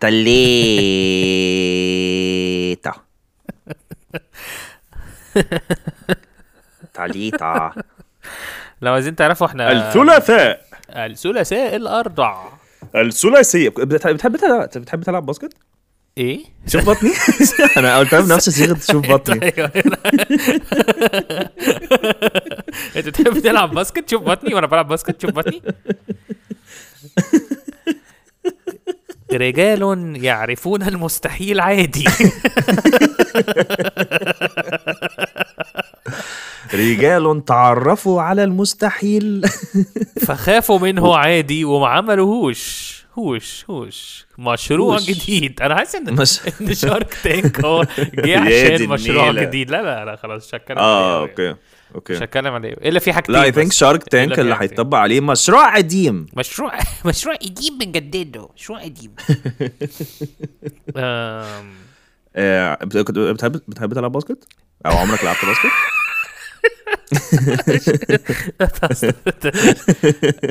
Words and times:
تاليتا 0.00 1.26
تاليتا 6.94 7.72
لو 8.82 8.92
عايزين 8.92 9.16
تعرفوا 9.16 9.46
إحنا 9.46 9.72
الثلاثاء. 9.88 10.66
الثلاثاء 10.90 11.76
الأربع. 11.76 12.48
الثلاثية 12.96 13.68
بتحب 13.68 14.14
بتحب 14.14 14.36
تلعب 14.36 14.68
بتحب 14.76 15.02
تلعب 15.02 15.26
basket؟ 15.26 15.52
إيه؟ 16.18 16.44
شوف 16.66 16.90
بطني. 16.90 17.10
أنا 17.78 17.98
قلتها 17.98 18.20
بنفس 18.20 18.50
صيغه 18.50 18.78
شوف 18.78 19.10
بطني. 19.12 19.40
أيوة. 19.56 19.70
أنت 22.96 23.08
بتحب 23.08 23.38
تلعب 23.38 23.70
basket؟ 23.74 24.10
شوف 24.10 24.22
بطني. 24.22 24.54
وأنا 24.54 24.66
بلعب 24.66 24.88
basket 24.88 25.22
شوف 25.22 25.30
بطني. 25.30 25.62
رجال 29.36 30.12
يعرفون 30.24 30.82
المستحيل 30.82 31.60
عادي. 31.60 32.04
رجال 36.74 37.44
تعرفوا 37.44 38.22
على 38.22 38.44
المستحيل. 38.44 39.44
فخافوا 40.26 40.78
منه 40.78 41.16
عادي 41.16 41.64
وما 41.64 41.88
عملوهوش. 41.88 42.96
هوش 43.18 43.64
هوش. 43.70 44.26
مشروع 44.38 44.94
هوش. 44.94 45.06
جديد. 45.10 45.62
أنا 45.62 45.74
حاسس 45.76 45.94
إن 45.94 46.14
مش- 46.14 46.40
إن 46.60 46.74
شارك 46.74 47.16
تانك 47.24 47.64
هو 47.64 47.86
جه 48.14 48.40
عشان 48.40 48.88
مشروع. 48.88 49.32
جديد. 49.32 49.70
لا 49.70 49.82
لا 49.82 50.04
لا 50.04 50.16
خلاص 50.16 50.54
هتكلم 50.54 50.78
آه 50.78 51.18
أوي. 51.20 51.56
أوكي 51.96 52.12
مش 52.12 52.22
هتكلم 52.22 52.54
عليه 52.54 52.72
إلا 52.72 52.98
في 52.98 53.12
حاجتين 53.12 53.34
لا 53.34 53.42
اي 53.42 53.52
ثينك. 53.52 53.72
شارك 53.72 54.04
تانك 54.04 54.38
اللي. 54.38 54.56
هيطبق 54.60 54.98
عليه 54.98 55.20
مشروع 55.20 55.76
قديم 55.76 56.26
مشروع 56.36 56.72
مشروع 57.06 57.34
قديم 57.34 57.78
بنجدده 57.78 58.48
مشروع 58.56 58.82
قديم 58.82 59.14
آه، 62.36 62.74
كنت 62.84 63.18
بتحب 63.18 63.52
بتحب 63.68 63.94
تلعب 63.94 64.12
basket؟ 64.12 64.48
أو 64.86 64.96
عمرك 64.96 65.24
لعبت 65.24 65.38
basket؟ 65.44 65.70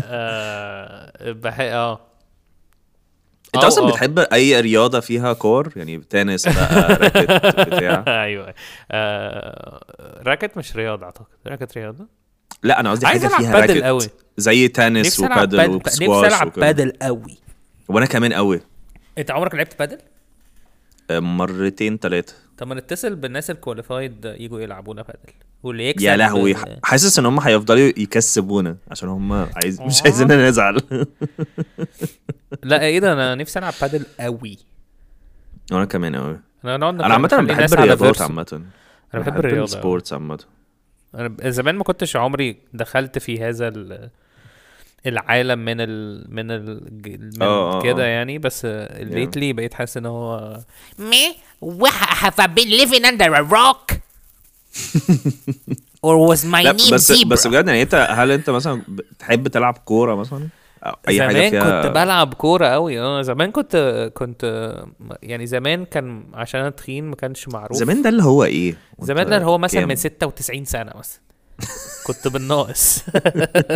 آه، 0.04 1.32
بح... 1.32 1.58
آه 1.60 2.02
انت 3.56 3.64
أو- 3.64 3.68
أصلا 3.68 3.88
آه. 3.88 3.92
بتحب 3.92 4.20
أي 4.20 4.62
رياضة 4.62 5.00
فيها 5.00 5.34
كور؟ 5.34 5.74
يعني 5.76 5.98
تنس 6.10 6.48
بقى 6.48 6.94
racket 6.96 7.32
بتاع. 7.70 8.04
أيوه. 8.24 8.54
آه، 8.92 9.82
racket 10.26 10.58
مش 10.58 10.76
رياضة 10.76 11.06
أعتقد. 11.06 11.26
racket 11.48 11.78
رياضة؟ 11.78 12.08
لا 12.64 12.80
أنا 12.80 12.92
قصدي 12.92 13.08
حاجة 13.08 13.28
فيها 13.28 13.52
بادل 13.54 13.74
racket 13.74 13.84
قوي 13.84 14.02
زي 14.38 14.68
تنس 14.68 15.20
وبادل 15.20 15.58
بادل. 15.58 15.76
نفسي 15.76 16.08
وسكواش 16.08 16.28
العب 16.34 16.52
بادل 16.58 16.94
قوي 17.02 17.38
وأنا 17.88 18.06
كمان 18.06 18.34
قوي 18.34 18.62
أنت 19.18 19.32
عمرك 19.32 19.56
لعبت 19.56 19.80
بادل؟ 19.80 19.98
آه، 21.10 21.20
مرتين 21.20 21.98
ثلاثة 21.98 22.34
طب 22.58 22.68
ما 22.68 22.76
نتصل 22.76 23.16
بالناس 23.16 23.52
ال 23.52 23.59
qualified 23.59 24.26
يجوا 24.40 24.60
يلعبونا 24.62 25.02
بادل. 25.02 25.34
واللي 25.64 25.90
يكسب 25.90 26.06
يا 26.06 26.16
لهوي. 26.18 26.56
حاسس 26.84 27.20
إن 27.20 27.26
هم 27.26 27.40
هيفضلوا 27.40 27.92
يكسبونا 27.98 28.78
عشان 28.92 29.10
هم 29.10 29.34
عايز 29.56 29.82
مش 29.82 30.02
عايزيننا 30.04 30.50
نزعل. 30.50 30.82
لا 32.64 32.82
إيه 32.82 33.00
ده 33.00 33.14
أنا 33.14 33.36
نفسي 33.36 33.60
العب 33.60 33.74
بادل 33.82 34.06
قوي 34.20 34.58
وأنا 35.72 35.86
كمان 35.86 36.16
قوي 36.16 36.40
أنا 36.66 36.90
أنا 36.90 37.14
عامة 37.14 37.30
نخلي 37.34 37.48
بحب 37.54 37.74
الرياضات. 37.74 38.22
عامة 38.22 38.62
أنا 39.14 39.22
بحب 39.22 39.38
الرياضة 39.40 39.58
أوي. 39.58 39.64
السبورتس 39.64 40.14
عامة 40.14 40.40
أنا 41.16 41.50
زمان 41.50 41.76
ما 41.76 41.84
كنتش 41.84 42.16
عمري 42.16 42.58
دخلت 42.74 43.18
في 43.20 43.44
هذا 43.44 43.68
ال- 43.68 44.10
العالم 45.08 45.60
من 45.60 45.82
ال 45.82 46.26
من 46.36 46.52
ال 46.52 46.92
من 47.04 47.42
آه، 47.44 47.78
آه، 47.78 47.82
كده 47.82 48.04
آه. 48.04 48.08
يعني 48.08 48.38
بس 48.38 48.66
ليتلي 49.00 49.54
بقيت 49.54 49.74
حاسس 49.74 49.98
إن 49.98 50.06
هو? 50.06 50.58
Wh- 51.66 52.22
have 52.24 52.40
I 52.40 52.48
been 52.48 52.70
living 52.82 53.06
under 53.06 53.34
a 53.34 53.44
rock? 53.44 53.96
or 56.06 56.16
was 56.30 56.44
my 56.46 56.64
name 56.64 56.94
بس 56.94 57.12
Zebra? 57.12 57.28
بس 57.28 57.48
بجد 57.48 57.68
يعني 57.68 57.82
انت 57.82 58.08
هل 58.10 58.32
انت 58.32 58.50
مثلا 58.50 58.82
بتحب 58.88 59.48
تلعب 59.48 59.74
كورة 59.86 60.16
مثلا 60.16 60.48
أي 61.08 61.22
حاجة 61.22 61.32
زمان 61.34 61.50
فيها 61.50 61.82
كنت 61.82 61.92
بلعب 61.96 62.34
كورة 62.34 62.68
قوي 62.68 63.00
آه 63.02 63.22
زمان 63.22 63.52
كنت 63.52 63.76
كنت 64.14 64.74
يعني 65.24 65.46
زمان 65.48 65.86
كان 65.86 66.24
عشان 66.34 66.60
أنا 66.62 66.70
تخين 66.70 67.04
ما 67.06 67.16
كانش 67.16 67.48
معروف. 67.48 67.78
زمان 67.78 68.02
ده 68.02 68.10
اللي 68.10 68.24
هو 68.24 68.44
إيه؟ 68.44 68.76
زمان 69.00 69.30
ده 69.30 69.36
اللي 69.36 69.48
هو 69.48 69.58
مثلا 69.58 69.80
كام؟ 69.80 69.90
من 69.90 69.96
96 69.96 70.66
سنة 70.66 70.92
مثلا. 70.96 71.20
كنت 72.06 72.28
بالناقص. 72.28 73.02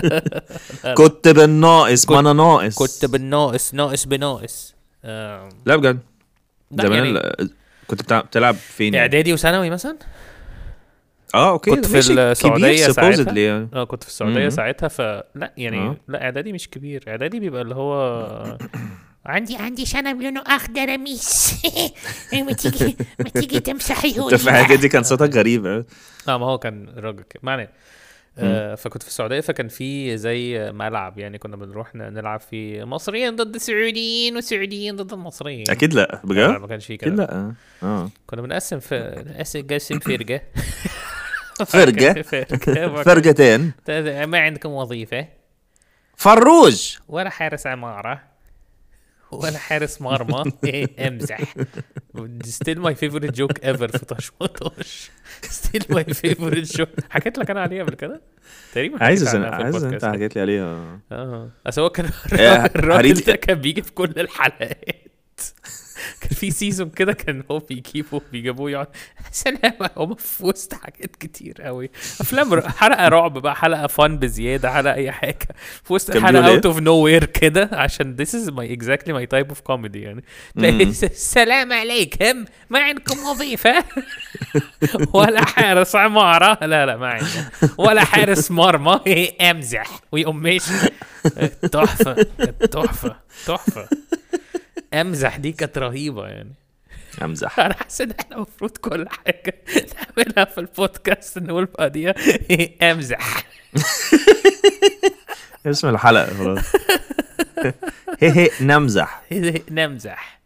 كنت 0.97 1.27
بالناقص 1.27 2.09
ما 2.09 2.19
أنا 2.19 2.33
ناقص. 2.33 2.75
كنت 2.75 3.05
بالناقص 3.11 3.73
ناقص 3.73 4.05
بناقص. 4.05 4.75
آم، 5.05 5.49
لا 5.65 5.75
بجد. 5.75 5.99
لا 6.71 6.83
زمان 6.83 6.93
يعني 7.05 7.09
ال- 7.09 7.51
كنت 7.87 8.01
بتلعب, 8.01 8.23
بتلعب 8.25 8.55
فين 8.55 8.93
يعني؟ 8.93 9.05
إعدادي 9.05 9.33
وثانوي 9.33 9.69
مثلا؟ 9.69 9.97
آه 11.35 11.50
أوكي 11.50 11.72
كنت 11.72 11.85
في 11.85 11.91
كبير 12.50 12.91
ساعتها. 12.91 13.34
يعني. 13.34 13.69
آه 13.73 13.84
كنت 13.84 14.03
في 14.03 14.09
السعودية 14.09 14.44
مم. 14.44 14.50
ساعتها 14.50 14.88
فلا 14.88 15.53
يعني 15.57 15.78
آه. 15.79 15.97
لا 16.07 16.23
إعدادي 16.23 16.53
مش 16.53 16.69
كبير. 16.69 17.03
إعدادي 17.07 17.40
بيبقى 17.40 17.62
اللي 17.62 17.75
هو 17.75 18.57
عندي 19.25 19.56
عندي 19.56 19.85
شنب 19.85 20.22
لونه 20.22 20.44
أخضر 20.47 20.97
ميس. 20.97 21.53
ما 22.47 22.53
تيجي 22.53 22.95
ما 23.19 23.29
تيجي 23.29 23.59
تمسحيه 23.59 24.25
أنت 24.25 24.35
في 24.35 24.50
الحاجة 24.50 24.75
دي 24.75 24.89
كان 24.89 25.03
صوتك 25.03 25.35
غريب 25.35 25.66
آه. 25.66 25.85
آه 26.28 26.38
ما 26.38 26.45
هو 26.45 26.57
كان 26.57 26.89
راجل 26.97 27.23
علينا. 27.44 27.69
آه 28.38 28.75
فكنت 28.75 29.03
في 29.03 29.09
السعودية 29.09 29.39
فكان 29.39 29.68
في 29.68 30.18
زي 30.18 30.72
ملعب 30.72 31.19
يعني 31.19 31.38
كنا 31.38 31.56
بنروح 31.56 31.95
نلعب 31.95 32.39
فيه 32.39 32.84
مصريين 32.84 33.35
ضد 33.35 33.56
السعوديين 33.56 34.38
وسعوديين 34.38 34.95
ضد 34.95 35.13
المصريين. 35.13 35.69
أكيد 35.69 35.94
لا 35.94 36.01
لا، 36.01 36.22
بجد 36.23 36.62
ما 36.62 36.68
كانش 36.68 36.85
فيه 36.85 36.95
أكيد 36.95 37.13
كده 37.13 37.23
لا 37.23 37.34
آه. 37.35 37.53
آه. 37.84 38.09
كنا 38.28 38.41
بنقسم 38.41 38.79
في 38.79 39.23
نقسم 39.28 39.68
قسم 39.68 40.00
فرقه 40.00 40.41
فرقة؟ 41.65 42.21
فرقه 42.21 43.03
فرقتين. 43.03 43.71
ما 44.27 44.39
عندكم 44.39 44.69
وظيفة. 44.69 45.27
فروج. 46.17 46.95
ولا 47.07 47.29
حارس 47.29 47.67
عمارة. 47.67 48.21
ولا 49.31 49.57
حارس 49.57 50.01
مرمى. 50.01 50.43
إيه، 50.63 51.07
أمزح. 51.07 51.39
ستيل 52.45 52.79
ماي 52.79 52.95
فيفورت 52.95 53.35
جوك 53.35 53.65
ايفر 53.65 53.87
في 53.87 54.05
طش 54.05 54.31
وطش 54.39 55.11
ستيل 55.41 55.83
ماي 55.89 56.03
فيفورت 56.03 56.77
جوك 56.77 56.89
حكيت 57.09 57.37
لك 57.37 57.49
أنا 57.49 57.61
عليها 57.61 57.83
قبل 57.83 57.93
كده؟ 57.95 58.21
تقريبا 58.73 59.03
عايز 59.03 59.35
عايز 59.35 59.83
أنت. 59.83 60.05
حكيت 60.05 60.35
لي 60.35 60.41
عليها. 60.41 60.99
آه. 61.11 61.49
أصل 61.67 61.81
هو 61.81 61.89
كان 61.89 62.09
إيه، 62.33 62.65
الراجل 62.65 63.13
ده 63.13 63.35
كان 63.35 63.61
بيجي 63.61 63.81
في 63.81 63.91
كل 63.91 64.13
الحلقات. 64.17 65.41
كان 66.21 66.29
في 66.29 66.51
season 66.51 66.89
كده 66.89 67.13
كان 67.13 67.43
هو 67.51 67.59
بيجيبه 67.59 68.21
بيجيبوه 68.31 68.71
يقعد 68.71 68.87
سلام 69.31 69.73
هو 69.97 70.15
في 70.15 70.45
وسط 70.45 70.73
حاجات 70.73 71.15
كتير 71.15 71.61
قوي. 71.61 71.89
أفلام 72.21 72.61
حلقة 72.61 73.07
رعب 73.07 73.37
بقى 73.37 73.55
حلقة 73.55 73.87
فن 73.87 74.17
بزيادة 74.17 74.71
حلقة 74.73 74.93
أي 74.93 75.11
حاجة. 75.11 75.47
في 75.83 75.93
وسط 75.93 76.17
بيقول 76.17 76.35
out 76.35 76.66
of 76.66 76.79
nowhere 76.79 77.25
كده 77.25 77.69
عشان 77.73 78.15
this 78.21 78.29
is 78.29 78.51
my 78.51 78.77
exactly 78.77 79.11
my 79.13 79.25
type 79.37 79.51
of 79.55 79.71
comedy 79.71 79.95
يعني. 79.95 80.23
السلام 81.03 81.73
عليكم 81.73 82.45
ما 82.69 82.79
عندكم 82.79 83.19
وظيفة؟ 83.25 83.83
ولا 85.13 85.45
حارس 85.45 85.95
عمارة؟ 85.95 86.65
لا 86.65 86.85
لا 86.85 86.97
ما 86.97 87.07
عندنا. 87.07 87.49
ولا 87.77 88.03
حارس 88.03 88.51
مرمى؟ 88.51 88.99
أمزح. 89.41 89.99
ويقوم 90.11 90.41
ماشي. 90.41 90.71
تحفة 91.71 92.13
تحفة 92.71 93.15
تحفة. 93.47 93.87
أمزح 94.94 95.38
دي 95.38 95.51
كانت 95.51 95.77
رهيبة 95.77 96.27
يعني. 96.27 96.53
أمزح. 97.22 97.59
أنا 97.66 97.73
حاسس 97.73 98.01
إن 98.01 98.11
إحنا 98.19 98.35
المفروض 98.35 98.72
كل 98.77 99.05
حاجة 99.09 99.55
نعملها 99.75 100.45
في 100.45 100.57
البودكاست 100.57 101.38
نقول 101.39 101.66
بعديها 101.79 102.13
أمزح. 102.91 103.44
اسم 105.66 105.89
الحلقة 105.89 106.33
خلاص. 106.38 106.66
هي 108.19 108.29
هي 108.31 108.50
نمزح. 108.61 109.22
نمزح. 109.72 110.39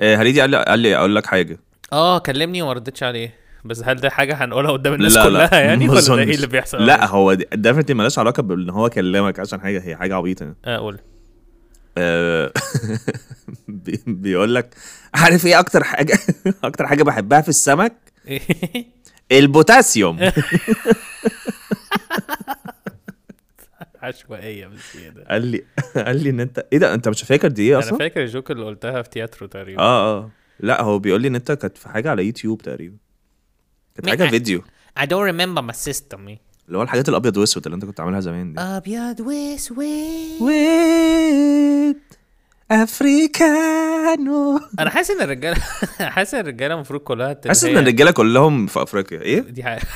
آه، 0.00 0.16
هريدي 0.16 0.40
قال 0.40 0.50
لي 0.50 0.64
قال 0.64 0.78
لي 0.78 0.96
أقول 0.96 1.16
لك 1.16 1.26
حاجة. 1.26 1.58
آه 1.92 2.18
كلمني 2.18 2.62
وما 2.62 2.72
ردتش 2.72 3.02
عليه. 3.02 3.34
بس 3.64 3.82
هل 3.84 3.96
ده 3.96 4.10
حاجة 4.10 4.34
هنقولها 4.44 4.70
قدام 4.72 4.94
الناس 4.94 5.16
لا 5.16 5.24
كلها 5.24 5.46
لا 5.50 5.60
يعني؟ 5.60 5.88
ولا 5.88 6.00
ده. 6.00 6.18
إيه 6.18 6.34
اللي 6.34 6.46
بيحصل؟ 6.46 6.86
لا 6.86 7.06
هو 7.06 7.34
definitely 7.34 7.94
مالهاش 7.94 8.18
علاقة 8.18 8.42
بإن 8.42 8.70
هو 8.70 8.88
كلمك 8.90 9.40
عشان 9.40 9.60
حاجة 9.60 9.82
هي 9.84 9.96
حاجة 9.96 10.14
عبيطة. 10.16 10.54
أقول 10.64 10.94
آه، 10.94 10.98
بي- 10.98 11.02
بيقول 14.06 14.54
لك 14.54 14.74
عارف 15.14 15.46
إيه 15.46 15.58
أكتر 15.58 15.84
حاجة؟ 15.84 16.18
أكتر 16.64 16.86
حاجة 16.86 17.02
بحبها 17.02 17.40
في 17.40 17.48
السمك؟ 17.48 17.92
البوتاسيوم. 19.32 20.30
عشوائية 24.02 24.66
بزيادة. 24.66 25.24
قال 25.24 25.46
لي 25.46 25.64
قال 25.96 26.22
لي 26.22 26.30
إن 26.30 26.40
أنت 26.40 26.66
إيه 26.72 26.78
ده؟ 26.78 26.94
أنت 26.94 27.08
مش 27.08 27.22
فاكر 27.22 27.48
دي 27.48 27.62
إيه 27.62 27.76
أنا 27.78 27.86
أصلا؟ 27.86 27.98
فاكر 27.98 28.22
ال 28.22 28.28
joke 28.28 28.50
اللي 28.50 28.64
قلتها 28.64 29.02
في 29.02 29.10
تياترو 29.10 29.46
تقريبا. 29.46 29.82
آه 29.82 30.18
آه. 30.18 30.30
لا 30.60 30.82
هو 30.82 30.98
بيقول 30.98 31.22
لي 31.22 31.28
إن 31.28 31.34
أنت 31.34 31.52
كانت 31.52 31.78
في 31.78 31.88
حاجة 31.88 32.10
على 32.10 32.26
يوتيوب 32.26 32.62
تقريبا. 32.62 32.96
كانت 33.94 34.08
حاجة 34.08 34.30
فيديو. 34.30 34.62
I 34.98 35.02
don't 35.02 35.32
remember 35.32 35.62
my 35.62 35.90
system. 35.90 36.20
اللي 36.68 36.78
هو 36.78 36.82
الحاجات 36.82 37.08
الأبيض 37.08 37.36
وأسود 37.36 37.64
اللي 37.66 37.74
أنت 37.76 37.84
كنت 37.84 38.00
عاملها 38.00 38.20
زمان 38.20 38.52
دي. 38.54 38.60
أبيض 38.60 39.20
وأسود. 39.20 39.78
أفريكانو. 42.70 44.60
أنا 44.78 44.90
حاسس 44.90 45.10
إن 45.10 45.20
الرجالة 45.20 45.56
حاسس 46.14 46.34
إن 46.34 46.40
الرجالة 46.40 46.74
المفروض 46.74 47.00
كلها 47.00 47.32
تبقى 47.32 47.48
حاسس 47.48 47.64
إن 47.64 47.78
الرجالة 47.78 48.10
كلهم 48.10 48.66
في 48.66 48.82
أفريقيا. 48.82 49.20
إيه؟ 49.22 49.40
دي 49.40 49.62
حاجة. 49.62 49.82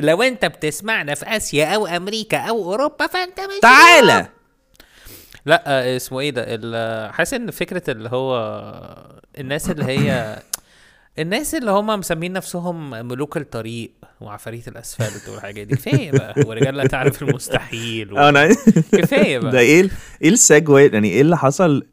لو 0.00 0.22
أنت 0.22 0.44
بتسمعنا 0.44 1.14
في 1.14 1.24
آسيا 1.36 1.66
أو 1.74 1.86
أمريكا 1.86 2.38
أو 2.38 2.64
أوروبا 2.72 3.06
فأنت 3.06 3.40
مش 3.40 3.60
تعالى. 3.62 4.26
لا 5.46 5.62
آه، 5.66 5.96
اسمه 5.96 6.20
إيه 6.20 6.30
ده؟ 6.30 6.44
ال- 6.48 7.12
حاسس 7.12 7.34
إن 7.34 7.50
فكرة 7.50 7.90
اللي 7.90 8.08
هو 8.08 8.36
الناس 9.38 9.70
اللي 9.70 9.84
هي 9.84 10.38
الناس 11.18 11.54
اللي 11.54 11.70
هم 11.70 11.86
مسمين 11.86 12.32
نفسهم 12.32 12.90
ملوك 12.90 13.36
الطريق 13.36 13.90
وعفاريت 14.20 14.68
الأسفلت 14.68 15.28
والحاجات 15.28 15.66
دي 15.66 15.74
كفاية 15.76 16.10
بقى. 16.12 16.34
ورجال 16.46 16.74
لا 16.76 16.86
تعرف 16.86 17.22
المستحيل 17.22 18.12
و... 18.12 18.18
أنا 18.28 18.48
كفاية 18.98 19.38
ده 19.38 19.50
بقى 19.50 19.60
إيه 19.60 19.80
ال- 19.80 19.90
إيه 20.22 20.28
السيجوي 20.30 20.86
يعني 20.86 21.08
إيه 21.08 21.20
اللي 21.20 21.36
حصل 21.36 21.86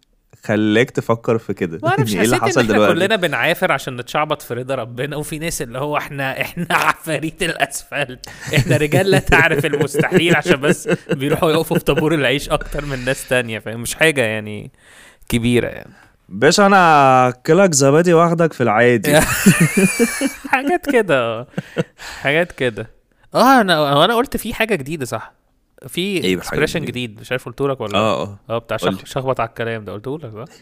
خلاك 0.45 0.91
تفكر 0.91 1.37
في 1.37 1.53
كده؟ 1.53 1.79
ما 1.83 1.89
أعرفش 1.89 2.09
يعني 2.13 2.19
إيه 2.19 2.25
اللي 2.25 2.37
حصل 2.37 2.67
دلوقتي؟ 2.67 2.93
كلنا 2.93 3.15
بنعافر 3.15 3.71
عشان 3.71 3.95
نتشعبط 3.97 4.41
في 4.41 4.53
رضا 4.53 4.75
ربنا 4.75 5.15
وفي 5.15 5.39
ناس 5.39 5.61
اللي 5.61 5.79
هو 5.79 5.97
إحنا 5.97 6.41
إحنا 6.41 6.67
عفاريت 6.87 7.43
الأسفلت. 7.43 8.25
إحنا 8.55 8.77
رجال 8.77 9.11
لا 9.11 9.19
تعرف 9.19 9.65
المستحيل 9.65 10.35
عشان 10.35 10.61
بس 10.61 10.89
بيروحوا 11.11 11.51
يقفوا 11.51 11.77
في 11.77 11.83
طابور 11.83 12.13
العيش 12.15 12.49
أكتر 12.49 12.85
من 12.85 13.05
ناس 13.05 13.27
تانية 13.27 13.59
فاهم؟ 13.59 13.81
مش 13.81 13.95
حاجة 13.95 14.21
يعني 14.21 14.71
كبيرة 15.29 15.67
يعني. 15.67 15.93
باشا 16.29 16.65
أنا 16.65 17.27
اكلك 17.27 17.73
زبادي 17.73 18.13
واخدك 18.13 18.53
في 18.53 18.63
العادي. 18.63 19.19
حاجات 20.51 20.89
كده 20.91 21.47
حاجات 22.21 22.51
كده. 22.51 22.89
آه 23.35 23.61
أنا 23.61 23.75
هو 23.77 24.03
أنا 24.03 24.15
قلت 24.15 24.37
في 24.37 24.53
حاجة 24.53 24.75
جديدة 24.75 25.05
صح؟ 25.05 25.33
في 25.87 26.01
إيه 26.01 26.37
اكسبريشن 26.37 26.79
جديدة؟ 26.85 26.91
جديد. 26.91 27.19
مش 27.21 27.31
عارف 27.31 27.45
قلت 27.45 27.61
لك 27.61 27.81
ولا 27.81 27.97
آه 27.97 28.23
آه. 28.23 28.39
آه 28.49 28.57
بتاع 28.57 28.77
شخ... 28.77 29.05
شخبط 29.05 29.39
على 29.39 29.49
الكلام 29.49 29.85
ده. 29.85 29.93
قلته 29.93 30.19
لك 30.19 30.31
صح 30.47 30.53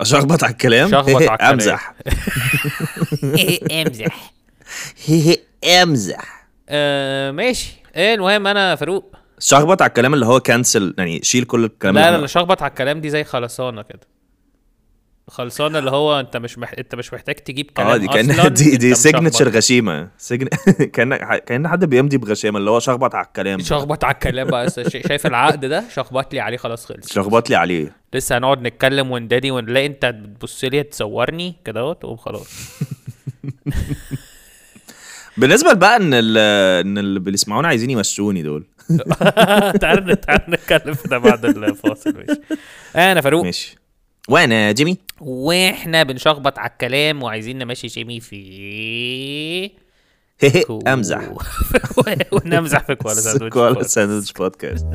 اشخبط 0.00 0.44
على 0.44 0.52
الكلام؟ 0.52 0.90
شخبط 0.90 1.08
على 1.28 1.32
الكلام. 1.32 1.52
أمزح. 1.52 1.94
امزح 3.72 4.32
امزح 5.82 6.48
آه 6.68 7.30
ماشي. 7.30 7.76
إيه 7.96 8.14
المهم 8.14 8.46
أنا 8.46 8.76
فاروق. 8.76 9.16
شخبط 9.38 9.82
على 9.82 9.88
الكلام 9.88 10.14
اللي 10.14 10.26
هو 10.26 10.40
cancel 10.40 10.94
يعني 10.98 11.20
شيل 11.22 11.44
كل 11.44 11.64
الكلام 11.64 11.94
لا 11.94 12.18
لا 12.18 12.26
شخبط 12.26 12.62
على 12.62 12.70
الكلام 12.70 13.00
دي 13.00 13.10
زي 13.10 13.24
خلصانة 13.24 13.82
كده. 13.82 14.00
خلصانة 15.30 15.78
اللي 15.78 15.90
هو 15.90 16.20
انت 16.20 16.36
مش 16.36 16.58
مح... 16.58 16.72
انت 16.78 16.94
مش 16.94 17.12
محتاج 17.14 17.34
تجيب 17.34 17.70
كلام 17.70 17.88
آه 17.88 17.96
دي 17.96 18.08
كأن 18.08 18.52
دي 18.54 18.76
دي. 18.76 18.94
signature 18.94 19.48
غشيمة. 19.48 20.08
سجن 20.18 20.46
كان 20.94 21.16
كأن 21.36 21.68
حد 21.68 21.84
بيمضي 21.84 22.16
بغشامة 22.16 22.58
اللي 22.58 22.70
هو 22.70 22.78
شخبط 22.80 23.14
على 23.14 23.26
الكلام. 23.26 23.60
شخبط 23.60 24.04
على 24.04 24.14
الكلام 24.14 24.46
بقى. 24.48 24.70
شايف 24.70 25.26
العقد 25.26 25.64
ده؟ 25.64 25.84
شخبط 25.94 26.34
لي 26.34 26.40
عليه 26.40 26.56
خلاص 26.56 26.86
خلص. 26.86 27.12
شخبط 27.12 27.50
لي 27.50 27.56
عليه. 27.56 27.92
لسه 28.14 28.38
هنقعد 28.38 28.62
نتكلم 28.62 29.10
وندادي 29.10 29.50
ونلاقي 29.50 29.86
انت 29.86 30.06
بتبص 30.06 30.64
لي 30.64 30.82
تصورني 30.82 31.54
كده 31.64 31.92
تقوم 31.92 32.16
خلاص. 32.16 32.48
بالنسبة 35.36 35.72
بقى 35.72 35.96
إن 35.96 36.14
إن 36.14 36.98
اللي 36.98 37.20
بيسمعونا 37.20 37.68
عايزين 37.68 37.90
يمشوني 37.90 38.42
دول. 38.42 38.66
تعال 39.80 40.20
تعال 40.20 40.40
نتكلم 40.48 40.94
في 40.94 41.08
ده 41.08 41.18
بعد 41.18 41.44
الفاصل 41.44 42.14
ماشي. 42.16 42.40
أنا 42.96 43.20
فاروق. 43.20 43.44
ماشي. 43.44 43.76
وأنا 44.28 44.72
جيمي. 44.72 44.98
وإحنا 45.20 46.02
بنشخبط 46.02 46.58
على 46.58 46.70
الكلام 46.70 47.22
وعايزين 47.22 47.58
نمشي 47.58 47.86
جيمي 47.86 48.20
في 48.20 49.70
امزح 50.92 51.28
ونمزح 52.32 52.86
في 52.86 52.94
كوالا 52.94 53.20
ساندوتش 53.20 54.32
كوالا 54.32 54.50
بودكاست. 54.50 54.86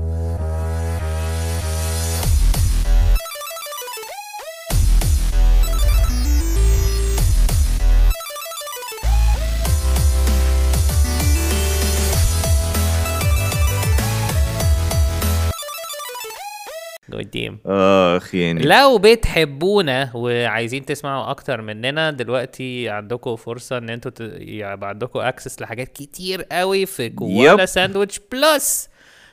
قدام 17.36 17.60
آخ 17.66 18.36
يعني. 18.36 18.62
لو 18.64 18.98
بتحبونا 18.98 20.12
وعايزين 20.14 20.86
تسمعوا 20.86 21.30
أكتر 21.32 21.62
مننا 21.62 22.12
دلوقتي 22.12 22.90
عندكم 22.90 23.36
فرصة 23.36 23.78
إن 23.78 23.90
أنتوا 23.90 24.12
ت... 24.12 24.22
يبقى 24.40 24.90
عندكم 24.90 25.20
access 25.20 25.62
لحاجات 25.62 25.88
كتير 25.88 26.44
قوي 26.44 26.86
في 26.86 27.10
Koala. 27.10 27.66
Sandwich 27.66 28.20
Plus. 28.32 28.90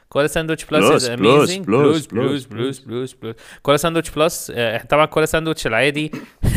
Koala 0.08 0.26
Sandwich 0.28 0.64
Plus 0.64 0.90
is 0.90 1.10
amazing 1.10 1.66
plus 1.66 2.06
plus، 2.06 2.44
plus 2.46 2.78
plus 2.78 3.12
plus 3.12 3.36
Koala 3.62 3.76
Sandwich 3.78 4.10
Plus 4.10 4.52
آه، 4.54 4.78
طبعا 4.82 5.06
Koala 5.06 5.26
Sandwich 5.26 5.66
العادي. 5.66 6.10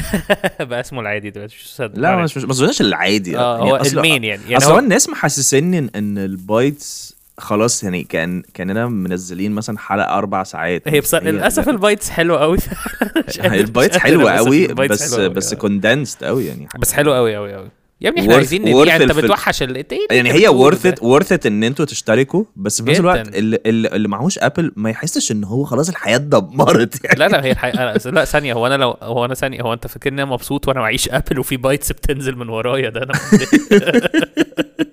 بقى 0.60 0.80
اسمه 0.80 1.02
العادي 1.02 1.30
دلوقتي 1.30 1.56
مش 1.56 1.82
لا 1.96 2.16
مش 2.16 2.38
مش 2.38 2.44
ما 2.44 2.52
اظنش 2.52 2.82
العادي. 2.82 3.38
آه 3.38 3.58
يعني 3.58 3.72
هو 3.72 3.80
أصل- 3.80 3.88
المين 3.94 4.24
يعني. 4.24 4.42
يعني 4.44 4.58
أصل 4.58 4.72
هو 4.72 4.80
الناس 4.80 5.10
محسسني 5.10 5.90
إن 5.96 6.18
ال 6.18 6.34
bites 6.34 7.15
خلاص 7.38 7.84
يعني 7.84 8.04
كان 8.04 8.44
كأننا 8.54 8.88
منزلين 8.88 9.52
مثلا 9.52 9.78
حلقة 9.78 10.18
أربع 10.18 10.44
ساعات. 10.44 10.84
هي 10.88 11.00
بص... 11.02 11.14
للأسف 11.14 11.66
لا. 11.66 11.72
ال 11.74 11.80
bites 11.80 12.10
حلوة 12.10 12.40
قوي 12.40 12.58
يعني 13.38 13.60
ال 13.66 13.71
bites 13.71 13.98
حلوة 13.98 14.32
قوي 14.32 14.68
بس 14.68 15.16
حلوة 15.16 15.28
بس 15.28 15.54
آه. 15.54 15.58
condensed 15.58 16.24
قوي 16.24 16.46
يعني. 16.46 16.68
بس 16.80 16.94
حلو 16.94 17.14
قوي 17.14 17.36
قوي 17.36 17.54
قوي 17.54 17.70
يا 18.02 18.10
ابني 18.10 18.22
إحنا 18.22 18.36
عايزين 18.36 18.64
worth 18.66 18.68
نبيع 18.82 18.96
انت 18.96 19.12
بتوحش 19.12 19.64
ال 19.64 19.76
إيه؟ 19.76 20.08
يعني 20.12 20.32
هي 20.32 20.48
it 20.48 20.96
worth 20.96 21.38
it 21.38 21.46
إن 21.46 21.64
أنتوا 21.64 21.86
تشتركوا 21.86 22.44
بس 22.56 22.82
في 22.82 22.90
نفس. 22.90 23.00
الوقت 23.00 23.28
اللي, 23.36 23.60
اللي, 23.66 24.08
معهوش 24.08 24.40
Apple 24.40 24.72
ما 24.76 24.90
يحسش 24.90 25.32
إن 25.32 25.44
هو 25.44 25.64
خلاص 25.64 25.90
الحياة 25.90 26.16
اتدمرت 26.16 27.06
يعني. 27.06 27.20
لا 27.20 27.28
لا 27.28 27.46
هي 27.46 27.56
أنا- 27.56 28.08
لا 28.08 28.26
ثانية 28.26 28.54
هو 28.54 28.68
أنا 28.68 28.76
لو 28.76 28.98
هو 29.02 29.26
أنا 29.26 29.34
ثانية 29.34 29.62
هو 29.62 29.74
أنت 29.74 29.88
فاكرني 29.88 30.24
أنا 30.24 30.32
مبسوط 30.32 30.68
وأنا 30.68 30.80
معيش 30.80 31.10
Apple 31.10 31.40
وفي 31.40 31.58
bites 31.58 31.92
بتنزل 31.92 32.36
من 32.36 32.50
ورايا 32.50 32.90
ده؟ 32.90 33.02
أنا 33.04 33.14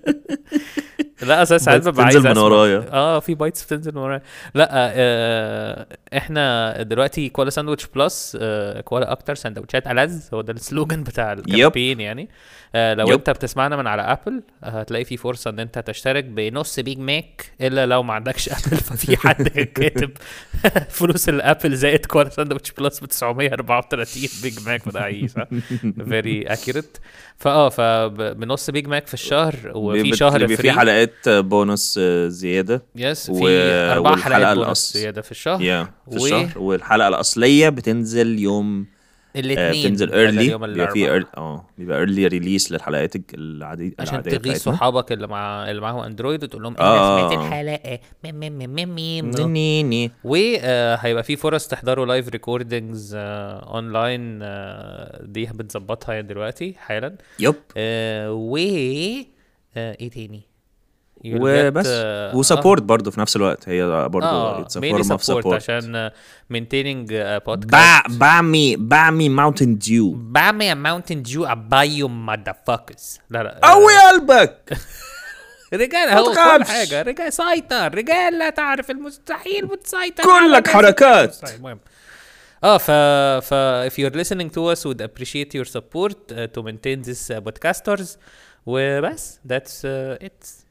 لا 1.25 1.43
أساسا 1.43 1.65
ساعات 1.65 1.89
ببقى 1.89 2.05
عايز 2.05 2.17
من. 2.27 2.39
ورايا. 2.39 2.85
آه 2.93 3.21
في 3.21 3.35
bites 3.35 3.65
بتنزل 3.65 3.93
من 3.95 3.99
ورايا 3.99 4.23
لا 4.55 4.69
آه 4.73 5.87
إحنا 6.17 6.83
دلوقتي 6.83 7.29
Koala 7.29 7.51
Sandwich 7.51 7.87
Plus 7.87 8.39
آه 8.41 8.81
Koala 8.81 9.13
أكتر 9.13 9.35
سندوتشات 9.35 9.87
ألذ 9.87 10.21
هو 10.35 10.41
ده 10.41 10.53
ال 10.53 10.60
slogan 10.60 11.03
بتاع 11.05 11.33
ال 11.33 11.40
campaign 11.40 12.01
يعني 12.01 12.29
آه 12.75 12.95
لو 12.95 13.07
yep. 13.07 13.13
انت 13.13 13.31
بتسمعنا 13.31 13.77
من 13.77 13.87
على 13.87 14.03
Apple 14.03 14.43
هتلاقي 14.65 15.05
في 15.05 15.17
فرصة 15.17 15.51
إن 15.51 15.59
أنت 15.61 15.79
تشترك 15.79 16.25
بنص 16.25 16.81
Big 16.81 16.99
Mac 16.99 17.47
إلا 17.61 17.87
لو 17.87 18.03
ما 18.03 18.15
عندكش 18.15 18.49
Apple 18.59 18.77
ففي 18.77 19.17
حد 19.17 19.49
كاتب 19.49 20.11
فلوس 20.91 21.29
ال 21.29 21.37
Apple 21.37 21.77
زائد 21.77 22.07
Koala 22.07 22.29
Sandwich 22.29 22.71
Plus 22.73 23.01
ب 23.05 23.07
934 23.07 24.29
Big 24.43 24.67
Mac 24.67 24.83
فده 24.83 25.01
is 25.01 25.31
very 26.09 26.43
accurate 26.43 26.99
فآه 27.37 27.69
فبنص 27.69 28.71
Big 28.71 28.87
Mac 28.89 29.07
في 29.07 29.15
الشهر 29.15 29.55
وفي 29.75 30.17
شهر 30.17 30.39
بيبقى 30.39 30.49
في 30.49 30.57
free. 30.57 30.73
حلقات 30.73 31.29
بونص 31.29 31.99
زيادة. 32.27 32.83
yes 32.97 33.31
و- 33.31 33.35
في 33.35 33.49
أربع 33.93 34.17
حلقات 34.17 34.43
بونص 34.57 34.67
الأصل. 34.67 34.99
زيادة 34.99 35.23
في 35.23 35.31
الشهر. 35.31 35.63
yeah 35.63 35.85
في 36.11 36.19
و- 36.19 36.25
الشهر. 36.25 36.59
والحلقة 36.59 37.09
الأصلية 37.09 37.69
بتنزل 37.69 38.39
يوم 38.39 38.87
الاثنين 39.37 39.85
بتنزل 39.85 40.13
early 40.13 40.59
بيبقى 40.59 40.91
في 40.91 41.25
آه 41.37 41.67
بيبقى 41.79 41.99
early 41.99 42.27
release 42.27 42.73
للحلقات 42.73 43.15
العاديه 43.35 43.93
عشان 43.99 44.23
تغيظ. 44.23 44.57
صحابك 44.57 45.13
اللي 45.13 45.27
مع 45.27 45.71
اللي 45.71 45.81
معاهم 45.81 45.99
Android 45.99 46.45
وتقول 46.45 46.63
لهم 46.63 46.77
آه. 46.79 47.21
أنا 47.21 47.29
سمعت 47.29 47.33
سمعت 47.33 47.47
الحلقة 47.47 47.99
ميم. 49.47 50.11
وهيبقى 50.25 51.23
في 51.23 51.37
فرص 51.37 51.69
تحضروا 51.69 52.07
live 52.07 52.29
recordings 52.29 53.15
online 53.17 54.39
دي 55.33 55.47
بنظبطها 55.55 56.15
يعني 56.15 56.27
دلوقتي 56.27 56.75
حالا 56.79 57.17
yep 57.41 57.55
آه، 57.77 58.33
و 58.33 58.57
آه، 59.77 59.97
إيه 60.01 60.11
تاني 60.11 60.52
وبس. 61.27 61.87
آه، 61.89 62.37
وسبورت 62.37 62.83
برضه 62.83 63.11
في 63.11 63.21
نفس 63.21 63.37
الوقت. 63.37 63.69
هي 63.69 64.09
برضه 64.09 64.67
مينلي 64.77 64.99
فورم 65.03 65.13
اوف 65.13 65.25
سبورت 65.25 65.47
عشان 65.55 66.11
مينتيننج 66.51 67.15
بودكاست 67.47 67.73
باع 67.73 68.03
بعمي 68.09 68.77
بعمي 68.77 69.29
ماونتن 69.29 69.79
ديو 69.79 70.13
بعمل 70.17 70.75
ماونتن 70.75 71.23
ديو 71.23 71.45
ابايو 71.45 72.09
مادافاكرز 72.09 73.21
لا 73.31 73.43
لا. 73.43 73.61
قوي 73.65 73.93
قلبك 74.13 74.73
رجال 75.75 76.09
هو 76.09 76.33
كل. 76.33 76.65
حاجة. 76.65 77.03
رجال 77.03 77.33
سيطر 77.33 77.95
رجال 77.95 78.39
لا 78.39 78.51
تعرف 78.51 78.91
المستحيل 78.91 79.65
وتسيطر 79.65 80.31
على 80.31 80.49
كلك 80.63 80.69
حركات. 80.69 81.25
المستحيل. 81.25 81.57
المهم. 81.57 81.79
آه 82.65 82.79
ف 82.79 82.91
ف 83.45 83.55
if 83.89 83.93
you're 83.99 84.15
listening 84.17 84.49
to 84.51 84.61
us 84.77 84.85
would 84.87 85.01
appreciate 85.01 85.55
your 85.59 85.65
support 85.65 86.17
uh, 86.33 86.35
to 86.55 86.63
maintain 86.63 87.03
this 87.09 87.31
uh, 87.31 87.41
podcasters. 87.41 88.17
وبس. 88.67 89.39
That's 89.49 89.85
uh, 89.85 90.25
it. 90.27 90.62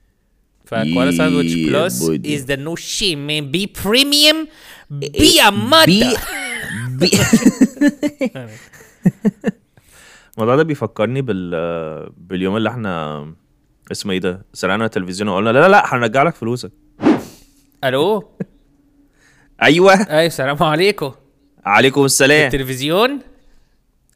ف 0.72 0.78
Koala 0.78 1.12
Sandwich 1.12 1.54
Plus 1.54 2.04
the 2.46 2.58
no 2.58 2.76
shame 2.76 3.28
man 3.28 3.52
be 3.56 3.66
premium. 3.84 4.48
Be 4.92 5.40
a 5.40 5.52
mother. 5.52 6.20
بي 6.90 7.12
الموضوع 10.38 10.56
ده 10.56 10.64
بيفكرني 10.64 11.22
بال 11.22 12.12
باليوم 12.18 12.58
اللي 12.58 12.70
إحنا 12.70 13.26
اسمه 13.92 14.14
إيه 14.14 14.20
ده 14.20 14.46
سرقنا 14.54 14.86
التلفزيون 14.86 15.30
وقلنا 15.30 15.50
لا 15.50 15.60
لا 15.60 15.68
لا 15.70 15.96
هنرجع 15.96 16.24
لك 16.24 16.36
فلوسك. 16.36 16.72
ألو؟ 17.84 18.24
أيوه. 19.64 19.94
أيوه 19.94 20.26
السلام 20.26 20.64
عليكم. 20.64 21.12
عليكم 21.66 22.06
السلام. 22.06 22.46
التلفزيون؟ 22.46 23.20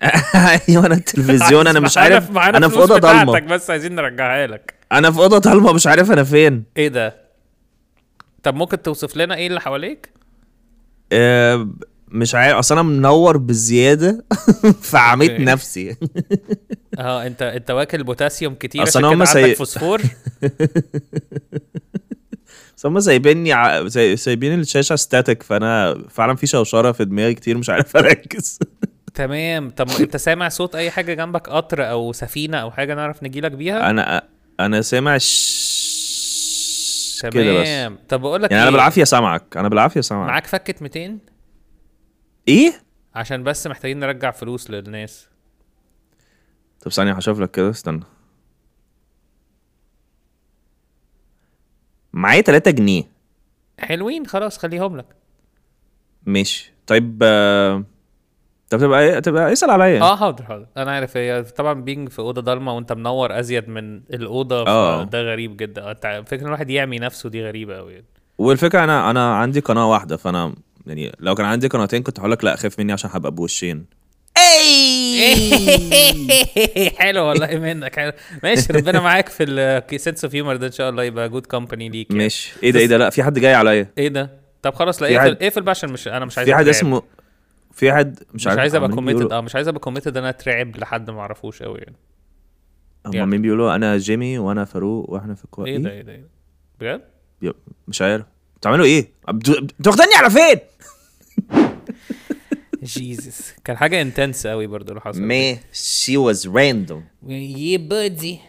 أيوه 0.69 0.85
أنا 0.85 0.95
التلفزيون 0.95 1.67
أنا 1.67 1.79
مش 1.79 1.97
عارف 1.97 2.37
أنا 2.37 2.67
في 2.69 2.77
أوضة 2.77 2.97
ضلمة. 2.97 3.39
بس 3.39 3.69
عايزين 3.69 3.95
نرجعها 3.95 4.47
لك. 4.47 4.74
أنا 4.91 5.11
في 5.11 5.17
أوضة 5.19 5.37
ضلمه 5.37 5.73
مش 5.73 5.87
عارف 5.87 6.11
أنا 6.11 6.23
فين. 6.23 6.63
إيه 6.77 6.87
ده؟ 6.87 7.15
طب 8.43 8.55
ممكن 8.55 8.81
توصف 8.81 9.17
لنا 9.17 9.35
إيه 9.35 9.47
اللي 9.47 9.61
حواليك؟ 9.61 10.09
آه، 11.11 11.67
مش 12.07 12.35
عارف 12.35 12.57
أصل 12.57 12.75
أنا 12.75 12.83
منور 12.83 13.37
بزيادة 13.37 14.25
فعميت. 14.91 15.31
نفسي. 15.39 15.95
آه 16.99 17.27
أنت 17.27 17.41
أنت 17.41 17.71
واكل 17.71 18.03
بوتاسيوم 18.03 18.55
كتير 18.55 18.81
عشان 18.81 19.01
كده 19.01 19.09
هما 19.09 19.25
عندك 19.27 19.41
سي- 19.45 19.55
فوسفور. 19.55 20.01
بس 22.77 22.85
هم 22.85 22.99
سايبيني 22.99 23.53
ع... 23.53 23.87
ساي- 23.87 24.17
سايبين 24.17 24.59
الشاشة 24.59 24.95
static 24.95 25.43
فأنا 25.43 25.97
فعلا 26.09 26.35
في 26.35 26.47
شوشرة 26.47 26.91
في 26.91 27.05
دماغي 27.05 27.33
كتير 27.33 27.57
مش 27.57 27.69
عارف 27.69 27.97
أركز. 27.97 28.59
تمام. 29.13 29.69
طب 29.69 29.87
أنت 29.99 30.17
سامع 30.17 30.49
صوت 30.49 30.75
أي 30.75 30.91
حاجة 30.91 31.13
جنبك؟ 31.13 31.49
قطر 31.49 31.89
أو 31.89 32.13
سفينة 32.13 32.57
أو 32.57 32.71
حاجة 32.71 32.95
نعرف 32.95 33.23
نجيلك 33.23 33.51
بيها؟ 33.51 33.89
أنا 33.89 34.21
أنا 34.59 34.81
سامع 34.81 35.17
ش... 35.17 35.25
كده 37.21 37.61
بس. 37.61 37.67
تمام. 37.67 37.97
طب 38.09 38.21
بقول 38.21 38.43
لك 38.43 38.51
يعني 38.51 38.61
أنا 38.63 38.69
إيه؟ 38.69 38.75
بالعافية 38.75 39.03
سامعك. 39.03 39.57
أنا 39.57 39.67
بالعافية 39.69 40.01
سامعك. 40.01 40.27
معاك 40.29 40.47
فكة 40.47 40.75
200 40.81 41.17
إيه؟ 42.47 42.73
عشان 43.15 43.43
بس 43.43 43.67
محتاجين 43.67 43.99
نرجع 43.99 44.31
فلوس 44.31 44.69
للناس. 44.69 45.27
طب 46.81 46.91
ثانية 46.91 47.13
هشوف 47.13 47.39
لك 47.39 47.51
كده. 47.51 47.69
استنى. 47.69 48.03
معايا 52.13 52.41
3 52.41 52.71
جنيه. 52.71 53.03
حلوين 53.79 54.27
خلاص 54.27 54.57
خليهم 54.57 54.97
لك. 54.97 55.05
ماشي. 56.25 56.73
طيب 56.87 57.19
آه، 57.23 57.83
طب 58.69 58.79
تبقى 58.79 59.01
إيه 59.03 59.19
تبقى 59.19 59.53
اسأل 59.53 59.69
عليا. 59.71 60.01
آه 60.01 60.15
حاضر 60.15 60.43
حاضر. 60.43 60.65
أنا 60.77 60.91
عارف 60.91 61.17
هي 61.17 61.43
طبعا 61.43 61.73
being 61.73 62.09
في 62.09 62.19
أوضة 62.19 62.41
ضلمة 62.41 62.75
وأنت 62.75 62.93
منور 62.93 63.39
أزيد 63.39 63.69
من 63.69 63.95
الأوضة 63.97 64.67
آه. 64.67 65.03
ده 65.03 65.21
غريب 65.21 65.57
جدا. 65.57 65.91
انت 65.91 66.23
فكرة 66.27 66.45
الواحد 66.47 66.69
يعمي 66.69 66.99
نفسه 66.99 67.29
دي 67.29 67.45
غريبة 67.47 67.77
قوي 67.77 67.93
يعني. 67.93 68.05
والفكرة 68.37 68.83
أنا 68.83 69.09
أنا 69.11 69.35
عندي 69.35 69.59
قناة 69.59 69.91
واحدة 69.91 70.17
فأنا 70.17 70.53
يعني 70.87 71.11
لو 71.19 71.35
كان 71.35 71.45
عندي 71.45 71.67
قناتين 71.67 72.03
كنت 72.03 72.19
هقول 72.19 72.31
لك 72.31 72.43
لا 72.43 72.55
خاف 72.55 72.79
مني 72.79 72.93
عشان 72.93 73.09
هبقى 73.13 73.31
بوشين. 73.31 73.85
حلو 76.97 77.23
والله 77.25 77.47
منك 77.57 77.95
حلو. 77.95 78.11
ماشي 78.43 78.73
ربنا 78.73 78.99
معاك 78.99 79.29
في 79.29 79.43
ال 79.93 79.98
sense 79.98 80.23
of 80.25 80.35
humor 80.35 80.55
ده 80.55 80.67
إن 80.67 80.71
شاء 80.71 80.89
الله 80.89 81.03
يبقى 81.03 81.29
good 81.29 81.45
company 81.45 81.89
ليك 81.89 82.09
يعني. 82.09 82.23
ماشي. 82.23 82.53
إيه 82.63 82.71
ده 82.71 82.79
إيه 82.79 82.87
ده؟ 82.87 82.97
لا 82.97 83.09
في 83.09 83.23
حد 83.23 83.39
جاي 83.39 83.53
عليا. 83.53 83.87
إيه 83.97 84.07
ده؟ 84.07 84.29
طب 84.61 84.73
خلاص 84.73 85.01
لا 85.01 85.07
في 85.07 85.17
اقفل 85.17 85.37
اقفل 85.43 85.61
بقى 85.61 85.69
عشان 85.71 85.91
مش 85.91 86.07
أنا 86.07 86.25
مش 86.25 86.37
عايز 86.37 86.49
في 86.49 86.55
حد. 86.55 86.67
اسمه 86.67 87.01
في 87.75 87.93
حد 87.93 88.19
مش, 88.33 88.47
مش 88.47 88.57
عايز 88.57 88.75
أبقى 88.75 88.89
committed 88.89 89.31
آه 89.31 89.41
مش 89.41 89.55
عايز 89.55 89.67
أبقى 89.67 89.79
committed 89.79 90.17
أنا 90.17 90.29
أترعب 90.29 90.77
لحد 90.77 91.09
ما 91.09 91.19
أعرفوش 91.19 91.63
قوي 91.63 91.79
يعني. 91.79 91.95
هم 93.05 93.13
يلا. 93.13 93.25
مين 93.25 93.41
بيقولوا 93.41 93.75
أنا 93.75 93.97
جيمي 93.97 94.37
وأنا 94.39 94.65
فاروق 94.65 95.09
وإحنا 95.09 95.35
في 95.35 95.45
الكوره 95.45 95.65
إيه 95.65 95.77
ده 95.77 95.91
إيه؟ 95.91 96.01
ده 96.01 96.11
إيه؟ 96.11 96.27
بجد؟ 96.79 97.01
مش 97.87 98.01
عارف. 98.01 98.25
بتعملوا 98.57 98.85
إيه؟ 98.85 99.07
أنتوا 99.29 99.55
واخديني 99.85 100.15
على 100.15 100.29
فين؟ 100.29 100.59
Jesus 102.83 103.53
كان 103.63 103.77
حاجة 103.77 104.01
intense 104.01 104.47
قوي 104.47 104.67
برضو 104.67 104.89
اللي 104.89 105.01
حصل. 105.01 105.21
ماشي 105.21 106.17
was 106.17 106.47
random 106.47 107.03
يا 107.27 107.77
بودي. 107.77 108.39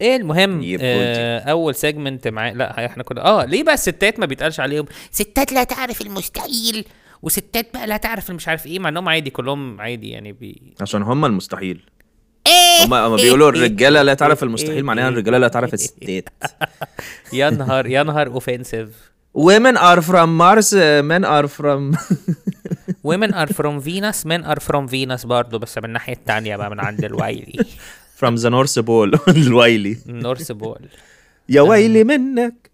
إيه 0.00 0.16
المهم 0.16 0.76
آه 0.80 1.38
أول 1.38 1.74
segment 1.74 2.28
معاه 2.28 2.52
لا 2.52 2.86
إحنا 2.86 3.02
كنا 3.02 3.24
آه 3.24 3.44
ليه 3.44 3.62
بقى 3.62 3.74
الستات 3.74 4.18
ما 4.18 4.26
بيتقالش 4.26 4.60
عليهم؟ 4.60 4.86
ستات 5.10 5.52
لا 5.52 5.64
تعرف 5.64 6.02
المستحيل. 6.02 6.84
وستات 7.22 7.74
بقى 7.74 7.86
لا 7.86 7.96
تعرف 7.96 8.30
مش 8.30 8.48
عارف 8.48 8.66
إيه 8.66 8.78
مع 8.78 8.88
انهم 8.88 9.08
عادي 9.08 9.30
كلهم 9.30 9.80
عادي 9.80 10.10
يعني 10.10 10.32
بي 10.32 10.74
عشان 10.80 11.02
هم 11.02 11.24
المستحيل. 11.24 11.80
إيه 12.46 12.86
هم 12.86 12.94
هم 12.94 13.16
بيقولوا 13.16 13.48
الرجالة 13.48 14.02
لا 14.02 14.14
تعرف 14.14 14.42
المستحيل 14.42 14.84
معناها 14.84 15.08
الرجالة 15.08 15.38
لا 15.38 15.48
تعرف 15.48 15.74
الستات. 15.74 16.28
يا 17.32 17.50
نهار 17.50 17.86
يا 17.86 18.02
نهار 18.02 18.26
offensive 18.26 18.88
women 19.38 19.76
are 19.76 20.00
from 20.00 20.28
Mars 20.42 20.72
uh, 20.72 21.02
men 21.10 21.24
are 21.24 21.48
from 21.48 21.80
women 23.10 23.30
are 23.34 23.52
from 23.58 23.80
Venus 23.80 24.24
men 24.24 24.42
are 24.44 24.60
from 24.60 24.86
Venus 24.88 25.26
برضه 25.26 25.58
بس 25.58 25.78
من 25.78 25.84
الناحية 25.84 26.12
التانية 26.12 26.56
بقى 26.56 26.70
من 26.70 26.80
عند 26.80 27.04
الوايلي. 27.04 27.64
From 28.24 28.36
the 28.36 28.50
North 28.50 28.82
Pole 28.86 29.28
الويلي 29.28 29.98
North 30.06 30.52
Pole 30.52 30.88
يا 31.48 31.60
ويلي 31.60 32.04
منك. 32.04 32.70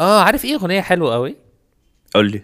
آه 0.00 0.22
عارف 0.22 0.44
إيه 0.44 0.54
أغنية 0.54 0.80
حلوة 0.80 1.14
قوي 1.14 1.36
قول 2.14 2.30
لي 2.30 2.42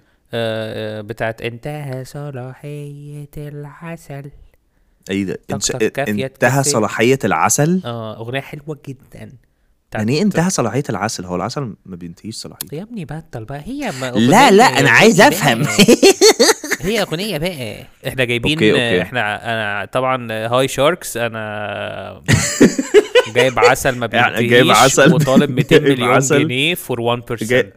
بتاعت 1.03 1.43
انتهى 1.43 2.05
صلاحية 2.05 3.29
العسل. 3.37 4.31
إيه 5.11 5.25
ده؟ 5.25 5.39
طق 5.49 5.77
كافية 5.77 6.27
انتهى 6.27 6.29
كافية. 6.29 6.63
صلاحية 6.71 7.19
العسل؟ 7.25 7.83
آه 7.85 8.17
أغنية 8.17 8.41
حلوة 8.41 8.79
جدا. 8.89 9.33
يعني 9.95 10.13
إيه 10.17 10.23
انتهى 10.23 10.51
صلاحية 10.51 10.83
العسل؟ 10.91 11.25
هو 11.25 11.37
العسل 11.37 11.75
ما 11.87 11.97
بينتهيش 11.97 12.35
صلاحيته 12.35 12.75
يا 12.75 12.83
ابني 12.83 13.05
بطل 13.05 13.45
بقى. 13.45 13.63
هي 13.67 13.93
ما 14.01 14.11
لا 14.11 14.51
لا 14.51 14.65
أنا 14.65 14.91
عايز. 14.91 15.21
أفهم. 15.21 15.63
هي 16.81 17.03
أغنية 17.03 17.39
بقى. 17.39 17.85
إحنا 18.09 18.25
جايبين 18.25 18.53
okay، 18.53 18.71
okay. 18.71 19.03
إحنا 19.03 19.53
أنا 19.53 19.85
طبعا 19.85 20.33
hi 20.33 20.69
Sharks. 20.69 21.17
أنا 21.17 22.23
جايب 23.35 23.59
عسل 23.59 23.97
ما 23.99 24.09
يعني 24.13 24.31
بينتهيش 24.37 24.51
جايب 24.51 24.71
عسل- 24.71 25.15
وطالب 25.15 25.51
200 25.51 25.79
جايب 25.79 25.93
مليون 25.99 26.09
عسل. 26.11 26.43
جنيه 26.45 26.75
for 26.75 27.01
1% 27.01 27.35
جاي- 27.45 27.73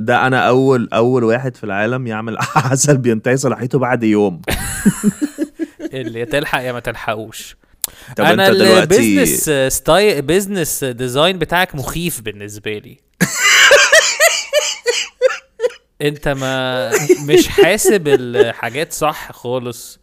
ده 0.00 0.26
أنا 0.26 0.48
أول 0.48 0.88
أول 0.92 1.24
واحد 1.24 1.56
في 1.56 1.64
العالم 1.64 2.06
يعمل 2.06 2.36
عسل 2.56 2.96
بينتهي 2.98 3.36
صلاحيته 3.36 3.78
بعد 3.78 4.02
يوم. 4.04 4.42
اللي 5.92 6.24
تلحق 6.24 6.60
يا 6.62 6.72
ما 6.72 6.80
تلحقوش. 6.80 7.56
طب 8.16 8.24
أنا 8.24 8.46
أنت 8.48 8.56
دلوقتي 8.56 8.82
ال 8.82 8.90
business 8.90 9.50
style 9.74 10.22
business 10.22 10.84
design 10.84 11.38
بتاعك 11.38 11.74
مخيف 11.74 12.20
بالنسبة 12.20 12.78
لي. 12.78 12.98
أنت 16.02 16.28
ما 16.28 16.90
مش 17.28 17.48
حاسب 17.48 18.08
الحاجات 18.08 18.92
صح 18.92 19.32
خالص. 19.32 19.98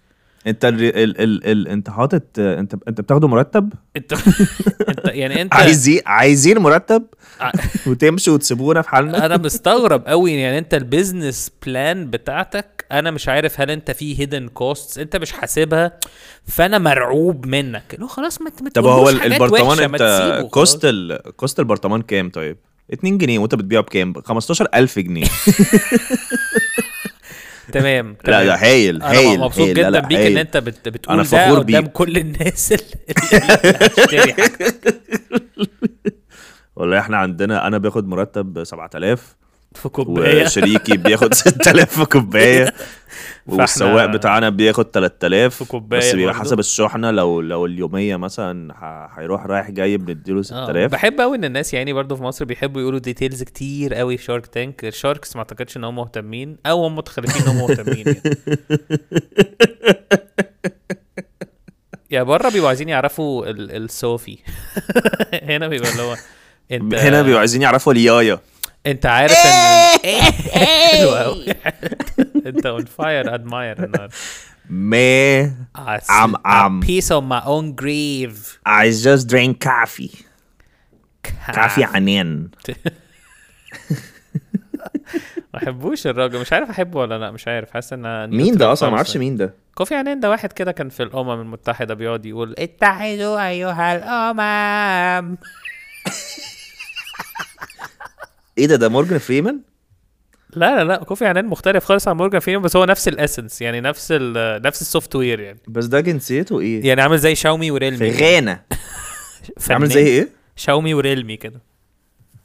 انت 0.48 0.66
ال 0.66 0.84
ال 0.84 1.22
ال 1.22 1.46
ال 1.52 1.68
انت 1.68 1.90
حاطط 1.90 2.24
انت 2.40 2.76
انت 2.88 3.02
بتاخده 3.02 3.28
مرتب؟ 3.28 3.74
انت 3.98 4.14
انت 4.90 5.02
يعني 5.06 5.42
انت 5.42 5.54
عايزين 5.54 6.02
عايزين 6.06 6.58
مرتب 6.60 7.04
ع- 7.42 7.52
وتمشوا 7.88 8.34
وتسيبونا 8.34 8.82
في 8.82 8.90
حالنا؟ 8.90 9.26
أنا 9.26 9.38
مستغرب 9.38 10.08
قوي 10.08 10.34
يعني 10.34 10.58
انت 10.58 10.74
ال 10.74 10.82
business 10.82 11.52
plan 11.66 12.10
بتاعتك 12.10 12.86
أنا 12.92 13.12
مش 13.12 13.28
عارف 13.30 13.62
هل 13.62 13.72
انت 13.72 13.92
في 13.92 14.20
hidden 14.20 14.48
costs 14.48 14.98
انت 14.98 15.16
مش 15.16 15.32
حاسبها 15.32 16.00
فانا 16.46 16.78
مرعوب 16.78 17.46
منك. 17.46 17.96
لو 18.00 18.08
خلاص 18.08 18.42
ما 18.42 18.52
ما 18.62 18.70
طب 18.70 18.86
هو 18.86 19.10
البرطمان 19.10 19.80
انت 19.80 20.48
cost 20.52 20.86
cost 21.36 21.60
البرطمان 21.60 22.02
كام 22.02 22.30
طيب؟ 22.30 22.58
2 22.94 23.18
جنيه 23.18 23.40
وانت 23.40 23.56
بتبيعه 23.56 23.84
بكام؟ 23.84 24.14
15000 24.26 25.00
جنيه. 25.00 25.26
تمام 27.72 28.08
لا 28.10 28.16
تمام. 28.24 28.46
ده 28.46 28.56
هايل 28.56 29.02
هايل 29.04 29.40
مبسوط 29.40 29.60
هايل. 29.64 29.74
جدا 29.74 29.90
لا 29.90 30.00
لا 30.00 30.08
بيك 30.08 30.18
إن. 30.20 30.38
أنت 30.38 30.58
بت 30.58 30.90
بتقول 30.90 31.20
أنا 31.20 31.30
ده 31.30 31.52
قدام 31.52 31.82
بيك. 31.84 31.92
كل 31.92 32.18
الناس 32.18 32.72
اللي 34.10 34.34
والله 36.76 37.00
إحنا 37.00 37.18
عندنا 37.18 37.68
أنا 37.68 37.78
باخد 37.78 38.08
مرتب 38.08 38.64
7000 38.64 39.36
في 39.76 39.90
كوباية 39.90 40.46
وشريكي 40.46 40.98
بياخد 40.98 41.34
6000 41.44 42.00
في 42.00 42.06
كوباية 42.06 42.74
والسواق 43.48 44.06
بتاعنا 44.06 44.50
بياخد 44.50 44.86
3000 44.92 45.56
في 45.56 45.66
كوباية 45.66 46.00
بس 46.00 46.16
بيبقى. 46.16 46.34
حسب 46.36 46.60
الشحنة 46.60 47.12
لو 47.12 47.42
لو 47.42 47.66
اليومية 47.66 48.16
مثلا 48.16 48.74
هيروح 49.18 49.46
رايح 49.46 49.72
جاي 49.72 49.98
بنديله 49.98 50.40
آه، 50.40 50.42
6000 50.42 50.92
بحب 50.92 51.22
قوي 51.22 51.38
إن 51.38 51.46
الناس 51.46 51.74
يعني 51.74 51.94
برضو 51.94 52.16
في 52.16 52.24
مصر 52.24 52.46
بيحبوا 52.46 52.82
يقولوا 52.82 53.00
details 53.00 53.44
كتير 53.44 53.94
قوي 53.94 54.18
في 54.18 54.24
Shark 54.24 54.48
Tank 54.48 54.86
ال 54.86 54.93
sharks 54.93 55.36
ما 55.36 55.40
أعتقدش 55.42 55.78
إن 55.78 55.84
هم 55.84 55.96
مهتمين 55.96 56.58
أو 56.66 56.86
هم 56.86 56.96
متخلفين 56.96 57.42
إن 57.42 57.48
هم 57.48 57.58
مهتمين 57.70 58.06
يعني. 58.08 58.22
يا 62.12 62.24
بره 62.24 62.50
بيبقوا 62.50 62.68
عايزين 62.68 62.90
يعرفوا 62.90 63.46
ال- 63.50 63.84
الصوفي 63.84 64.38
هنا 65.50 65.68
بيبقى 65.68 65.92
اللي 65.92 66.02
هو 66.02 66.16
أنت 66.72 66.96
هنا 66.96 67.22
بيبقوا 67.22 67.40
عايزين 67.40 67.62
يعرفوا 67.62 67.94
اليايا. 67.94 68.40
أنت 68.86 69.06
عارف 69.06 69.32
ان 69.32 70.00
حلو 70.62 71.10
قوي 71.10 71.46
انت 72.48 72.66
اون 72.66 72.86
فاير 72.86 73.34
ادماير 73.36 73.84
النهارده 73.84 74.16
ما 74.70 75.68
عم- 76.10 76.36
عم. 76.46 76.82
A 76.82 76.86
piece 76.86 77.08
of 77.08 77.24
my 77.24 77.44
own 77.46 77.82
grave. 77.84 78.58
I 78.70 79.04
just 79.06 79.28
drink 79.30 79.68
coffee. 79.70 80.24
كافي 81.54 81.84
عنان 81.84 82.50
ما 85.54 85.60
بحبوش 85.60 86.08
الراجل 86.08 86.40
مش 86.40 86.54
عارف 86.54 86.70
أحبه 86.70 87.00
ولا 87.00 87.18
لأ. 87.18 87.32
مش 87.32 87.48
عارف. 87.48 87.72
حاسس 87.72 87.94
ان 87.94 88.30
مين 88.30 88.58
ده 88.58 88.72
أصلا؟ 88.72 88.90
ما 88.90 88.96
أعرفش 88.96 89.18
مين 89.18 89.36
ده. 89.36 89.54
كوفي 89.76 89.96
عنان 89.96 90.20
ده 90.20 90.30
واحد 90.30 90.54
كده 90.54 90.72
كان 90.72 90.90
في 90.90 91.04
الأمم 91.04 91.42
المتحدة 91.42 91.94
بيقعد 91.94 92.26
يقول 92.26 92.56
اتحدوا 92.58 93.48
أيها 93.48 93.96
الأمم. 93.98 95.38
إيه 98.58 98.66
ده؟ 98.68 98.76
ده 98.76 98.90
مورجان 98.90 99.18
فريمان؟ 99.20 99.60
لا 100.58 100.76
لا 100.76 100.84
لا 100.84 101.04
كوفي 101.04 101.26
عنان 101.26 101.46
مختلف 101.46 101.86
خالص 101.86 102.08
عن 102.08 102.18
مورجان 102.18 102.40
فريمان 102.40 102.64
بس 102.64 102.76
هو 102.76 102.86
نفس 102.86 103.08
ال 103.08 103.14
essence 103.14 103.62
يعني 103.62 103.82
نفس 103.82 104.08
ال 104.12 104.62
نفس 104.62 104.82
ال 104.82 105.16
software 105.16 105.40
يعني. 105.40 105.60
بس 105.68 105.86
ده 105.86 106.00
جنسيته 106.00 106.60
إيه؟ 106.60 106.88
يعني 106.88 107.02
عامل 107.02 107.18
زي 107.18 107.36
شاومي 107.36 107.66
في 107.66 107.72
وريلمي 107.72 108.12
غانا. 108.12 108.64
فنان. 109.60 109.72
عامل 109.78 109.88
زي 109.90 110.06
إيه؟ 110.08 110.30
شاومي 110.56 110.94
وريلمي 110.94 111.38
كده. 111.38 111.62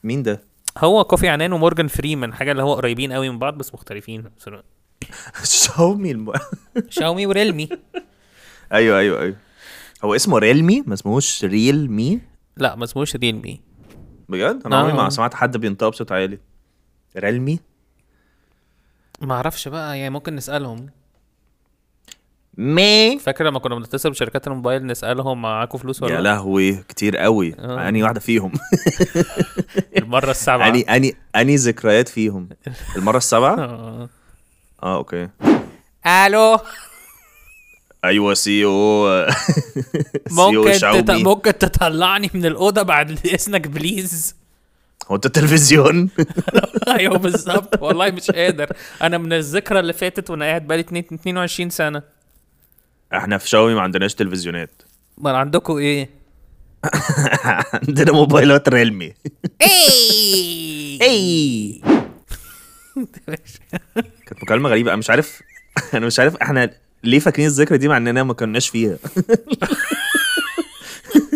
مين 0.03 0.23
ده؟ 0.23 0.41
هو 0.77 1.03
كوفي 1.03 1.27
عنان 1.27 1.53
ومورجان 1.53 1.87
فريمان 1.87 2.33
حاجة 2.33 2.51
اللي 2.51 2.63
هو 2.63 2.73
قريبين 2.73 3.11
قوي 3.13 3.29
من 3.29 3.39
بعض 3.39 3.57
بس 3.57 3.73
مختلفين 3.73 4.23
في. 4.37 4.63
شاومي 5.43 6.11
الم... 6.15 6.33
شاومي 6.89 7.25
وريلمي. 7.25 7.69
أيوه 8.73 8.99
أيوه 8.99 9.21
أيوه. 9.21 9.35
هو 10.03 10.15
اسمه 10.15 10.37
ريلمي 10.37 10.83
ما 10.87 10.93
اسمهوش 10.93 11.45
ريل 11.45 11.91
مي 11.91 12.19
لا 12.57 12.75
ما 12.75 12.83
اسمهوش 12.83 13.15
ريلمي. 13.15 13.61
بجد؟ 14.29 14.61
أنا 14.65 14.75
عمري 14.75 14.91
آه. 14.91 14.95
ما 14.95 15.09
سمعت 15.09 15.33
حد 15.33 15.57
بينطق 15.57 15.87
بصوت 15.87 16.11
عالي. 16.11 16.39
ريلمي؟ 17.17 17.59
ما 19.25 19.35
أعرفش 19.35 19.67
بقى 19.67 19.97
يعني 19.99 20.09
ممكن 20.09 20.35
نسألهم. 20.35 20.89
مي. 22.57 23.19
فاكر 23.19 23.43
لما 23.45 23.59
كنا 23.59 23.75
بنتصل 23.75 24.09
بشركات 24.09 24.47
الموبايل 24.47 24.85
نسألهم 24.85 25.41
معاكم 25.41 25.77
فلوس 25.77 26.03
ولا 26.03 26.15
يا 26.15 26.21
لأ؟ 26.21 26.29
لهوي 26.29 26.75
كتير 26.89 27.17
قوي. 27.17 27.55
آه. 27.59 27.89
اني 27.89 28.03
واحدة 28.03 28.19
فيهم؟ 28.19 28.51
المرة 29.97 30.31
السابعة. 30.31 30.67
اني 30.67 30.81
اني 30.81 31.15
اني 31.35 31.55
ذكريات 31.55 32.09
فيهم؟ 32.09 32.49
المرة 32.95 33.17
السابعة؟ 33.17 33.55
آه. 33.63 34.09
آه 34.83 34.95
أوكي. 34.97 35.29
ألو؟ 36.07 36.57
أيوه 38.05 38.33
CO. 38.33 39.07
ممكن 40.31 40.71
تت... 40.71 41.11
ممكن 41.11 41.57
تطلعني 41.57 42.29
من 42.33 42.45
الأوضة 42.45 42.81
بعد 42.81 43.11
إذنك 43.25 43.67
please 43.67 44.35
هو 45.07 45.15
انت 45.15 45.25
التلفزيون. 45.25 46.09
أيوه 46.99 47.17
بالظبط. 47.17 47.81
والله 47.81 48.11
مش 48.11 48.31
قادر. 48.31 48.69
أنا 49.01 49.17
من 49.17 49.33
الذكرى 49.33 49.79
اللي 49.79 49.93
فاتت 49.93 50.29
وأنا 50.29 50.45
قاعد 50.45 50.67
بقالي 50.67 50.81
22 50.81 51.69
سنة. 51.69 52.03
إحنا 53.13 53.37
في 53.37 53.49
شاومي 53.49 53.73
ما 53.73 53.81
عندناش 53.81 54.15
تلفزيونات. 54.15 54.81
ما 55.17 55.37
عندكم 55.37 55.77
إيه؟ 55.77 56.09
عندنا 57.87 58.11
موبايلات 58.11 58.69
ريلمي. 58.69 59.13
اي 59.61 60.99
اي 61.01 61.81
كانت 64.25 64.43
مكالمة 64.43 64.69
غريبة. 64.69 64.89
أنا 64.89 64.97
مش 64.97 65.09
عارف. 65.09 65.41
أنا 65.93 66.05
مش 66.05 66.19
عارف 66.19 66.35
إحنا 66.35 66.69
ليه 67.03 67.19
فاكرين 67.19 67.47
الذكرى 67.47 67.77
دي 67.77 67.87
مع 67.87 67.97
إننا 67.97 68.23
ما 68.23 68.33
كناش 68.33 68.69
فيها. 68.69 68.97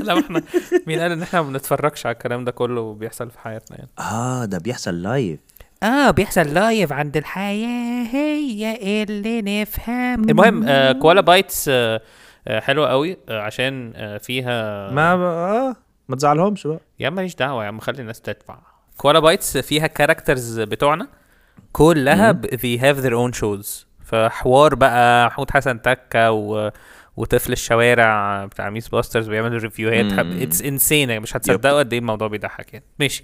لا 0.08 0.20
إحنا 0.20 0.42
مين 0.88 1.00
قال 1.00 1.12
إن 1.12 1.22
إحنا 1.22 1.42
ما 1.42 1.48
بنتفرجش 1.50 2.06
على 2.06 2.14
الكلام 2.14 2.46
ده 2.46 2.52
كله 2.52 2.94
بيحصل 2.94 3.30
في 3.32 3.40
حياتنا 3.40 3.78
يعني؟ 3.78 3.90
آه 4.00 4.46
ده 4.46 4.58
بيحصل 4.58 5.02
live 5.02 5.40
آه 5.84 6.12
بيحصل 6.12 6.42
live 6.54 6.94
عند 6.94 7.18
الحياة 7.18 8.04
هي 8.12 9.04
اللي 9.04 9.62
نفهم. 9.62 10.30
المهم 10.30 10.64
آه 10.68 10.92
كوالا 10.92 11.22
بايتس 11.22 11.70
آه 11.70 12.02
آه 12.48 12.60
حلوة 12.60 12.90
قوي 12.90 13.18
آه 13.30 13.42
عشان 13.42 13.94
آه 13.96 14.18
فيها 14.18 14.90
ما 14.92 15.14
آه 15.14 15.76
ما 16.10 16.16
تزعلهمش 16.16 16.68
بقى. 16.68 16.80
يا 17.00 17.08
عم 17.08 17.16
ماليش 17.16 17.36
دعوة 17.36 17.64
يا 17.64 17.68
عم 17.68 17.80
خلي 17.80 18.02
الناس 18.02 18.22
تدفع. 18.22 18.58
كوالا 18.98 19.20
بايتس 19.20 19.58
فيها 19.58 19.88
characters 19.88 20.60
بتوعنا 20.60 21.08
كلها 21.72 22.32
ب- 22.32 22.46
they 22.46 22.82
have 22.82 23.04
their 23.06 23.14
own 23.14 23.40
shows. 23.42 23.86
فحوار 24.06 24.76
بقى 24.76 25.28
محمود 25.28 25.52
حسن 25.52 25.82
تكة 25.82 26.32
و... 26.32 26.72
وطفل 27.18 27.52
الشوارع 27.52 28.46
بتاع 28.46 28.70
ميس 28.70 28.88
باسترز 28.88 29.28
بيعمل 29.30 29.64
review 29.64 29.92
هات. 29.92 30.06
It's 30.42 30.62
insane 30.62 31.22
مش 31.22 31.38
هتصدقوا 31.38 31.80
قد 31.80 31.94
إيه 31.94 32.00
الموضوع 32.00 32.28
بيضحك 32.28 32.74
يعني. 32.74 32.86
ماشي. 33.00 33.24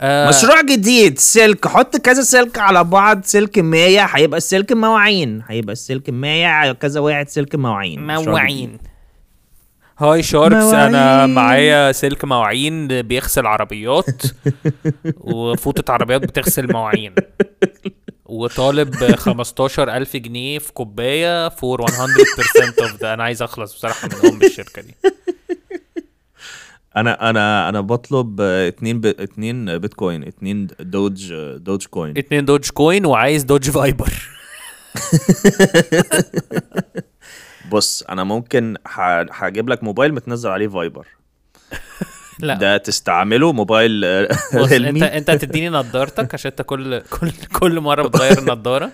آه 0.00 0.28
مشروع 0.28 0.62
جديد. 0.62 1.18
سلك. 1.18 1.68
حط 1.68 1.96
كذا 1.96 2.22
سلك 2.22 2.58
على 2.58 2.84
بعض. 2.84 3.22
سلك 3.24 3.58
100 3.58 4.04
هيبقى 4.04 4.38
السلك 4.38 4.72
مواعين. 4.72 5.42
هيبقى 5.48 5.72
السلك 5.72 6.10
100 6.10 6.72
كذا 6.72 7.00
واحد 7.00 7.28
سلك 7.28 7.54
مواعين. 7.54 8.06
مواعين. 8.06 8.78
Hi 9.98 10.22
sharks. 10.22 10.74
أنا. 10.74 11.26
معايا 11.26 11.92
سلك 11.92 12.24
مواعين. 12.24 13.02
بيغسل 13.02 13.46
عربيات. 13.46 14.22
وفوطة 15.20 15.92
عربيات 15.92 16.20
بتغسل 16.22 16.72
مواعين. 16.72 17.14
وطالب 18.32 18.94
15000 19.16 20.16
جنيه 20.16 20.58
في 20.58 20.72
كوباية 20.72 21.48
for 21.48 21.86
100% 21.90 21.92
of 22.82 23.00
ده 23.00 23.14
أنا 23.14 23.24
عايز 23.24 23.42
أخلص 23.42 23.74
بصراحة 23.74 24.08
من 24.08 24.28
ام 24.30 24.42
الشركة 24.42 24.82
دي. 24.82 24.94
أنا 26.96 27.30
أنا 27.30 27.68
أنا 27.68 27.80
بطلب 27.80 28.40
اتنين 28.40 29.00
ب... 29.00 29.06
اتنين 29.06 29.78
بيتكوين 29.78 30.24
اتنين 30.24 30.66
Doge 30.80 31.34
Dogecoin. 31.56 32.18
اتنين 32.18 32.44
Dogecoin 32.44 33.06
وعايز 33.06 33.44
دوج 33.44 33.70
فايبر. 33.70 34.12
بص 37.72 38.02
أنا 38.02 38.24
ممكن 38.24 38.76
هجيب 39.30 39.68
لك 39.68 39.84
موبايل 39.84 40.14
متنزل 40.14 40.50
عليه 40.50 40.68
فايبر. 40.68 41.06
لا. 42.38 42.54
ده 42.54 42.76
تستعمله 42.76 43.52
موبايل 43.52 44.04
آه، 44.04 44.28
انت 44.88 45.02
انت 45.02 45.30
تديني 45.30 45.68
نضارتك 45.68 46.34
عشان 46.34 46.50
انت 46.50 46.62
كل 46.62 47.00
كل 47.00 47.30
كل 47.52 47.80
مرة 47.80 48.02
بتغير 48.08 48.38
النضاره 48.38 48.90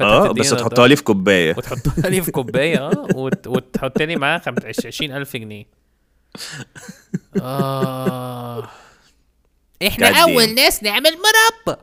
آه 0.00 0.32
بس. 0.32 0.50
تحطها 0.50 0.86
لي 0.88 0.96
في 0.96 1.02
كوباية. 1.02 1.54
وتحطها 1.58 2.10
لي 2.10 2.22
في 2.22 2.30
كوباية 2.40 2.78
آه 2.78 3.06
وت... 3.14 3.46
وتحط 3.46 4.02
لي 4.02 4.16
معاها 4.16 4.38
20000 4.64 5.36
جنيه. 5.36 5.64
آه. 7.42 8.68
إحنا؟ 9.86 10.22
أول 10.22 10.54
ناس 10.54 10.82
نعمل 10.82 11.10
مربى 11.10 11.80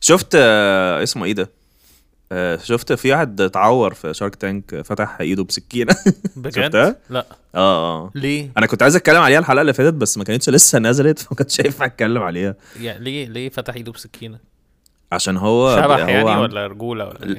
شفت 0.00 0.34
آه، 0.34 1.02
اسمه 1.02 1.24
إيه 1.24 1.32
ده؟ 1.32 1.50
آه، 2.32 2.56
شفت 2.56 2.92
في 2.92 3.12
واحد 3.12 3.40
اتعور 3.40 3.94
في 3.94 4.14
شارك 4.14 4.34
تانك 4.34 4.80
فتح 4.84 5.16
ايده 5.20 5.44
بسكينة. 5.44 5.96
بجد؟ 6.36 6.96
لا. 7.10 7.26
آه 7.54 8.04
آه. 8.04 8.10
ليه؟ 8.14 8.50
أنا 8.58 8.66
كنت 8.66 8.82
عايز 8.82 8.96
أتكلم 8.96 9.22
عليها 9.22 9.38
الحلقة 9.38 9.60
اللي 9.60 9.72
فاتت 9.72 9.94
بس 9.94 10.18
ما 10.18 10.24
كانتش 10.24 10.48
لسه 10.50 10.78
نزلت 10.78 11.18
فما 11.22 11.36
كنتش 11.38 11.58
ينفع 11.58 11.84
اتكلم 11.84 12.22
عليها. 12.22 12.54
يعني 12.80 13.04
ليه؟ 13.04 13.26
ليه 13.28 13.48
فتح 13.48 13.74
ايده 13.74 13.92
بسكينة؟ 13.92 14.38
عشان 15.12 15.36
هو 15.36 15.76
شبح 15.76 15.84
هو 15.86 15.98
يعني 16.08 16.30
عم- 16.30 16.40
ولا 16.40 16.66
رجولة 16.66 17.04
ولا 17.04 17.36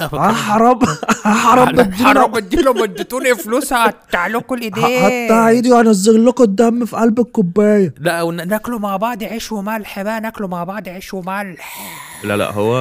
إيه؟ 0.00 0.06
آه 0.12 0.32
حرام 0.32 0.78
حرام 1.24 1.92
حرام 1.92 2.36
اديله 2.36 2.72
ما 2.72 2.84
اديتوني 2.84 3.34
فلوس 3.34 3.72
هقطع 3.72 4.26
لكم 4.26 4.54
الايدين 4.54 4.84
هقطع 4.84 5.48
إيدي 5.48 5.72
وانزل 5.72 6.26
لكم 6.26 6.44
الدم 6.44 6.84
في 6.84 6.96
قلب 6.96 7.20
الكوباية. 7.20 7.94
لا 7.98 8.24
ناكله 8.30 8.78
مع 8.78 8.96
بعض 8.96 9.24
عيش 9.24 9.52
وملح 9.52 10.02
بقى 10.02 10.20
ناكله 10.20 10.46
مع 10.48 10.64
بعض 10.64 10.88
عيش 10.88 11.14
وملح. 11.14 11.78
لا 12.24 12.36
لا 12.36 12.50
هو 12.52 12.76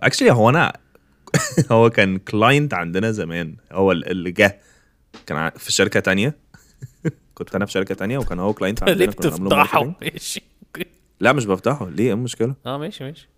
actually 0.00 0.32
هو 0.32 0.48
أنا 0.50 0.72
هو 1.72 1.90
كان 1.90 2.18
client 2.18 2.74
عندنا 2.74 3.10
زمان. 3.10 3.54
هو 3.72 3.92
ال- 3.92 4.10
اللي 4.10 4.30
جه. 4.30 4.58
كان 5.26 5.50
في 5.56 5.72
شركة 5.72 6.00
تانية. 6.00 6.34
كنت 7.34 7.54
أنا 7.54 7.66
في 7.66 7.72
شركة 7.72 7.94
تانية 7.94 8.18
وكان 8.18 8.38
هو 8.38 8.52
client 8.52 8.82
ليه 8.84 8.92
عندنا 8.92 9.06
بتفضحه 9.10 9.80
marketing. 9.84 9.92
ماشي. 10.02 10.42
لا 11.20 11.32
مش 11.32 11.44
بفضحه. 11.46 11.88
ليه؟ 11.88 12.04
إيه 12.04 12.12
المشكلة؟ 12.12 12.54
آه 12.66 12.78
ماشي 12.78 13.04
ماشي. 13.04 13.28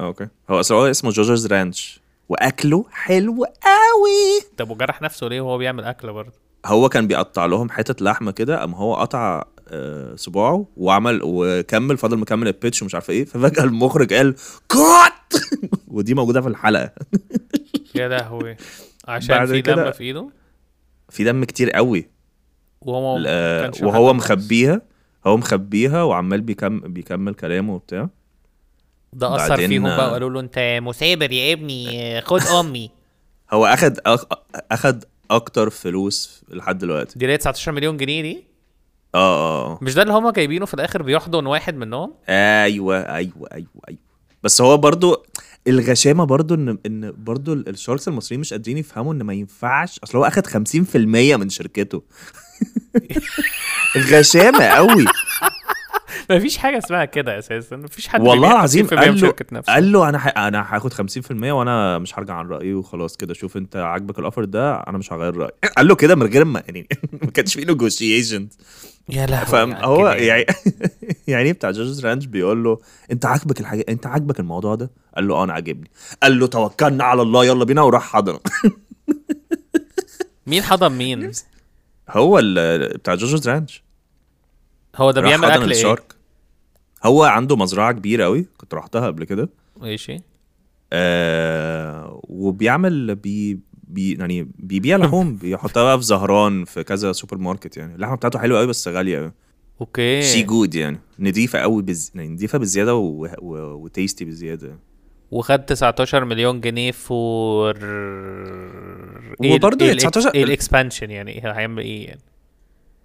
آه 0.00 0.06
أوكي. 0.06 0.28
هو 0.50 0.60
أصل 0.60 0.74
هو 0.74 0.86
اسمه 0.86 1.10
جوجرز 1.10 1.46
رانش. 1.46 2.00
وأكله 2.28 2.84
حلو 2.90 3.44
قوي. 3.44 4.50
طب 4.56 4.70
وجرح 4.70 5.02
نفسه 5.02 5.26
ليه 5.26 5.40
وهو 5.40 5.58
بيعمل 5.58 5.84
أكل 5.84 6.12
برضه؟ 6.12 6.32
هو 6.66 6.88
كان 6.88 7.06
بيقطع 7.06 7.46
لهم 7.46 7.70
حتة 7.70 8.04
لحمة 8.04 8.30
كده 8.30 8.58
قام 8.60 8.74
هو 8.74 8.94
قطع 8.94 9.44
آه، 9.68 10.14
صباعه 10.14 10.66
وعمل 10.76 11.20
وكمل 11.24 11.96
فضل 11.96 12.16
مكمل 12.16 12.48
البيتش 12.48 12.82
ومش 12.82 12.94
عارف 12.94 13.10
إيه. 13.10 13.24
ففجأة 13.24 13.64
المخرج 13.64 14.14
قال 14.14 14.34
كات! 14.68 15.42
ودي 15.88 16.14
موجودة 16.14 16.40
في 16.40 16.48
الحلقة. 16.48 16.90
يا 17.94 18.08
لهوي. 18.08 18.56
عشان 19.08 19.46
في 19.46 19.60
دم 19.60 19.90
في 19.90 20.04
إيده؟ 20.04 20.28
في 21.08 21.24
دم 21.24 21.44
كتير 21.44 21.70
قوي. 21.70 22.08
وهو 22.80 23.14
وهو. 23.82 24.12
مخبيها 24.12 24.82
هو 25.26 25.36
مخبيها 25.36 26.02
وعمال 26.02 26.40
بيكم 26.40 26.78
بيكمل 26.80 27.34
كلامه 27.34 27.74
وبتاع. 27.74 28.08
ده 29.16 29.36
أثر 29.36 29.56
فيهم 29.56 29.82
بقى 29.82 30.06
آه، 30.06 30.10
وقالوا 30.10 30.30
له 30.30 30.40
أنت 30.40 30.78
مثابر 30.82 31.32
يا 31.32 31.52
ابني 31.52 32.20
خد 32.20 32.42
أمي. 32.42 32.90
هو 33.52 33.66
أخد 33.66 33.98
أخد 34.70 35.04
أكتر 35.30 35.70
فلوس 35.70 36.42
لحد 36.48 36.78
دلوقتي. 36.78 37.18
دي 37.18 37.26
ليه 37.26 37.36
19 37.36 37.72
مليون 37.72 37.96
جنيه 37.96 38.22
دي؟ 38.22 38.44
آه 39.14 39.18
آه 39.18 39.72
آه. 39.72 39.78
مش 39.82 39.94
ده 39.94 40.02
اللي 40.02 40.12
هما 40.14 40.32
جايبينه 40.32 40.66
في 40.66 40.74
الآخر 40.74 41.02
بيحضن 41.02 41.46
واحد 41.46 41.76
منهم؟ 41.76 42.14
أيوه 42.28 42.98
أيوه 43.00 43.48
أيوه 43.52 43.68
أيوه. 43.88 43.98
بس 44.42 44.60
هو 44.60 44.76
برضو 44.76 45.24
الغشامة 45.68 46.24
برضو 46.24 46.54
إن 46.54 46.78
إن 46.86 47.12
برضو 47.18 47.52
ال- 47.52 47.68
الشاركس 47.68 48.08
المصريين 48.08 48.40
مش 48.40 48.52
قادرين 48.52 48.78
يفهموا 48.78 49.12
إن 49.14 49.22
ما 49.22 49.34
ينفعش. 49.34 49.98
أصل 50.04 50.18
هو 50.18 50.24
أخد 50.24 50.46
50% 50.46 50.56
من 51.36 51.48
شركته. 51.48 52.02
غشامة 54.10 54.64
قوي. 54.64 55.04
مفيش 56.30 56.56
حاجة 56.58 56.78
اسمها 56.78 57.04
كده 57.04 57.38
أساسا. 57.38 57.76
مفيش 57.76 58.08
حد 58.08 58.20
والله 58.20 58.50
العظيم 58.52 58.86
50% 58.86 58.92
من 58.92 58.98
قال 58.98 59.20
له 59.20 59.30
قال 59.68 59.92
له 59.92 60.08
أنا 60.08 60.18
ح... 60.18 60.38
أنا 60.38 60.74
هاخد 60.76 60.92
50% 60.92 61.30
وأنا 61.30 61.98
مش 61.98 62.18
هرجع 62.18 62.34
عن 62.34 62.48
رأيي 62.48 62.74
وخلاص 62.74 63.16
كده. 63.16 63.34
شوف 63.34 63.56
أنت 63.56 63.76
عاجبك 63.76 64.18
ال 64.18 64.22
offer 64.22 64.44
ده 64.44 64.74
أنا 64.74 64.98
مش 64.98 65.12
هغير 65.12 65.36
رأيي. 65.36 65.52
قال 65.76 65.88
له 65.88 65.94
كده 65.94 66.14
من 66.14 66.26
غير 66.26 66.44
ما 66.44 66.62
يعني 66.66 66.88
ما 67.22 67.30
كانش 67.30 67.54
في 67.54 67.64
نيجوشيشن 67.64 68.48
يا 69.08 69.26
لهوي 69.26 69.46
فاهم؟ 69.46 69.72
هو. 69.72 70.08
يعني 70.08 70.46
يعني 71.28 71.52
بتاع 71.52 71.70
جوجوز 71.70 72.06
رانش 72.06 72.24
بيقول 72.26 72.64
له 72.64 72.78
أنت 73.12 73.26
عاجبك 73.26 73.60
الحاجة 73.60 73.84
أنت 73.88 74.06
عاجبك 74.06 74.40
الموضوع 74.40 74.74
ده؟ 74.74 74.90
قال 75.16 75.28
له 75.28 75.34
آه 75.34 75.44
أنا 75.44 75.52
عاجبني. 75.52 75.90
قال 76.22 76.38
له 76.38 76.46
توكلنا 76.46 77.04
على 77.04 77.22
الله 77.22 77.44
يلا 77.44 77.64
بينا 77.64 77.82
وراح 77.82 78.12
حضن 78.12 78.38
مين 80.46 80.62
حضن 80.62 80.92
مين؟ 80.92 81.30
هو 82.10 82.38
ال- 82.38 82.98
بتاع 82.98 83.14
جوجوز 83.14 83.48
رانش 83.48 83.82
هو 84.96 85.10
ده 85.10 85.20
بيعمل 85.20 85.50
أكل 85.50 85.62
إيه؟ 85.62 85.70
ال 85.70 85.76
shark. 85.76 86.15
هو 87.04 87.24
عنده 87.24 87.56
مزرعة 87.56 87.92
كبيرة 87.92 88.24
قوي 88.24 88.46
كنت 88.56 88.74
رحتها 88.74 89.06
قبل 89.06 89.24
كده. 89.24 89.48
ماشي. 89.80 90.16
آه 90.92 92.20
وبيعمل 92.28 93.14
بي 93.14 93.60
بي 93.88 94.12
يعني 94.14 94.48
بيبيع 94.58 94.96
لحوم 94.96 95.36
بيحطها 95.42 95.82
بقى 95.82 95.98
في 95.98 96.04
زهران 96.04 96.64
في 96.64 96.84
كذا 96.84 97.12
سوبر 97.12 97.38
ماركت 97.38 97.76
يعني. 97.76 97.94
اللحمة 97.94 98.16
بتاعته 98.16 98.38
حلوة 98.38 98.58
قوي 98.58 98.66
بس 98.66 98.88
غالية 98.88 99.18
قوي 99.18 99.32
أوكي. 99.80 100.22
So 100.22 100.42
good 100.42 100.74
يعني. 100.74 101.00
نضيفة 101.18 101.58
قوي 101.58 101.82
بز... 101.82 102.12
يعني 102.14 102.28
نضيفة 102.28 102.58
بالزياده 102.58 102.94
و... 102.94 103.26
و... 103.38 103.56
و 103.58 103.69
tasty 103.69 104.24
بالزياده 104.24 104.78
وخد 105.30 105.58
19 105.64 106.24
مليون 106.24 106.60
جنيه 106.60 106.92
for 106.92 107.74
وبرضه 109.40 109.86
إيه 109.86 109.92
19 109.92 110.34
إيه 110.34 110.44
ال 110.44 110.51
expansion 110.51 111.10
يعني. 111.10 111.40
هيعمل 111.44 111.82
إيه 111.82 112.06
يعني؟ 112.06 112.20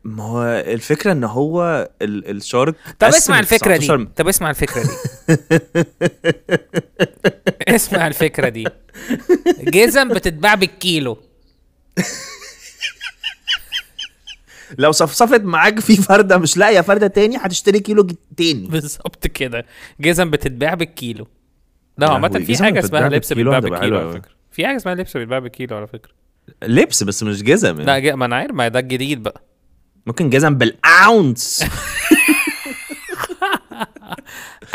ما 0.03 0.23
هو 0.23 0.43
الفكرة 0.67 1.11
إن 1.11 1.23
هو 1.23 1.89
ال... 2.01 2.29
الشارك 2.29 2.75
طب 2.99 3.07
اسمع 3.07 3.35
ال 3.35 3.41
الفكرة 3.41 3.77
دي. 3.77 3.85
19 3.85 4.07
طب 4.15 4.27
اسمع 4.27 4.49
الفكرة 4.49 4.81
دي. 4.83 4.89
اسمع 7.75 8.07
الفكرة 8.07 8.49
دي. 8.49 8.67
جزم 9.61 10.09
بتتباع 10.09 10.55
بالكيلو. 10.55 11.17
لو 14.77 14.91
صفصفت 14.91 15.41
معاك 15.41 15.79
في 15.79 15.95
فردة 15.95 16.37
مش 16.37 16.57
لاقية 16.57 16.81
فردة 16.81 17.07
تاني 17.07 17.37
هتشتري 17.37 17.79
كيلو 17.79 18.07
تاني. 18.37 18.67
بالظبط 18.67 19.27
كده. 19.27 19.65
جزم 19.99 20.29
بتتباع 20.29 20.73
بالكيلو. 20.73 21.27
لا 21.97 22.11
عامة 22.11 22.29
في 22.39 22.63
حاجة 22.63 22.79
اسمها 22.79 23.09
لبس 23.09 23.33
بيتباع 23.33 23.59
بالكيلو 23.59 23.97
على. 23.97 24.13
فكرة. 24.13 24.31
في 24.51 24.67
حاجة 24.67 24.75
اسمها 24.75 24.95
لبس 24.95 25.17
بيتباع 25.17 25.39
بالكيلو 25.39 25.77
على 25.77 25.87
فكرة. 25.87 26.11
لبس 26.63 27.03
بس 27.03 27.23
مش 27.23 27.43
جزم 27.43 27.79
يعني. 27.81 28.07
لا 28.09 28.15
ما 28.15 28.25
أنا 28.25 28.35
عارف 28.35 28.55
ما 28.55 28.67
ده 28.67 28.79
الجديد 28.79 29.23
بقى. 29.23 29.50
ممكن 30.05 30.29
جزم 30.29 30.55
بالأونس. 30.57 31.63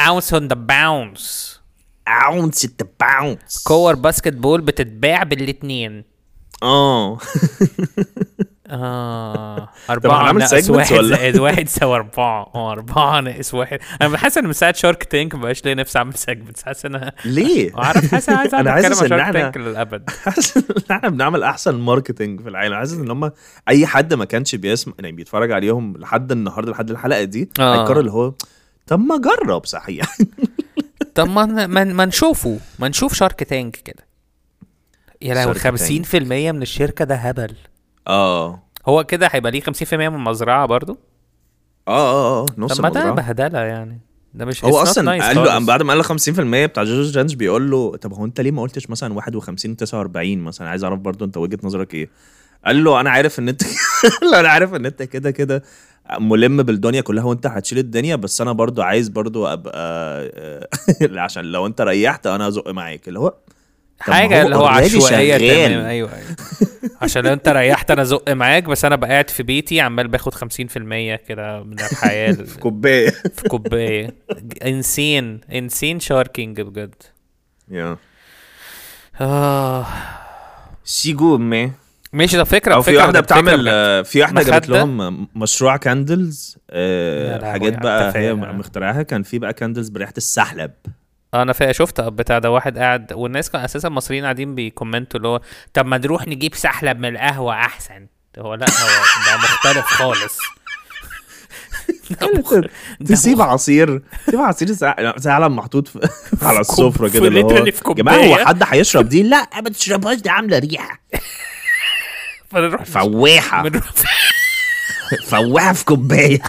اوunce 0.01 0.33
اون 0.33 0.49
ذا 0.49 0.55
باونس 0.55 1.61
أونس 2.09 2.65
ات 2.65 2.83
باونس 3.01 3.63
كور 3.65 3.95
باسكت 3.95 4.33
بول 4.33 4.61
بتتباع 4.61 5.23
بالاتنين. 5.23 6.05
آه. 6.63 7.19
آه. 8.71 9.69
أربعة 9.91 10.33
ناقص 10.33 10.71
واحد؟ 10.71 10.95
زائد 11.05 11.39
واحد 11.39 11.67
يساوي 11.67 11.97
أربعة. 11.97 12.51
آه 12.55 12.73
أربعة 12.73 13.21
ناقص 13.21 13.55
واحد. 13.55 13.79
أنا 14.03 14.09
بحس 14.09 14.39
إن 14.39 14.47
من 14.47 14.53
ساعة 14.53 14.73
شارك 14.75 15.05
تانك 15.05 15.35
مبقاش 15.35 15.65
ليا 15.65 15.75
نفسي 15.75 15.99
أعمل 15.99 16.15
سيجمنتس 16.15 16.63
حاسس 16.63 16.87
إن 16.87 17.11
ليه؟ 17.25 17.71
عارف 17.77 18.11
حاسس 18.15 18.29
عايز 18.29 18.55
أنا 18.55 18.79
أتكلم 18.79 18.93
عن 18.95 19.03
إن 19.03 19.09
شارك 19.09 19.27
إحنا- 19.27 19.33
تانك 19.33 19.57
للأبد. 19.57 20.11
حاسس 20.25 20.57
إن 20.57 20.63
إحنا 20.91 21.09
بنعمل 21.09 21.43
أحسن 21.43 21.75
ماركتنج 21.75 22.41
في 22.43 22.49
العالم. 22.49 22.75
حاسس 22.75 22.93
إن 22.95 23.11
هم 23.11 23.31
أي 23.69 23.87
حد 23.87 24.15
ما 24.15 24.25
كانش 24.25 24.55
بيسمع 24.55 24.95
يعني 24.99 25.13
بيتفرج 25.17 25.53
عليهم 25.53 25.97
لحد 25.97 26.33
النهارده 26.33 26.73
لحد 26.73 26.91
الحلقة 26.91 27.25
دي 27.25 27.51
آه. 27.61 27.75
هيقرر 27.83 28.01
اللي 28.01 28.13
هو 28.13 28.33
طب 28.87 29.01
ما 29.01 29.21
جرب 29.21 29.67
صحيح. 29.67 30.17
طب 31.15 31.29
ما 31.29 31.47
ما, 31.67 31.85
ما 31.85 32.05
نشوفه. 32.05 32.59
ما 32.79 32.89
نشوف 32.89 33.15
شارك 33.15 33.43
تانك 33.43 33.77
كده. 33.77 34.07
يا 35.23 35.35
لهوي 35.35 35.55
Shark 35.55 35.59
50% 36.13 36.15
من 36.23 36.63
الشركة 36.63 37.05
ده 37.05 37.15
هبل. 37.15 37.55
آه. 38.07 38.63
هو 38.87 39.05
كده 39.05 39.29
هيبقى 39.33 39.53
ليه 39.53 39.61
50% 39.61 39.93
من 39.93 40.07
المزرعة 40.15 40.67
برضو؟ 40.67 40.99
آه 41.89 41.91
آه 41.91 42.43
آه. 42.43 42.47
نص 42.59 42.77
طب 42.77 42.83
ما 42.83 42.89
ده. 42.89 43.11
بهدلة 43.11 43.59
يعني. 43.59 44.01
ده 44.35 44.45
مش 44.45 44.65
هو 44.65 44.83
أصلا 44.83 45.19
nice 45.19 45.23
قال 45.23 45.37
له. 45.37 45.67
بعد 45.67 45.83
ما 45.83 45.93
قال 45.93 45.99
له 45.99 46.65
50% 46.65 46.67
بتاع 46.69 46.85
جوجو 46.85 47.19
رانش 47.19 47.35
بيقول 47.35 47.71
له 47.71 47.97
طب 47.97 48.13
هو 48.13 48.25
أنت 48.25 48.41
ليه 48.41 48.51
ما 48.51 48.63
قلتش 48.63 48.91
مثلا 48.91 49.15
51 49.15 49.77
49 49.77 50.39
مثلا؟ 50.39 50.69
عايز 50.69 50.85
أعرف 50.85 50.99
برضو 50.99 51.25
أنت 51.25 51.37
وجهة 51.37 51.59
نظرك 51.63 51.95
إيه. 51.95 52.09
قال 52.67 52.85
له 52.85 53.01
أنا 53.01 53.11
عارف 53.11 53.39
إن 53.39 53.49
أنت 53.49 53.63
أنا 54.41 54.49
عارف 54.49 54.75
إن 54.75 54.87
أنت 54.87 55.03
كده 55.03 55.31
كده 55.31 55.63
ملم 56.21 56.63
بالدنيا 56.63 57.01
كلها 57.01 57.25
وأنت 57.25 57.47
هتشيل 57.47 57.79
الدنيا 57.79 58.17
بس 58.17 58.41
أنا 58.41 58.53
برضو 58.53 58.83
عايز 58.83 59.09
برضو 59.09 59.47
أبقى 59.47 60.31
عشان 61.25 61.45
لو 61.45 61.67
أنت 61.67 61.81
ريحت 61.81 62.27
أنا 62.27 62.49
أزق 62.49 62.71
معاك. 62.71 63.09
اللي 63.09 63.19
هو 63.19 63.35
هو 64.09 64.23
اللي 64.43 64.57
هو 64.57 64.81
شغال. 64.89 65.39
تمام 65.41 65.85
أيوه 65.85 66.11
أيوه. 66.15 66.37
عشان 67.03 67.25
لو 67.25 67.33
أنت 67.33 67.49
ريحت 67.49 67.91
أنا 67.91 68.03
ازق 68.03 68.31
معاك 68.31 68.65
بس 68.65 68.85
أنا 68.85 68.97
بقى 68.97 69.11
قاعد 69.11 69.31
في 69.31 69.43
بيتي 69.43 69.81
عمال 69.81 70.09
باخد 70.09 70.35
50% 70.35 70.39
كده 71.29 71.63
من 71.63 71.81
الحياة. 71.81 72.33
في 72.53 72.59
كوباية. 72.59 73.11
في 73.11 73.49
كوباية. 73.49 74.15
insane. 74.67 75.41
insane 75.53 76.01
sharking 76.01 76.61
بجد. 76.61 76.95
يا 77.71 77.97
آه. 79.21 79.87
سيجو 80.85 81.39
مي 81.39 81.73
ماشي 82.13 82.37
ده 82.37 82.45
فكرة 82.45 82.75
أو 82.75 82.83
في 82.83 82.91
فكرة 82.91 83.03
واحدة 83.03 83.21
بتعمل. 83.21 83.67
آه، 83.69 84.03
في 84.03 84.21
واحدة 84.21 84.43
جابت؟ 84.43 84.69
لهم 84.69 85.29
مشروع 85.35 85.77
candles 85.77 86.59
لهوي 86.73 87.53
حاجات 87.53 87.83
بقى 87.83 88.13
هي. 88.17 88.35
مخترعاها 88.35 89.03
كان 89.03 89.23
في 89.23 89.39
بقى 89.39 89.53
candles 89.53 89.89
بريحة 89.89 90.15
السحلب. 90.17 90.71
أنا 91.35 91.53
فا 91.53 91.73
شفت 91.73 92.01
بتاع 92.01 92.39
ده 92.39 92.51
واحد 92.51 92.79
قاعد 92.79 93.13
والناس 93.13 93.51
كان 93.51 93.63
أساسا 93.65 93.89
المصريين 93.89 94.23
قاعدين 94.25 94.55
بيكومنتوا 94.55 95.17
اللي 95.19 95.29
هو 95.29 95.41
طب 95.75 95.87
ما 95.87 95.99
نروح 95.99 96.29
نجيب 96.29 96.55
سحلب 96.55 96.99
من 96.99 97.09
القهوة 97.09 97.55
أحسن. 97.55 98.07
هو 98.39 98.55
لا 98.55 98.67
هو 98.71 98.89
ده 99.27 99.37
مختلف 99.37 99.87
خالص. 99.87 100.39
تسيب 103.07 103.41
عصير 103.43 104.03
تسيب 104.27 104.41
عصير 104.41 104.73
سعلم 105.19 105.57
محطوط 105.57 105.89
على 106.43 106.61
السفرة 106.61 107.09
كده 107.09 107.29
اللي 107.29 107.43
هو 107.43 107.95
جماعة 107.95 108.17
هو. 108.17 108.37
حد 108.37 108.63
هيشرب 108.67 109.09
دي؟ 109.09 109.23
لا 109.23 109.47
ما 109.55 109.71
تشربهاش 109.71 110.19
دي 110.19 110.31
عاملة 110.31 110.59
ريحة. 110.59 111.01
فنروح 112.51 112.83
فواحة. 112.85 113.71
فواحة 115.27 115.73
في 115.73 115.85
كوباية. 115.85 116.43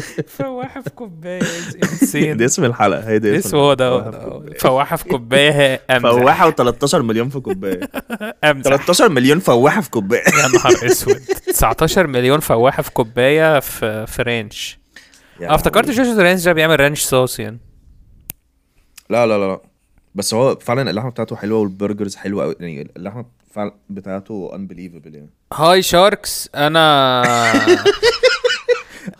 فواحه 0.38 0.80
في 0.80 0.90
كوباية 0.90 1.42
انسين 1.82 2.36
ده 2.36 2.44
اسم 2.44 2.64
الحلقة 2.64 3.08
هي 3.08 3.18
ده 3.18 3.38
اسمه 3.38 3.60
هو 3.60 3.74
ده 3.74 4.10
فواحه 4.58 4.96
في 4.96 5.04
كوباية 5.04 5.80
أمزح. 5.90 6.10
فواحة 6.10 6.50
و13 6.50 6.94
مليون 6.94 7.28
في 7.28 7.40
كوباية. 7.40 7.80
أمزح. 8.44 8.70
13 8.76 9.08
مليون 9.08 9.38
فواحه 9.38 9.80
في 9.80 9.90
كوباية. 9.90 10.20
يا 10.20 10.48
نهار 10.48 10.86
أسود. 10.90 11.16
19 11.46 12.06
مليون 12.06 12.40
فواحه 12.40 12.82
في 12.82 12.90
كوباية 12.90 13.60
في 13.60 14.06
في 14.06 14.22
ranch. 14.22 14.78
آه 15.42 15.54
افتكرت 15.54 15.90
جوجو 15.90 16.20
رانش 16.20 16.44
ده 16.44 16.52
بيعمل 16.52 16.80
ranch 16.80 17.02
sauce 17.02 17.40
يعني. 17.40 17.58
لا 19.10 19.26
لا 19.26 19.38
لا 19.38 19.60
بس 20.14 20.34
هو 20.34 20.56
فعلا 20.56 20.90
اللحمة 20.90 21.10
بتاعته 21.10 21.36
حلوة 21.36 21.58
وال 21.58 21.71
burgers 21.71 22.16
حلوة 22.16 22.44
قوي 22.44 22.56
يعني 22.60 22.90
اللحمة 22.96 23.24
فعلا 23.50 23.74
بتاعته 23.90 24.50
unbelievable 24.52 25.14
يعني. 25.14 25.30
hi 25.52 25.82
sharks 25.82 26.48
أنا 26.54 27.22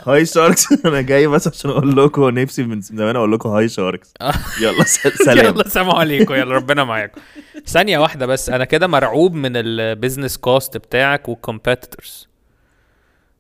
hi 0.07 0.27
sharks. 0.27 0.67
أنا 0.87 1.01
جاي 1.01 1.27
بس 1.27 1.49
عشان 1.49 1.71
أقول 1.71 1.97
لكم 2.05 2.29
نفسي 2.29 2.63
من 2.63 2.81
زمان 2.81 3.17
أقول 3.17 3.33
لكم 3.33 3.49
hi 3.49 3.69
sharks. 3.69 4.13
يلا 4.61 4.85
س- 4.85 5.09
سلام. 5.27 5.47
يلا 5.55 5.69
سلام 5.69 5.91
عليكم. 5.91 6.35
يلا 6.35 6.55
ربنا 6.55 6.85
معاكم. 6.85 7.21
ثانية 7.67 7.99
واحدة 7.99 8.27
بس. 8.27 8.51
أنا 8.51 8.65
كده 8.65 8.87
مرعوب 8.87 9.35
من 9.35 9.53
ال 9.55 9.64
business 9.64 10.37
cost 10.39 10.77
بتاعك 10.77 11.29
وال 11.29 11.44
competitors 11.44 12.31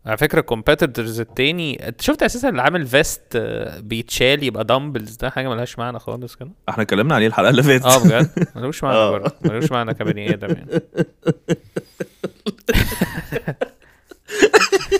على 0.06 0.16
فكرة 0.16 0.40
ال 0.40 0.47
competitors 0.47 1.20
التاني 1.20 1.88
أنت 1.88 2.00
شفت 2.00 2.22
أساسا 2.22 2.48
اللي 2.48 2.62
عامل 2.62 2.86
vest 2.86 3.22
آه، 3.36 3.80
بيتشال 3.80 4.42
يبقى 4.44 4.64
dumbbells 4.64 5.16
ده 5.16 5.30
حاجة 5.30 5.48
ملهاش 5.48 5.78
معنى 5.78 5.98
خالص 5.98 6.34
كده. 6.34 6.50
إحنا 6.68 6.82
اتكلمنا 6.82 7.14
عليه 7.14 7.26
الحلقة 7.26 7.50
اللي 7.50 7.62
فاتت. 7.62 7.84
آه 7.84 7.98
بجد؟ 8.04 8.48
ملوش 8.56 8.84
معنى 8.84 8.96
آه. 8.98 9.10
برضه. 9.10 9.32
ملوش 9.44 9.72
معنى 9.72 9.94
كبني 9.94 10.34
آدم 10.34 10.48
يعني. 10.48 10.80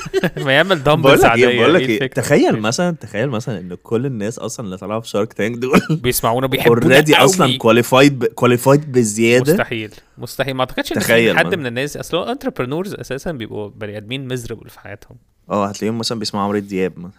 ما 0.44 0.52
يعمل 0.52 0.82
dumbbells 0.82 1.20
لك 1.20 1.30
عادية 1.30 1.48
إيه 1.48 1.60
بقول 1.60 1.74
لك 1.74 1.80
إيه 1.80 1.88
إيه 1.88 1.96
الفكرة؟ 1.96 2.22
تخيل 2.22 2.60
مثلا 2.60 2.96
تخيل 3.00 3.28
مثلا 3.28 3.58
إن 3.58 3.76
كل 3.82 4.06
الناس 4.06 4.38
أصلا 4.38 4.66
اللي 4.66 4.76
طالعه 4.76 5.00
في 5.00 5.08
شارك 5.08 5.32
تانك 5.32 5.56
دول 5.58 5.80
بيسمعونا 6.02 6.46
بيحبونا 6.46 6.82
already. 6.82 7.16
أصلا 7.16 7.58
qualified 7.58 8.24
qualified 8.24 8.92
بزيادة 8.92 9.52
مستحيل 9.52 9.90
مستحيل 10.18 10.54
ما 10.54 10.60
أعتقدش 10.60 10.92
إن 10.92 11.38
حد. 11.38 11.54
من 11.54 11.66
الناس 11.66 11.96
أصل 11.96 12.16
هو 12.16 12.22
entrepreneurs 12.22 12.94
أساسا 12.94 13.32
بيبقوا 13.32 13.68
بني 13.76 13.96
آدمين 13.96 14.28
miserable 14.28 14.70
في 14.70 14.80
حياتهم 14.80 15.16
آه 15.50 15.66
هتلاقيهم 15.66 15.98
مثلا 15.98 16.18
بيسمعوا 16.18 16.44
عمرو 16.46 16.58
دياب. 16.58 16.92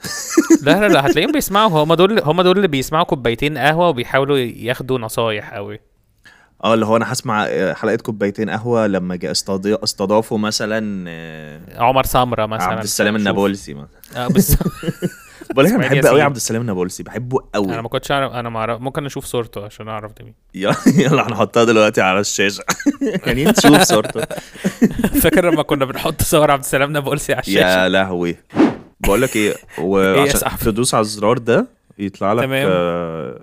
لا 0.66 0.80
لا 0.80 0.88
لا 0.94 1.06
هتلاقيهم 1.08 1.32
بيسمعوا 1.32 1.84
هم 1.84 1.94
دول 1.94 2.20
هم 2.20 2.42
دول 2.42 2.56
اللي 2.58 2.68
بيسمعوا 2.68 3.04
كوبايتين 3.04 3.58
قهوة 3.58 3.90
وبيحاولوا 3.90 4.38
ياخدوا 4.38 5.00
نصايح 5.00 5.54
قوي 5.54 5.80
آه 6.64 6.74
اللي 6.74 6.86
هو 6.86 6.98
أنا 6.98 7.14
هسمع 7.14 7.46
آه، 7.50 7.74
حلقة 7.74 7.96
كوبايتين 7.96 8.50
قهوة 8.50 8.88
لما 8.88 9.16
جا 9.16 9.32
استضي- 9.32 9.84
استضافوا 9.84 10.38
مثلا 10.38 11.06
آه، 11.10 11.60
عمر 11.78 12.04
سمره 12.06 12.46
مثلا. 12.46 12.68
عبد 12.68 12.84
السلام. 12.84 13.16
النابلسي 13.16 13.74
مثلا. 13.74 13.88
آه 14.26 14.28
بس 14.28 14.56
بقول 15.52 15.66
لك 15.66 15.72
أنا 15.72 15.88
بحب 15.88 16.06
قوي. 16.06 16.22
عبد 16.22 16.36
السلام 16.36 16.62
النابلسي 16.62 17.04
بحبه 17.04 17.40
أنا 17.40 17.50
قوي 17.66 17.82
ما 17.82 17.90
كنتش 17.90 18.12
أعرف 18.12 18.32
أنا 18.34 18.50
ما 18.50 18.60
أعرف 18.60 18.82
ممكن 18.82 19.06
أشوف 19.06 19.26
صورته 19.26 19.66
عشان 19.66 19.88
أعرف 19.88 20.12
ده 20.20 20.26
مين. 20.26 20.34
يلا 21.06 21.28
هنحطها 21.28 21.64
دلوقتي 21.64 22.02
على 22.02 22.20
الشاشة. 22.20 22.64
يعني 23.26 23.46
نشوف 23.46 23.82
صورته. 23.82 24.22
فاكر 25.22 25.46
لما 25.52 25.64
كنا 25.64 25.86
بنحط 25.86 26.22
صور 26.22 26.52
عبد 26.52 26.64
السلام 26.64 26.92
نابلسي 26.92 27.34
على 27.34 27.40
الشاشة؟ 27.42 27.84
يا 27.84 27.90
لهوي. 27.90 28.36
بقول 29.00 29.22
لك 29.22 29.36
إيه 29.36 29.54
وعشان؟ 29.80 30.58
تدوس 30.60 30.94
على 30.94 31.02
الزرار 31.02 31.38
ده 31.38 31.68
يطلع 32.00 32.34
لك 32.34 32.44
تمام. 32.44 32.68
آه، 32.72 33.42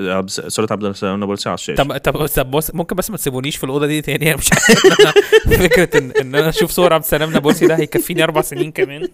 عبد- 0.00 0.30
صورة 0.30 0.68
عبد 0.70 0.84
السلام 0.84 1.14
النابلسي 1.14 1.48
على 1.48 1.54
الشاشه 1.54 1.82
طب 1.82 1.96
طب 1.98 2.26
طب 2.26 2.50
بص 2.50 2.74
ممكن 2.74 2.96
بس 2.96 3.10
ما 3.10 3.16
تسيبونيش 3.16 3.56
في 3.56 3.64
الأوضة 3.64 3.86
دي 3.86 4.00
تاني 4.02 4.28
أنا 4.28 4.36
مش 4.36 4.50
عارف. 4.52 4.86
إن 4.86 4.92
أنا- 5.52 5.58
فكرة 5.58 5.98
إن, 5.98 6.10
إن 6.10 6.34
أنا 6.34 6.48
أشوف 6.48 6.70
صور 6.70 6.92
عبد 6.92 7.04
السلام 7.04 7.32
نابلسي 7.32 7.66
ده 7.66 7.76
هيكفيني 7.76 8.22
أربع 8.24 8.40
سنين 8.40 8.72
كمان. 8.72 9.08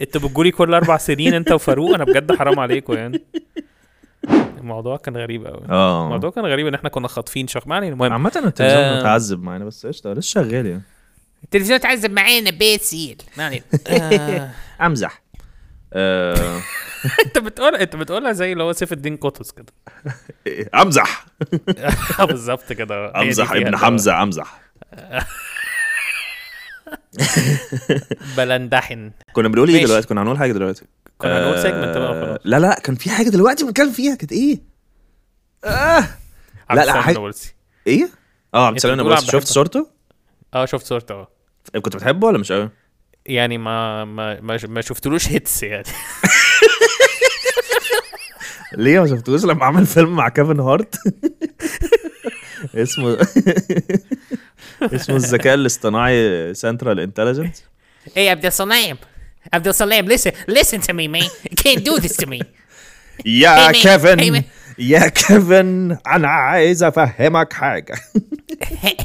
أنتوا 0.00 0.20
بتجولي 0.20 0.50
كل 0.50 0.74
أربع 0.74 0.96
سنين 0.96 1.34
أنت 1.34 1.52
وفاروق؟ 1.52 1.94
أنا 1.94 2.04
بجد 2.04 2.32
حرام 2.32 2.58
عليكم 2.58 2.92
يعني. 2.92 3.24
الموضوع 4.58 4.96
كان 4.96 5.16
غريب 5.16 5.46
قوي 5.46 5.62
آه. 5.70 6.04
الموضوع 6.04 6.30
كان 6.30 6.44
غريب 6.46 6.66
إن 6.66 6.74
إحنا 6.74 6.88
كنا 6.88 7.08
خاطفين 7.08 7.46
شخص. 7.48 7.68
علينا 7.68 7.92
المهم 7.92 8.12
عامة 8.12 8.32
التلفزيون 8.36 8.82
آه. 8.84 8.98
متعذب 9.00 9.42
معانا 9.42 9.64
بس 9.64 9.86
قشطة 9.86 10.12
لسه 10.12 10.20
شغال 10.42 10.66
يعني. 10.66 10.82
التلفزيون 11.44 11.80
تعذب 11.80 12.10
معانا 12.10 12.50
باسيل 12.50 13.16
ما 13.38 13.44
علينا 13.46 13.62
آه، 13.88 14.50
أمزح. 14.86 15.22
آه، 15.92 16.60
انت 17.26 17.38
بتقول 17.38 17.74
انت 17.76 17.96
بتقولها 17.96 18.32
زي 18.32 18.52
اللي 18.52 18.62
هو 18.62 18.72
سيف 18.72 18.92
الدين 18.92 19.16
قطز 19.16 19.50
كده. 19.50 19.72
امزح. 20.82 21.26
آه، 22.20 22.24
بالظبط 22.24 22.72
كده. 22.72 23.20
امزح 23.20 23.52
ابن 23.52 23.76
حمزة 23.76 24.22
امزح. 24.22 24.60
بلندحن. 28.36 29.10
كنا 29.32 29.48
بنقول 29.48 29.68
إيه. 29.70 29.84
دلوقتي؟ 29.84 30.06
كنا 30.06 30.22
هنقول 30.22 30.38
حاجة 30.38 30.52
دلوقتي. 30.52 30.84
كنا 31.18 31.38
هنقول 31.38 31.54
آه، 31.56 31.62
segment 31.62 31.96
بقى 31.98 32.10
وخلاص. 32.10 32.38
لا 32.44 32.56
لا 32.58 32.80
كان 32.84 32.94
في 32.94 33.10
حاجة 33.10 33.28
دلوقتي 33.28 33.64
بنتكلم 33.64 33.90
فيها. 33.92 34.14
كانت 34.14 34.32
إيه؟ 34.32 34.58
آه. 35.64 36.04
لا، 36.74 37.02
حاجة- 37.02 37.08
نابلسي. 37.12 37.54
إيه؟ 37.86 38.08
آه 38.54 38.66
عبد 38.66 38.76
السلام 38.76 39.00
عبد 39.12 39.20
شفت. 39.20 39.46
صورته؟ 39.46 39.90
آه 40.54 40.64
شفت 40.64 40.86
صورته 40.86 41.14
آه. 41.14 41.28
كنت 41.82 41.96
بتحبه 41.96 42.26
ولا 42.26 42.38
مش 42.38 42.52
قوي 42.52 42.70
يعني 43.26 43.58
ما 43.58 44.04
ما, 44.04 44.40
ما 44.68 44.80
شفتلوش 44.80 45.28
hits 45.28 45.62
يعني. 45.62 45.84
ليه 48.72 49.00
ما 49.00 49.06
شفتوش 49.06 49.44
لما 49.44 49.64
عمل 49.64 49.86
فيلم 49.86 50.16
مع 50.16 50.28
كيفن 50.28 50.60
هارت 50.60 50.94
اسمه 52.74 53.18
اسمه 54.82 55.16
الذكاء 55.16 55.54
الاصطناعي 55.54 56.54
Central 56.54 57.00
Intelligence 57.00 57.64
Hey, 58.16 58.28
Abdul 58.34 58.52
Salam. 58.52 58.96
Abdul 59.52 59.72
Salam, 59.72 60.06
listen, 60.06 60.32
listen 60.46 60.80
to 60.80 60.92
me, 60.98 61.08
man. 61.08 61.28
You 61.50 61.56
can't 61.64 61.82
do 61.84 61.98
this 61.98 62.16
to 62.16 62.26
me. 62.26 62.40
يا 63.26 63.72
كيفن. 63.72 64.42
يا 64.78 65.08
كيفن 65.08 65.98
أنا 66.06 66.28
عايز 66.28 66.82
افهمك 66.82 67.52
حاجة 67.52 67.94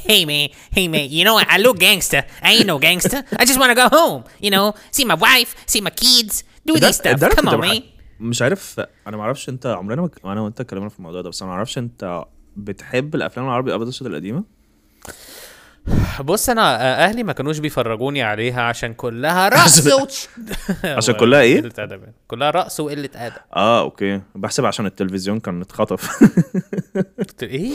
Hey, 0.07 0.25
man. 0.25 0.49
Hey, 0.75 0.87
man. 0.87 1.07
You 1.09 1.23
know 1.25 1.33
what? 1.33 1.47
I 1.49 1.57
look 1.57 1.79
gangster. 1.79 2.23
I 2.43 2.51
ain't 2.53 2.67
no 2.67 2.77
gangster. 2.79 3.23
I 3.39 3.45
just 3.45 3.59
want 3.59 3.69
to 3.69 3.75
go 3.75 3.87
home. 3.99 4.23
You 4.45 4.51
know, 4.51 4.73
see 4.91 5.05
my 5.05 5.15
wife, 5.15 5.55
see 5.65 5.81
my 5.81 5.89
kids, 6.03 6.43
do 6.65 6.73
this 6.83 6.97
stuff. 6.97 7.19
Come 7.37 7.47
on, 7.47 7.59
man. 7.59 7.81
مش 8.21 8.41
عارف 8.41 8.81
أنا 9.07 9.17
ما 9.17 9.23
أعرفش 9.23 9.49
أنت 9.49 9.65
عمرنا 9.65 10.09
ما 10.23 10.31
أنا 10.31 10.41
وأنت 10.41 10.59
اتكلمنا 10.61 10.89
في 10.89 10.99
الموضوع 10.99 11.21
ده 11.21 11.29
بس 11.29 11.41
أنا 11.41 11.51
ما 11.51 11.57
أعرفش 11.57 11.77
أنت 11.77 12.23
بتحب 12.57 13.15
الأفلام 13.15 13.45
العربي 13.45 13.69
الابيض 13.69 13.87
والاسود 13.87 14.07
القديمة؟ 14.07 14.43
بص 16.23 16.49
أنا 16.49 16.61
آه، 16.81 17.05
أهلي 17.05 17.23
ما 17.23 17.33
كانوش 17.33 17.57
بيفرجوني 17.59 18.23
عليها 18.23 18.61
عشان 18.61 18.93
كلها 18.93 19.49
رقص 19.55 19.87
وتش- 19.87 20.27
عشان 20.97 21.15
كلها 21.15 21.41
إيه؟ 21.41 21.61
قلة 21.61 21.71
أدب. 21.79 22.01
كلها 22.27 22.49
رقص 22.49 22.79
وقلة 22.79 23.09
أدب. 23.15 23.33
آه 23.55 23.81
okay. 23.81 24.21
بحسب 24.35 24.65
عشان 24.65 24.85
التلفزيون 24.85 25.39
كان 25.39 25.61
اتخطف. 25.61 26.09
إيه؟ 27.43 27.71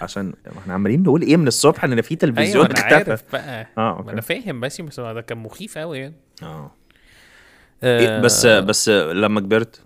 عشان 0.00 0.32
إحنا 0.58 0.74
عمالين 0.74 1.02
نقول 1.02 1.22
إيه 1.22 1.36
من 1.36 1.48
الصبح 1.48 1.84
إن 1.84 2.00
في 2.02 2.16
تلفزيون 2.16 2.64
أنا 2.66 2.74
اختفى 2.74 2.94
عارف 2.94 3.22
بقى. 3.32 3.66
آه 3.78 3.94
ما 3.94 4.00
أنا 4.00 4.10
أوكي 4.10 4.20
فاهم 4.42 4.60
بس 4.60 4.80
بس 4.80 5.00
ده 5.00 5.20
كان 5.20 5.38
مخيف 5.38 5.78
قوي 5.78 5.98
يعني. 5.98 6.14
آه. 6.42 6.70
آه، 7.82 8.20
بس 8.20 8.46
بس 8.46 8.88
لما 8.88 9.40
كبرت 9.40 9.80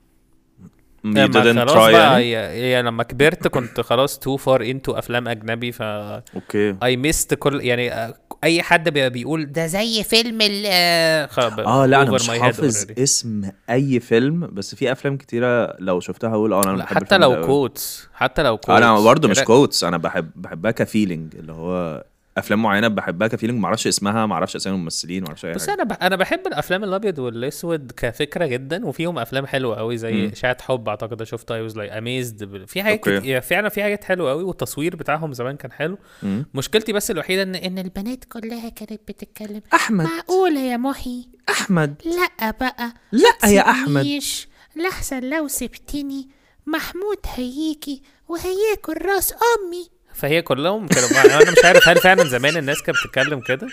you 1.06 1.28
didn't 1.28 1.68
try 1.70 1.76
يعني 1.76 2.36
هي 2.36 2.82
لما 2.82 3.02
كبرت 3.02 3.48
كنت 3.48 3.80
خلاص 3.80 4.18
too 4.18 4.36
far 4.36 4.62
into 4.62 4.92
أفلام 4.92 5.28
أجنبي 5.28 5.72
ف 5.72 5.82
okay 5.82 6.76
I 6.82 6.96
missed 6.96 7.34
كل 7.34 7.60
يعني 7.64 7.92
آه، 7.92 8.14
أي 8.44 8.62
حد 8.62 8.88
بي- 8.88 9.10
بيقول 9.10 9.52
ده 9.52 9.66
زي 9.66 10.02
فيلم 10.02 10.38
ال 10.40 10.64
آه، 10.66 11.28
آه 11.66 11.86
لا 11.86 12.02
أنا 12.02 12.10
مش 12.10 12.30
حافظ 12.30 12.86
اسم 12.98 13.50
أي 13.70 14.00
فيلم 14.00 14.48
بس 14.52 14.74
في 14.74 14.92
أفلام 14.92 15.16
كتيرة 15.16 15.76
لو 15.78 16.00
شفتها 16.00 16.34
أقول 16.34 16.52
آه 16.52 16.62
أنا 16.64 16.76
بحب 16.76 16.96
حتى 16.96 17.18
لو. 17.18 17.46
quotes 17.46 18.08
حتى 18.14 18.42
لو 18.42 18.56
quotes 18.56 18.70
أنا 18.82 19.00
برضه 19.00 19.28
مش 19.28 19.40
quotes 19.40 19.84
أنا 19.84 19.96
بحب 19.96 20.30
بحبها 20.36 20.70
ك 20.70 20.78
feeling 20.79 21.36
اللي 21.36 21.52
هو 21.52 22.04
أفلام 22.38 22.62
معينة 22.62 22.88
بحبها 22.88 23.28
ك 23.28 23.32
feeling 23.32 23.60
ما 23.60 23.66
أعرفش 23.66 23.86
اسمها 23.86 24.26
ما 24.26 24.34
أعرفش 24.34 24.56
أسامي 24.56 24.76
الممثلين 24.76 25.22
ما 25.22 25.28
أعرفش 25.28 25.44
أي 25.44 25.52
بس 25.52 25.66
حاجة. 25.66 25.74
أنا 25.74 25.84
ب... 25.84 25.92
أنا 26.02 26.16
بحب 26.16 26.46
الأفلام 26.46 26.84
الأبيض 26.84 27.18
والأسود 27.18 27.92
كفكرة 27.96 28.46
جدا 28.46 28.86
وفيهم 28.86 29.18
أفلام 29.18 29.46
حلوة 29.46 29.76
قوي 29.76 29.96
زي. 29.96 30.28
اشاعه 30.32 30.62
حب 30.62 30.88
أعتقد 30.88 31.22
شفتها 31.22 31.54
I 31.56 31.62
was 31.62 31.76
like 31.76 31.92
amazed 31.92 32.64
في 32.64 32.82
حاجات. 32.82 33.08
كت... 33.08 33.44
فعلا 33.44 33.68
في 33.68 33.82
حاجات 33.82 34.04
حلوة 34.04 34.30
قوي 34.30 34.42
والتصوير 34.42 34.96
بتاعهم 34.96 35.32
زمان 35.32 35.56
كان 35.56 35.72
حلو. 35.72 35.98
مم. 36.22 36.46
مشكلتي 36.54 36.92
بس 36.92 37.10
الوحيدة 37.10 37.42
ان 37.42 37.54
إن 37.54 37.78
البنات 37.78 38.24
كلها 38.24 38.68
كانت 38.68 39.00
بتتكلم 39.08 39.62
أحمد. 39.74 40.04
معقولة 40.04 40.60
يا 40.60 40.76
محي؟ 40.76 41.28
أحمد. 41.48 42.02
لا 42.04 42.50
بقى. 42.50 42.94
لا 43.12 43.50
يا 43.50 43.70
أحمد. 43.70 44.20
لحسن 44.76 45.20
لو 45.30 45.48
سبتني 45.48 46.28
محمود 46.66 47.18
هيجي 47.34 48.02
وهياكل 48.28 49.06
راس 49.06 49.32
أمي. 49.32 49.88
فهي 50.14 50.42
كلهم 50.42 50.86
كانوا 50.86 51.08
أنا 51.42 51.50
مش 51.50 51.64
عارف 51.64 51.88
هل 51.88 51.96
فعلا 51.96 52.24
زمان 52.24 52.56
الناس 52.56 52.82
كانت 52.82 52.98
بتتكلم 53.04 53.40
كده؟ 53.40 53.66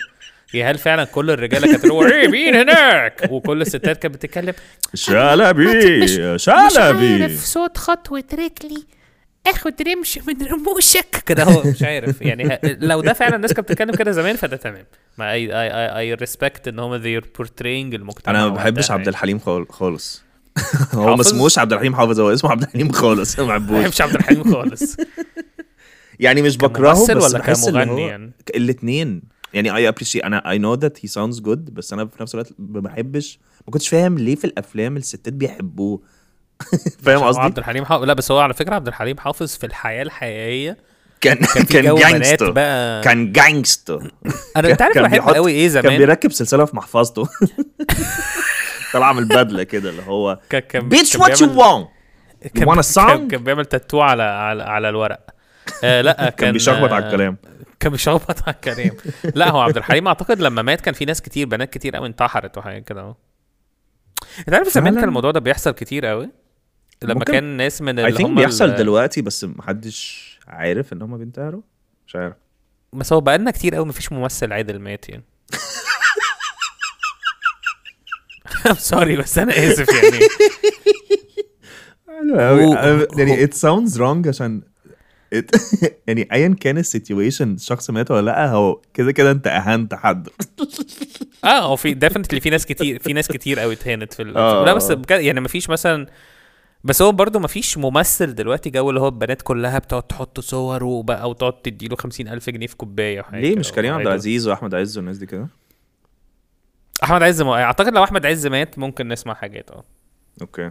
يا 0.54 0.70
هل 0.70 0.78
فعلا 0.78 1.04
كل 1.04 1.30
الرجالة 1.30 1.66
كانت 1.72 1.86
هو 1.86 2.06
إيه 2.06 2.28
مين 2.28 2.54
هناك؟ 2.56 3.28
وكل 3.30 3.62
الستات 3.62 3.98
كانت 4.02 4.14
بتتكلم 4.14 4.54
شلبي 4.94 5.96
مش 6.02 6.10
شلبي. 6.36 7.22
عارف 7.22 7.44
صوت 7.44 7.78
خطوة 7.78 8.24
رجلي 8.32 8.84
اخد 9.46 9.72
رمش 9.88 10.18
من 10.18 10.46
رموشك. 10.46 11.22
كده 11.26 11.44
هو 11.44 11.62
مش 11.70 11.82
عارف. 11.82 12.22
يعني 12.22 12.58
لو 12.62 13.00
ده 13.00 13.12
فعلا 13.12 13.36
الناس 13.36 13.52
كانت 13.52 13.68
بتتكلم 13.68 13.94
كده 13.94 14.10
زمان 14.12 14.36
فده 14.36 14.56
تمام. 14.56 14.84
ما 15.18 15.32
اي 15.32 15.52
اي 15.62 15.98
اي 15.98 16.14
ريسبكت 16.14 16.68
إن 16.68 16.78
هم 16.78 17.02
they're 17.02 17.24
portraying 17.24 17.94
المجتمع 17.94 18.34
أنا 18.34 18.48
ما 18.48 18.54
بحبش 18.54 18.90
عبد 18.90 19.00
يعني. 19.00 19.10
الحليم 19.10 19.38
خال- 19.38 19.66
خالص. 19.72 20.22
هو 20.94 21.14
ما؟ 21.16 21.20
اسموش 21.20 21.58
عبد 21.58 21.72
الحليم 21.72 21.94
حافظ 21.96 22.20
هو 22.20 22.32
اسمه 22.32 22.50
عبد 22.50 22.62
الحليم 22.62 22.92
خالص. 22.92 23.38
ما 23.40 23.44
ما 23.46 23.58
بحبوش. 23.58 23.80
بحبش 23.80 24.00
عبد 24.00 24.14
الحليم 24.14 24.52
خالص. 24.52 24.96
يعني 26.20 26.42
مش 26.42 26.56
بكرهه 26.56 26.92
بس 26.92 27.10
ولا 27.10 27.38
بحس 27.38 27.68
كمغني 27.68 28.06
يعني؟ 28.06 28.32
الاثنين 28.54 29.22
يعني 29.54 29.76
I 29.76 29.88
appreciate 29.88 30.24
أنا 30.24 30.50
I 30.50 30.58
know 30.58 30.74
that 30.74 30.98
he 31.04 31.08
sounds 31.08 31.40
good 31.40 31.74
بس 31.74 31.92
أنا 31.92 32.06
في 32.06 32.22
نفس 32.22 32.34
الوقت 32.34 32.52
ما 32.58 32.80
بحبش 32.80 33.38
ما 33.66 33.72
كنتش 33.72 33.88
فاهم 33.88 34.18
ليه 34.18 34.34
في 34.34 34.44
الأفلام 34.44 34.96
الستات 34.96 35.32
بيحبوه. 35.32 36.00
فاهم 37.04 37.22
قصدي؟ 37.22 37.42
عبد 37.42 37.58
الحليم 37.58 37.84
حافظ 37.84 38.04
لا 38.04 38.12
بس 38.12 38.30
هو 38.30 38.38
على 38.38 38.54
فكرة 38.54 38.74
عبد 38.74 38.88
الحليم 38.88 39.18
حافظ 39.18 39.56
في 39.56 39.66
الحياة 39.66 40.02
الحقيقية 40.02 40.76
كان 41.20 41.36
كان 41.36 41.64
كان 41.82 41.94
gangster 41.94 42.50
بقى. 42.50 43.02
كان 43.02 43.32
gangster 43.32 44.12
أنا 44.56 44.70
انت 44.70 44.82
عارف 44.82 44.94
كان 44.94 45.02
بحب 45.02 45.34
قوي 45.34 45.52
إيه 45.52 45.72
كان 45.72 45.82
زمان؟ 45.82 45.98
بيركب 45.98 46.32
سلسلة 46.32 46.64
في 46.64 46.76
محفظته. 46.76 47.28
طلع 48.92 49.12
من 49.12 49.22
البدله 49.22 49.62
كده 49.62 49.90
اللي 49.90 50.02
هو 50.02 50.38
كان 50.50 50.60
كان 50.60 50.88
بيتش 50.88 51.12
كان 51.12 51.22
وات 51.22 51.40
يو 51.40 51.60
وان 51.60 51.86
كان-؟ 52.54 52.82
كان, 52.94 53.28
كان 53.28 53.44
بيعمل 53.44 53.64
تاتو 53.64 54.00
على 54.00 54.22
على, 54.22 54.62
على 54.62 54.88
الورق. 54.88 55.26
آه 55.84 56.00
لا 56.00 56.12
كان 56.16 56.28
كان 56.28 56.52
بيشخبط 56.52 56.92
على 56.92 57.04
آه، 57.04 57.08
الكلام. 57.08 57.36
كان 57.80 57.92
بيشخبط 57.92 58.42
على 58.42 58.54
الكلام. 58.54 58.90
لا 59.34 59.50
هو 59.50 59.60
عبد 59.60 59.76
الحليم 59.76 60.06
أعتقد 60.08 60.40
لما 60.40 60.62
مات 60.62 60.80
كان 60.80 60.94
في 60.94 61.04
ناس 61.04 61.22
كتير 61.22 61.46
بنات 61.46 61.72
كتير 61.72 61.96
قوي 61.96 62.06
انتحرت 62.06 62.58
وحاجات 62.58 62.84
كده 62.84 63.00
اهو 63.00 63.14
أنت 64.38 64.54
عارف 64.54 64.68
زمان؟ 64.68 64.94
كان 64.94 65.04
الموضوع 65.04 65.30
ده 65.30 65.40
بيحصل 65.40 65.70
كتير 65.70 66.06
قوي؟ 66.06 66.30
لما. 67.02 67.24
كان 67.24 67.44
ناس 67.44 67.82
من 67.82 67.98
اللي 67.98 68.24
هم 68.24 68.34
بيحصل 68.34 68.74
دلوقتي 68.74 69.22
بس 69.22 69.44
محدش 69.44 70.28
عارف 70.48 70.92
إن 70.92 71.02
هم 71.02 71.18
بينتحروا. 71.18 71.62
مش 72.06 72.16
عارف. 72.16 72.34
بس 72.92 73.12
هو 73.12 73.20
بقالنا 73.20 73.50
كتير 73.50 73.74
قوي 73.74 73.86
مفيش 73.86 74.12
ممثل 74.12 74.52
عادل 74.52 74.78
مات 74.78 75.08
يعني. 75.08 75.24
sorry 78.76 79.16
بس 79.16 79.38
أنا 79.38 79.52
آسف 79.52 79.88
يعني. 79.88 80.18
حلو 82.08 82.40
قوي 82.40 82.76
يعني 83.18 83.46
it 83.46 83.50
sounds 83.50 83.96
wrong 83.98 84.28
عشان 84.28 84.62
يعني 86.06 86.28
ايا 86.32 86.56
كان 86.60 86.78
ال 86.78 86.86
situation 86.86 87.54
الشخص 87.54 87.90
مات 87.90 88.10
ولا 88.10 88.20
لأ 88.26 88.46
هو 88.46 88.80
كده 88.94 89.12
كده 89.12 89.30
أنت 89.30 89.46
أهنت 89.46 89.94
حد 89.94 90.28
آه 91.44 91.60
هو 91.60 91.76
في 91.76 91.94
definitely 91.94 92.40
في 92.40 92.50
ناس 92.50 92.66
كتير 92.66 92.98
في 92.98 93.12
ناس 93.12 93.28
كتير 93.28 93.58
قوي 93.58 93.74
اتهانت 93.74 94.12
في. 94.12 94.22
آه. 94.36 94.64
لا 94.64 94.74
بس 94.74 94.92
بجد 94.92 95.20
يعني 95.20 95.40
مفيش 95.40 95.70
مثلا 95.70 96.06
بس 96.84 97.02
هو 97.02 97.12
برضه 97.12 97.40
مفيش 97.40 97.78
ممثل 97.78 98.34
دلوقتي 98.34 98.70
جو 98.70 98.90
اللي 98.90 99.00
هو 99.00 99.08
البنات 99.08 99.42
كلها 99.42 99.78
بتقعد 99.78 100.02
تحط 100.02 100.40
صور 100.40 100.84
وبقى 100.84 101.30
وتقعد 101.30 101.62
تديله 101.62 101.96
خمسين 101.96 102.28
ألف 102.28 102.50
جنيه 102.50 102.66
في 102.66 102.76
كوباية 102.76 103.20
وحاجه 103.20 103.40
ليه 103.40 103.56
مش 103.56 103.72
كريم 103.72 103.94
عبد. 103.94 104.06
العزيز 104.06 104.48
وأحمد 104.48 104.74
عز 104.74 104.96
والناس 104.96 105.18
دي 105.18 105.26
كده 105.26 105.48
أحمد 107.02 107.22
عز 107.22 107.42
م... 107.42 107.48
أعتقد 107.48 107.92
لو 107.94 108.04
أحمد 108.04 108.26
عز 108.26 108.46
مات 108.46 108.78
ممكن 108.78 109.08
نسمع 109.08 109.34
حاجات 109.34 109.70
آه 109.70 109.84
أوكي 110.40 110.70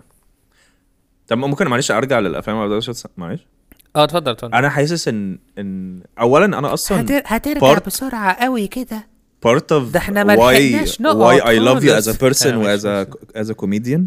طب 1.28 1.38
ممكن 1.38 1.68
معلش 1.68 1.92
أرجع 1.92 2.20
للأفلام 2.20 2.58
ما 2.58 2.80
معلش 3.18 3.48
آه 3.96 4.04
اتفضل 4.04 4.32
اتفضل 4.32 4.54
أنا 4.54 4.70
حاسس 4.70 5.08
إن 5.08 5.40
إن 5.58 6.02
اولا 6.20 6.46
أنا 6.46 6.74
أصلا 6.74 7.02
هتر... 7.02 7.22
هترجع 7.26 7.76
part- 7.76 7.86
بسرعة 7.86 8.34
قوي 8.34 8.68
كده 8.68 9.08
part 9.48 9.62
of 9.72 9.74
ده 9.94 9.98
إحنا 10.00 10.24
ما 10.24 10.36
why 10.36 10.86
why 11.00 11.42
I 11.44 11.60
love 11.60 11.84
you 11.84 12.04
as 12.04 12.14
a 12.16 12.18
person 12.18 12.54
و 12.54 12.78
as 12.78 12.82
a 12.82 13.08
as 13.42 13.50
a 13.50 13.54
comedian 13.62 14.02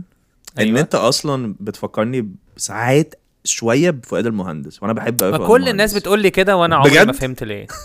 إن 0.58 0.58
أيوة. 0.58 0.80
أنت 0.80 0.94
أصلا 0.94 1.54
بتفكرني 1.60 2.28
ساعات 2.56 3.14
شوية 3.44 3.90
بفؤاد 3.90 4.26
المهندس 4.26 4.82
وأنا 4.82 4.92
بحب 4.92 5.22
قوي 5.22 5.32
كل 5.32 5.44
المهندس. 5.44 5.68
الناس 5.70 5.94
بتقول 5.94 6.20
لي 6.22 6.30
كده 6.30 6.56
وأنا 6.56 6.76
عمري؟ 6.76 7.04
ما 7.04 7.12
فهمت 7.12 7.44
ليه. 7.44 7.66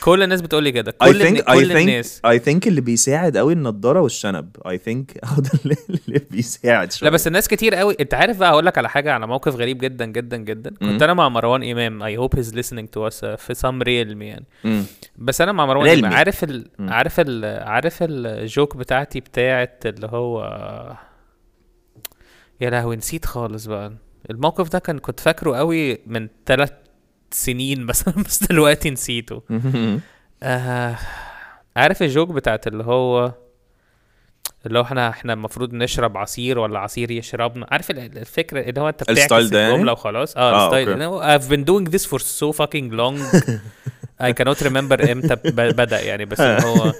كل 0.00 0.22
الناس 0.22 0.40
بتقول 0.40 0.64
لي 0.64 0.72
كده. 0.72 0.92
I 1.04 1.06
كل 1.06 1.20
think 1.22 1.26
الن- 1.26 1.38
I 1.38 1.54
كل 1.54 1.68
think 1.72 1.76
الناس. 1.76 2.22
I 2.26 2.38
think 2.38 2.66
اللي 2.66 2.80
بيساعد 2.80 3.36
قوي 3.36 3.52
النضارة 3.52 4.00
والشنب. 4.00 4.56
I 4.66 4.70
think 4.70 5.04
هو 5.30 5.40
ده 5.42 5.50
اللي, 5.64 6.20
بيساعد 6.30 6.92
شوية. 6.92 7.08
لا 7.10 7.14
بس 7.14 7.26
الناس 7.26 7.48
كتير 7.48 7.74
قوي 7.74 7.96
انت 8.00 8.14
عارف 8.14 8.38
بقى 8.38 8.50
أقول 8.50 8.66
لك 8.66 8.78
على 8.78 8.88
حاجة 8.88 9.12
على 9.12 9.26
موقف 9.26 9.54
غريب 9.54 9.78
جدا 9.78 10.04
جدا 10.06 10.36
جدا. 10.36 10.70
كنت 10.70 10.82
مم. 10.82 11.02
أنا 11.02 11.14
مع 11.14 11.28
مروان 11.28 11.62
إمام. 11.70 12.02
اي 12.02 12.16
هوب 12.16 12.36
هيز 12.36 12.54
listening 12.54 12.84
to 12.96 13.10
us 13.10 13.14
uh, 13.14 13.36
في 13.36 13.54
some 13.54 13.84
realm 13.84 14.22
يعني 14.22 14.44
مم. 14.64 14.84
بس 15.18 15.40
أنا 15.40 15.52
مع 15.52 15.66
مروان. 15.66 15.98
إمام. 15.98 16.12
عارف 16.14 16.44
ال... 16.44 16.66
عارف 16.80 17.20
ال... 17.20 17.44
عارف 17.68 17.98
الجوك 18.02 18.76
بتاعتي 18.76 19.20
بتاعت 19.20 19.82
اللي 19.86 20.06
هو 20.06 20.42
يا 22.60 22.70
لهوي 22.70 22.96
نسيت 22.96 23.24
خالص 23.26 23.66
بقى. 23.66 23.92
الموقف 24.30 24.68
ده 24.68 24.78
كان 24.78 24.98
كنت 24.98 25.20
فاكره 25.20 25.56
قوي 25.56 25.98
من 26.06 26.28
ثلاث 26.46 26.72
سنين 27.32 27.82
مثلا 27.84 28.14
بس 28.22 28.44
دلوقتي 28.44 28.90
نسيته. 28.90 29.42
آه 30.42 30.96
عارف 31.76 32.02
ال 32.02 32.07
joke 32.07 32.28
بتاعت 32.28 32.66
اللي 32.66 32.84
هو 32.84 33.32
اللي 34.66 34.78
هو 34.78 34.82
إحنا 34.82 35.08
إحنا 35.08 35.32
المفروض 35.32 35.72
نشرب 35.74 36.16
عصير 36.16 36.58
ولا 36.58 36.78
عصير 36.78 37.10
يشربنا؟ 37.10 37.66
عارف 37.70 37.90
ال- 37.90 38.18
الفكرة 38.18 38.60
اللي 38.60 38.80
هو 38.80 38.88
انت 38.88 39.02
بتعكس 39.02 39.18
يعني؟ 39.52 39.74
الجملة 39.74 39.92
وخلاص؟ 39.92 40.36
آه 40.36 40.40
آه، 40.40 40.64
ال 40.64 40.69
style. 40.69 41.02
هو 41.02 41.38
I've 41.38 41.42
been 41.52 41.64
doing 41.64 41.92
this 41.92 42.04
for 42.10 42.18
so 42.22 42.52
fucking 42.56 42.92
long. 42.92 43.16
I 44.28 44.32
cannot 44.32 44.58
remember 44.68 45.10
إمتى 45.10 45.34
ب- 45.34 45.76
بدأ 45.76 46.00
يعني 46.00 46.24
بس 46.24 46.40
اللي 46.40 46.66
هو 46.66 46.92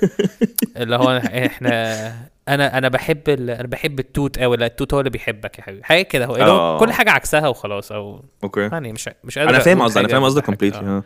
اللي 0.77 0.97
هو 0.97 1.17
إحنا 1.47 2.15
أنا 2.55 2.79
أنا 2.79 2.89
بحب 2.89 3.29
ال... 3.29 3.51
أنا 3.51 3.69
بحب 3.69 3.99
التوت 3.99 4.39
قوي 4.39 4.57
لا 4.57 4.67
التوت 4.67 4.95
هو 4.95 5.01
اللي 5.01 5.11
بيحبك 5.11 5.59
يا 5.59 5.65
حبيبي 5.65 5.85
حاجة 5.85 6.03
كده 6.03 6.27
هو 6.27 6.37
آه. 6.37 6.79
كل 6.79 6.93
حاجة 6.93 7.11
عكسها 7.11 7.49
وخلاص 7.49 7.93
أو 7.93 8.25
okay 8.45 8.61
يعني 8.61 8.93
مش 8.93 9.11
مش 9.25 9.39
قادر 9.39 9.51
أنا 9.51 9.59
فاهم 9.59 9.83
قصدي 9.83 10.01
أنا 10.01 10.09
فاهم 10.09 10.25
قصدك. 10.25 10.45
completely. 10.45 11.03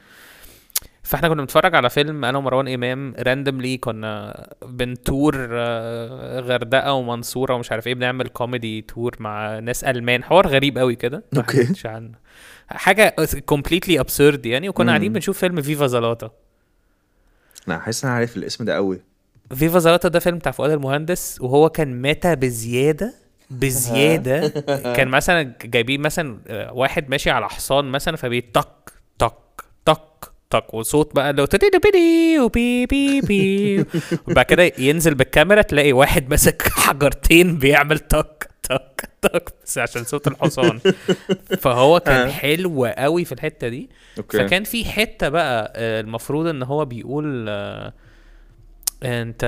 فإحنا 1.03 1.29
كنا 1.29 1.43
بنتفرج 1.43 1.75
على 1.75 1.91
فيلم 1.91 2.25
أنا 2.25 2.39
ومروان 2.39 2.69
إمام 2.69 3.15
randomly 3.19 3.77
كنا 3.77 4.47
بن 4.67 4.94
tour 4.94 5.49
آه، 5.53 6.41
غردقة 6.41 6.93
ومنصورة 6.93 7.55
ومش 7.55 7.73
عارف 7.73 7.87
إيه 7.87 7.95
بنعمل 7.95 8.29
comedy 8.29 8.81
tour 8.83 9.17
مع 9.19 9.59
ناس 9.59 9.85
ألمان 9.85 10.25
حوار 10.25 10.47
غريب 10.47 10.79
قوي 10.79 10.95
كده. 10.95 11.25
حكيتش 11.39 11.87
عنه 11.87 12.13
حاجة 12.69 13.15
completely 13.47 14.01
absurd 14.01 14.47
يعني 14.47 14.69
وكنا. 14.69 14.89
قاعدين 14.93 15.13
بنشوف 15.13 15.39
فيلم 15.39 15.63
فيفا 15.63 15.87
زلاطه 15.87 16.33
لا 17.67 17.79
حاسس 17.79 18.05
إن 18.05 18.11
أنا 18.11 18.19
عارف 18.19 18.37
الاسم 18.37 18.65
ده 18.65 18.75
قوي 18.75 19.01
فيفا 19.55 19.79
زلاطه 19.79 20.09
ده 20.09 20.19
فيلم 20.19 20.39
بتاع 20.39 20.53
فؤاد 20.53 20.71
المهندس 20.71 21.41
وهو 21.41 21.69
كان 21.69 22.03
meta 22.03 22.35
بزيادة 22.35 23.15
بزيادة. 23.51 24.49
كان 24.97 25.09
مثلا 25.09 25.55
جايبين 25.65 26.01
مثلا 26.01 26.39
آه، 26.49 26.73
واحد 26.73 27.11
ماشي 27.11 27.31
على 27.31 27.49
حصان 27.49 27.85
مثلا 27.85 28.17
فبيطق 28.17 28.91
طق 29.19 29.61
طق 29.85 30.33
طق 30.51 30.75
وصوت 30.75 31.15
بقى 31.15 31.31
اللي 31.31 31.43
هو 31.43 31.47
بيدي 31.83 32.39
وبي 32.39 32.87
بي 32.87 33.21
بي 33.21 33.85
وبعد 34.29 34.45
كده 34.45 34.73
ينزل 34.79 35.15
بالكاميرا 35.15 35.63
تلاقي 35.63 35.93
واحد 35.93 36.31
ماسك 36.31 36.63
حجرتين 36.87 37.59
بيعمل 37.59 37.99
طق 37.99 38.45
طق 38.63 39.01
طق 39.23 39.55
بس 39.65 39.79
عشان 39.79 40.05
صوت 40.05 40.27
الحصان. 40.29 40.81
فهو 41.59 42.01
كان 42.01 42.27
آه. 42.27 42.31
حلو 42.31 42.87
قوي 42.87 43.25
في 43.25 43.33
الحتة 43.33 43.69
دي. 43.69 43.91
فكان 44.31 44.65
في 44.65 44.85
حتة 44.85 45.29
بقى 45.29 45.73
آه، 45.77 46.01
المفروض 46.01 46.47
إن 46.47 46.63
هو 46.63 46.85
بيقول 46.85 47.47
آه، 47.49 47.93
انت 49.05 49.45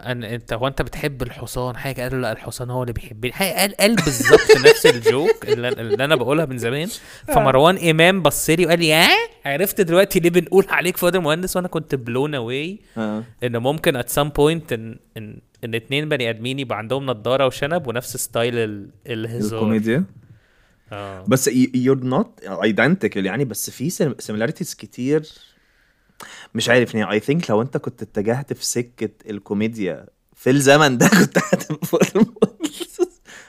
أن 0.00 0.24
انت 0.24 0.52
هو 0.52 0.66
انت 0.66 0.82
بتحب 0.82 1.22
الحصان؟ 1.22 1.76
حاجة 1.76 2.02
قال 2.02 2.20
لا 2.20 2.32
الحصان 2.32 2.70
هو 2.70 2.82
اللي 2.82 2.92
بيحبني. 2.92 3.32
حاجة 3.32 3.52
قال 3.60 3.74
قال 3.76 3.94
بالظبط 3.96 4.50
نفس 4.70 4.86
الجوك 4.86 5.48
اللي, 5.48 5.68
اللي 5.68 6.04
أنا 6.04 6.16
بقولها 6.16 6.44
من 6.46 6.58
زمان. 6.58 6.88
فمروان 7.26 7.88
إمام 7.88 8.22
بص 8.22 8.50
لي 8.50 8.66
وقال 8.66 8.78
لي 8.78 8.94
آه 8.94 9.08
عرفت 9.44 9.80
دلوقتي 9.80 10.20
ليه 10.20 10.30
بنقول 10.30 10.66
عليك 10.68 10.96
فؤاد 10.96 11.16
المهندس؟ 11.16 11.56
وأنا 11.56 11.68
كنت 11.68 11.94
blown 11.94 12.34
away 12.34 12.78
آه. 12.98 13.24
إن 13.44 13.56
ممكن 13.56 13.96
at 13.96 14.08
some 14.08 14.28
point 14.28 14.72
إن 14.72 14.96
إن 15.16 15.38
إن 15.64 15.74
اتنين 15.74 16.08
بني 16.08 16.30
آدمين 16.30 16.58
يبقى 16.58 16.78
عندهم 16.78 17.06
نضارة 17.06 17.46
وشنب 17.46 17.86
ونفس 17.86 18.16
style 18.16 18.58
ال- 18.58 18.90
الهزار. 19.06 19.58
الكوميديا. 19.58 20.04
آه. 20.92 21.24
بس 21.28 21.50
you're 21.74 22.04
not 22.04 22.40
identical 22.44 23.26
يعني 23.26 23.44
بس 23.44 23.70
في 23.70 23.90
similarities 24.18 24.74
كتير 24.74 25.22
مش 26.54 26.68
عارف 26.68 26.94
يعني 26.94 27.12
I 27.12 27.20
think 27.20 27.50
لو 27.50 27.62
انت 27.62 27.76
كنت 27.76 28.02
اتجهت 28.02 28.52
في 28.52 28.64
سكة 28.64 29.30
الكوميديا 29.30 30.06
في 30.34 30.50
الزمن 30.50 30.98
ده 30.98 31.08
كنت. 31.18 31.38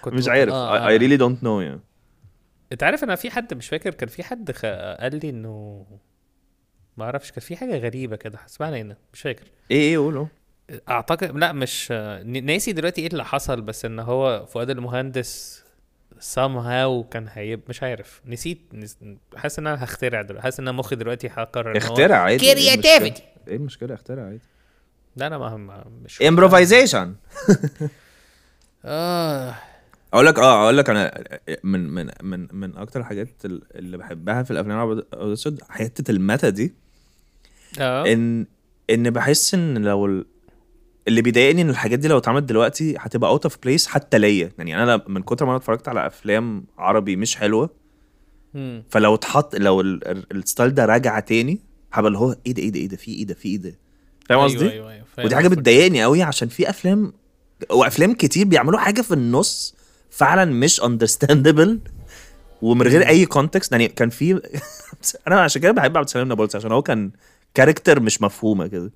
كنت 0.01 0.13
مش 0.13 0.27
عارف 0.27 0.53
آه. 0.53 0.97
really 0.97 1.19
don't 1.19 1.43
know 1.43 1.61
يعني 1.61 1.79
انت 2.71 2.83
عارف 2.83 3.03
أنا 3.03 3.15
في 3.15 3.29
حد 3.31 3.53
مش 3.53 3.67
فاكر 3.67 3.93
كان 3.93 4.09
في 4.09 4.23
حد 4.23 4.51
خ... 4.51 4.65
قال 4.99 5.19
لي 5.23 5.29
انه 5.29 5.85
ما 6.97 7.05
أعرفش 7.05 7.31
كان 7.31 7.41
في 7.41 7.55
حاجة 7.55 7.77
غريبة 7.77 8.15
كده 8.15 8.39
اسمعنا 8.45 8.77
هنا 8.77 8.97
مش 9.13 9.21
فاكر 9.21 9.45
إيه 9.71 9.77
إيه 9.81 9.97
قولوا 9.97 10.25
اعتقد 10.89 11.37
لا 11.37 11.51
مش 11.51 11.91
ناسي 12.25 12.71
دلوقتي 12.71 13.01
إيه 13.01 13.07
اللي 13.07 13.25
حصل 13.25 13.61
بس 13.61 13.85
ان 13.85 13.99
هو 13.99 14.45
فؤاد 14.45 14.69
المهندس 14.69 15.60
somehow 16.21 17.09
كان 17.11 17.27
هيب 17.33 17.61
مش 17.69 17.83
عارف. 17.83 18.21
نسيت 18.25 18.61
نس... 18.73 18.97
حاسس 19.35 19.59
إن 19.59 19.67
أنا 19.67 19.83
هخترع 19.83 20.21
دلوقتي 20.21 20.43
حاسس 20.43 20.59
إن 20.59 20.67
أنا 20.67 20.77
مخي 20.77 20.95
دلوقتي 20.95 21.27
هقرر 21.27 21.71
إن 21.77 21.81
هو 21.81 21.87
اخترع 21.87 22.15
عادي 22.17 22.51
إيه؟ 22.51 22.81
Creativity. 22.81 23.21
إيه 23.47 23.55
المشكلة؟ 23.55 23.93
اخترع 23.93 24.23
عادي. 24.23 24.39
لا 25.15 25.27
أنا 25.27 25.37
ما 25.37 25.83
مش 26.03 26.21
improvisation 26.21 27.15
آه. 28.85 29.55
أقول 30.13 30.25
لك 30.25 30.39
آه 30.39 30.63
أقول 30.63 30.77
لك 30.77 30.89
أنا 30.89 31.23
من 31.63 31.89
من 31.89 32.09
من 32.23 32.47
من 32.51 32.77
أكتر 32.77 32.99
الحاجات 32.99 33.29
اللي 33.45 33.97
بحبها 33.97 34.43
في 34.43 34.51
الأفلام 34.51 34.77
الأبيض 34.77 35.05
والأسود 35.13 35.61
حتة 35.69 36.11
ال 36.11 36.19
meta 36.19 36.49
دي. 36.49 36.73
آه. 37.79 38.13
ان 38.13 38.45
إن 38.89 39.09
بحس 39.09 39.53
إن 39.53 39.77
لو 39.77 40.25
اللي 41.07 41.21
بيضايقني 41.21 41.61
إن 41.61 41.69
الحاجات 41.69 41.99
دي 41.99 42.07
لو 42.07 42.17
اتعملت 42.17 42.43
دلوقتي 42.43 42.95
هتبقى 42.99 43.29
out 43.29 43.43
of 43.45 43.57
place 43.63 43.87
حتى 43.87 44.17
ليا 44.17 44.51
يعني 44.57 44.83
أنا 44.83 45.01
من 45.07 45.21
كتر 45.21 45.45
ما 45.45 45.51
أنا 45.51 45.57
اتفرجت 45.57 45.87
على 45.87 46.07
أفلام 46.07 46.65
عربي 46.77 47.15
مش 47.15 47.35
حلوة 47.35 47.69
مم. 48.53 48.83
فلو 48.89 49.15
اتحط 49.15 49.55
لو 49.55 49.81
ال- 49.81 50.07
ال- 50.07 50.25
ال 50.37 50.43
style 50.43 50.73
ده 50.73 50.85
رجع 50.85 51.19
تاني 51.19 51.59
هبقى 51.93 52.07
اللي 52.07 52.19
هو 52.19 52.35
إيه 52.47 52.53
ده 52.53 52.61
إيه 52.61 52.69
ده 52.71 52.79
إيه 52.79 52.87
ده 52.87 52.97
في 52.97 53.11
إيه 53.11 53.25
ده 53.25 53.33
في 53.33 53.47
إيه 53.49 53.57
ده 53.57 53.75
فاهم 54.29 54.39
أيوة، 54.39 54.51
قصدي؟ 54.53 54.71
أيوة، 54.71 54.91
أيوة، 54.91 55.05
فاهم 55.15 55.25
ودي 55.25 55.35
حاجة. 55.35 55.47
بتضايقني 55.47 56.03
قوي 56.03 56.23
عشان 56.23 56.47
في 56.47 56.69
أفلام 56.69 57.13
وأفلام 57.71 58.13
كتير 58.13 58.45
بيعملوا 58.47 58.79
حاجة 58.79 59.01
في 59.01 59.13
النص 59.13 59.75
فعلا 60.09 60.45
مش 60.45 60.83
understandable 60.83 61.79
ومن 62.61 62.87
غير 62.87 63.07
أي 63.07 63.25
context 63.25 63.71
يعني 63.71 63.87
كان 63.87 64.09
في 64.09 64.41
أنا 65.27 65.41
عشان 65.41 65.61
كده 65.61 65.71
بحب 65.71 65.97
عبد 65.97 66.05
السلام 66.07 66.27
نابلسي 66.27 66.57
عشان 66.57 66.71
هو 66.71 66.81
كان 66.81 67.11
character 67.53 67.99
مش 67.99 68.21
مفهومة 68.21 68.67
كده 68.67 68.91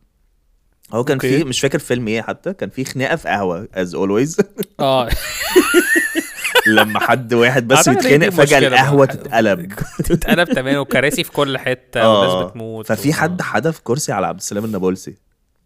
هو 0.94 1.04
كان. 1.04 1.20
في 1.20 1.44
مش 1.44 1.60
فاكر 1.60 1.80
فيلم 1.80 2.08
إيه 2.08 2.22
حتى 2.22 2.54
كان 2.54 2.70
في 2.70 2.86
خناقة 2.86 3.16
في 3.16 3.28
قهوة 3.30 3.68
as 3.74 3.96
always 3.96 4.38
آه. 4.80 5.10
لما 6.68 7.00
حد 7.00 7.34
واحد 7.34 7.68
بس 7.68 7.90
بيتخانق 7.90 8.30
فجأة 8.30 8.60
القهوة. 8.68 9.06
تتقلب. 9.06 9.72
اتقلب 10.12 10.54
تمام 10.54 10.78
وكراسي 10.78 11.24
في 11.24 11.32
كل 11.32 11.58
حتة 11.58 12.02
آه. 12.02 12.20
وناس 12.22 12.50
بتموت 12.52 12.88
ففي 12.88 13.14
حد 13.14 13.42
حدف 13.42 13.80
كرسي 13.84 14.12
على 14.12 14.28
عبد 14.28 14.40
السلام 14.40 14.66
النابلسي. 14.66 15.14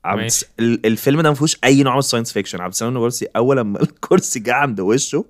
عبد 0.05 0.31
الفيلم 0.59 1.21
ده 1.21 1.29
ما 1.29 1.35
فيهوش 1.35 1.57
أي 1.63 1.83
نوع 1.83 1.93
من 1.93 1.99
ال 1.99 2.03
science 2.04 2.33
fiction 2.33 2.61
عبد 2.61 2.71
السلام 2.73 2.89
النابلسي 2.95 3.27
أول 3.35 3.57
لما 3.57 3.81
الكرسي 3.81 4.39
جه 4.39 4.53
عند 4.53 4.79
وشه 4.79 5.25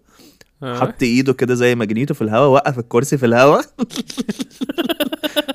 آه. 0.63 0.80
حط 0.80 1.04
إيده 1.04 1.34
كده 1.34 1.54
زي 1.56 1.75
ماجنيتو 1.75 2.13
في 2.13 2.21
الهواء 2.21 2.49
وقف 2.49 2.80
الكرسي 2.80 3.17
في 3.17 3.25
الهواء 3.25 3.65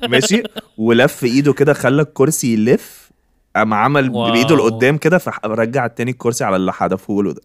ماشي. 0.09 0.43
ولف 0.77 1.23
إيده 1.23 1.53
كده 1.53 1.73
خلى 1.73 2.01
الكرسي 2.01 2.53
يلف. 2.53 3.04
قام 3.55 3.73
عمل. 3.73 4.09
بإيده 4.09 4.55
لقدام 4.55 4.97
كده 4.97 5.17
فرجع 5.17 5.85
التاني 5.85 6.11
الكرسي 6.11 6.43
على 6.43 6.55
اللي 6.55 6.73
حدفه 6.73 7.23
له 7.23 7.33
ده. 7.33 7.41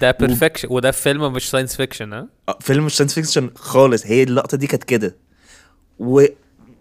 ده 0.00 0.10
perfection 0.20 0.68
وده 0.70 0.90
فيلم 0.90 1.32
مش 1.32 1.50
science 1.50 1.76
fiction 1.76 2.12
ها؟ 2.12 2.26
آه، 2.48 2.58
فيلم 2.60 2.84
مش 2.84 2.96
science 2.96 3.14
fiction 3.14 3.50
خالص. 3.54 4.06
هي 4.06 4.22
اللقطة 4.22 4.56
دي 4.56 4.66
كانت 4.66 4.84
كده. 4.84 5.16
و 5.98 6.24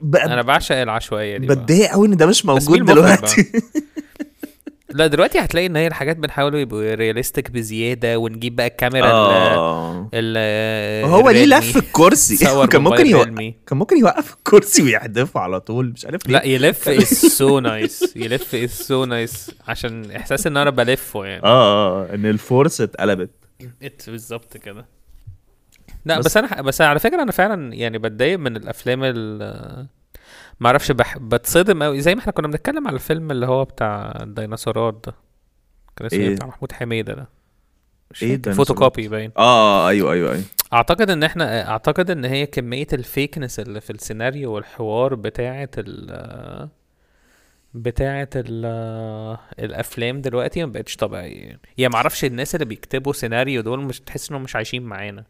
بقى 0.01 0.25
أنا 0.25 0.41
بعشق 0.41 0.75
العشوائية 0.75 1.37
دي. 1.37 1.47
بتضايق 1.47 1.91
قوي 1.91 2.07
إن 2.07 2.17
ده 2.17 2.25
مش 2.25 2.45
موجود 2.45 2.85
دلوقتي. 2.85 3.45
لا 4.93 5.07
دلوقتي 5.07 5.39
هتلاقي 5.39 5.65
إن 5.67 5.75
هي 5.75 5.87
الحاجات 5.87 6.17
بنحاولوا 6.17 6.59
يبقوا 6.59 6.95
realistic 6.95 7.51
بزيادة 7.51 8.17
ونجيب 8.19 8.55
بقى 8.55 8.67
الكاميرا 8.67 9.07
ال 10.13 10.35
آه. 10.37 11.05
هو 11.05 11.29
ليه. 11.29 11.45
لف 11.45 11.77
الكرسي؟ 11.77 12.37
كان 12.71 12.81
ممكن 12.81 13.07
يوقف. 13.07 13.27
كان 13.67 13.77
ممكن 13.77 13.97
يوقف 13.97 14.33
الكرسي 14.33 14.83
ويحدفه 14.83 15.39
على 15.39 15.59
طول 15.59 15.91
مش 15.95 16.05
عارف 16.05 16.27
ليه. 16.27 16.33
لا 16.33 16.45
يلف 16.45 16.89
is 16.89 17.03
so 17.13 17.59
nice 17.59 18.15
يلف 18.15 18.55
is 18.55 18.69
so 18.71 19.05
nice 19.05 19.51
عشان 19.67 20.11
إحساس 20.11 20.47
إن 20.47 20.57
أنا 20.57 20.69
بلفه 20.69 21.25
يعني. 21.25 21.43
آه 21.43 22.01
آه 22.11 22.15
إن 22.15 22.25
ال 22.25 22.35
force 22.35 22.81
اتقلبت. 22.81 23.29
ات 23.83 24.09
بالظبط 24.09 24.57
كده. 24.57 24.85
لا 26.05 26.19
بس- 26.19 26.25
بس, 26.25 26.37
أنا 26.37 26.61
بس 26.61 26.81
على 26.81 26.99
فكرة 26.99 27.23
أنا 27.23 27.31
فعلا 27.31 27.73
يعني 27.73 27.97
بتضايق 27.97 28.39
من 28.39 28.55
الأفلام 28.57 28.99
ال 29.03 29.87
ما 30.59 30.67
أعرفش 30.67 30.91
بح... 30.91 31.17
بتصدم 31.17 31.83
قوي 31.83 32.01
زي 32.01 32.15
ما 32.15 32.21
إحنا 32.21 32.31
كنا 32.31 32.47
بنتكلم 32.47 32.87
على 32.87 32.95
الفيلم 32.95 33.31
اللي 33.31 33.45
هو 33.45 33.63
بتاع 33.65 34.17
الديناصورات 34.21 35.03
ده 35.07 35.13
كان 35.95 36.05
اسمه 36.05 36.19
إيه؟ 36.19 36.27
إيه. 36.27 36.35
بتاع 36.35 36.47
محمود 36.47 36.71
حميدة 36.71 37.13
ده. 37.13 37.29
مش 38.11 38.23
إيه 38.23 38.29
فاكر. 38.29 38.35
الديناصورات؟ 38.35 38.67
فوتوكوبي 38.67 39.07
باين. 39.07 39.31
آه 39.37 39.89
أيوه 39.89 40.13
أيوه 40.13 40.31
أيوه. 40.31 40.43
أعتقد 40.73 41.09
إن 41.09 41.23
إحنا 41.23 41.69
أعتقد 41.69 42.11
إن 42.11 42.25
هي 42.25 42.45
كمية 42.45 42.87
ال 42.93 43.01
fakeness 43.01 43.59
اللي 43.59 43.81
في 43.81 43.89
السيناريو 43.89 44.51
والحوار 44.53 45.15
بتاعة 45.15 45.69
ال 45.77 46.69
بتاعة 47.73 48.29
ال 48.35 48.65
الأفلام 49.59 50.21
دلوقتي 50.21 50.65
ما 50.65 50.71
بقتش 50.71 50.95
طبيعية. 50.95 51.41
يعني 51.41 51.59
يعني 51.77 51.91
ما 51.91 51.95
أعرفش 51.95 52.25
الناس 52.25 52.55
اللي 52.55 52.65
بيكتبوا 52.65 53.13
سيناريو 53.13 53.61
دول 53.61 53.79
مش 53.79 53.99
تحس 53.99 54.29
إنهم 54.29 54.43
مش 54.43 54.55
عايشين 54.55 54.83
معانا. 54.83 55.25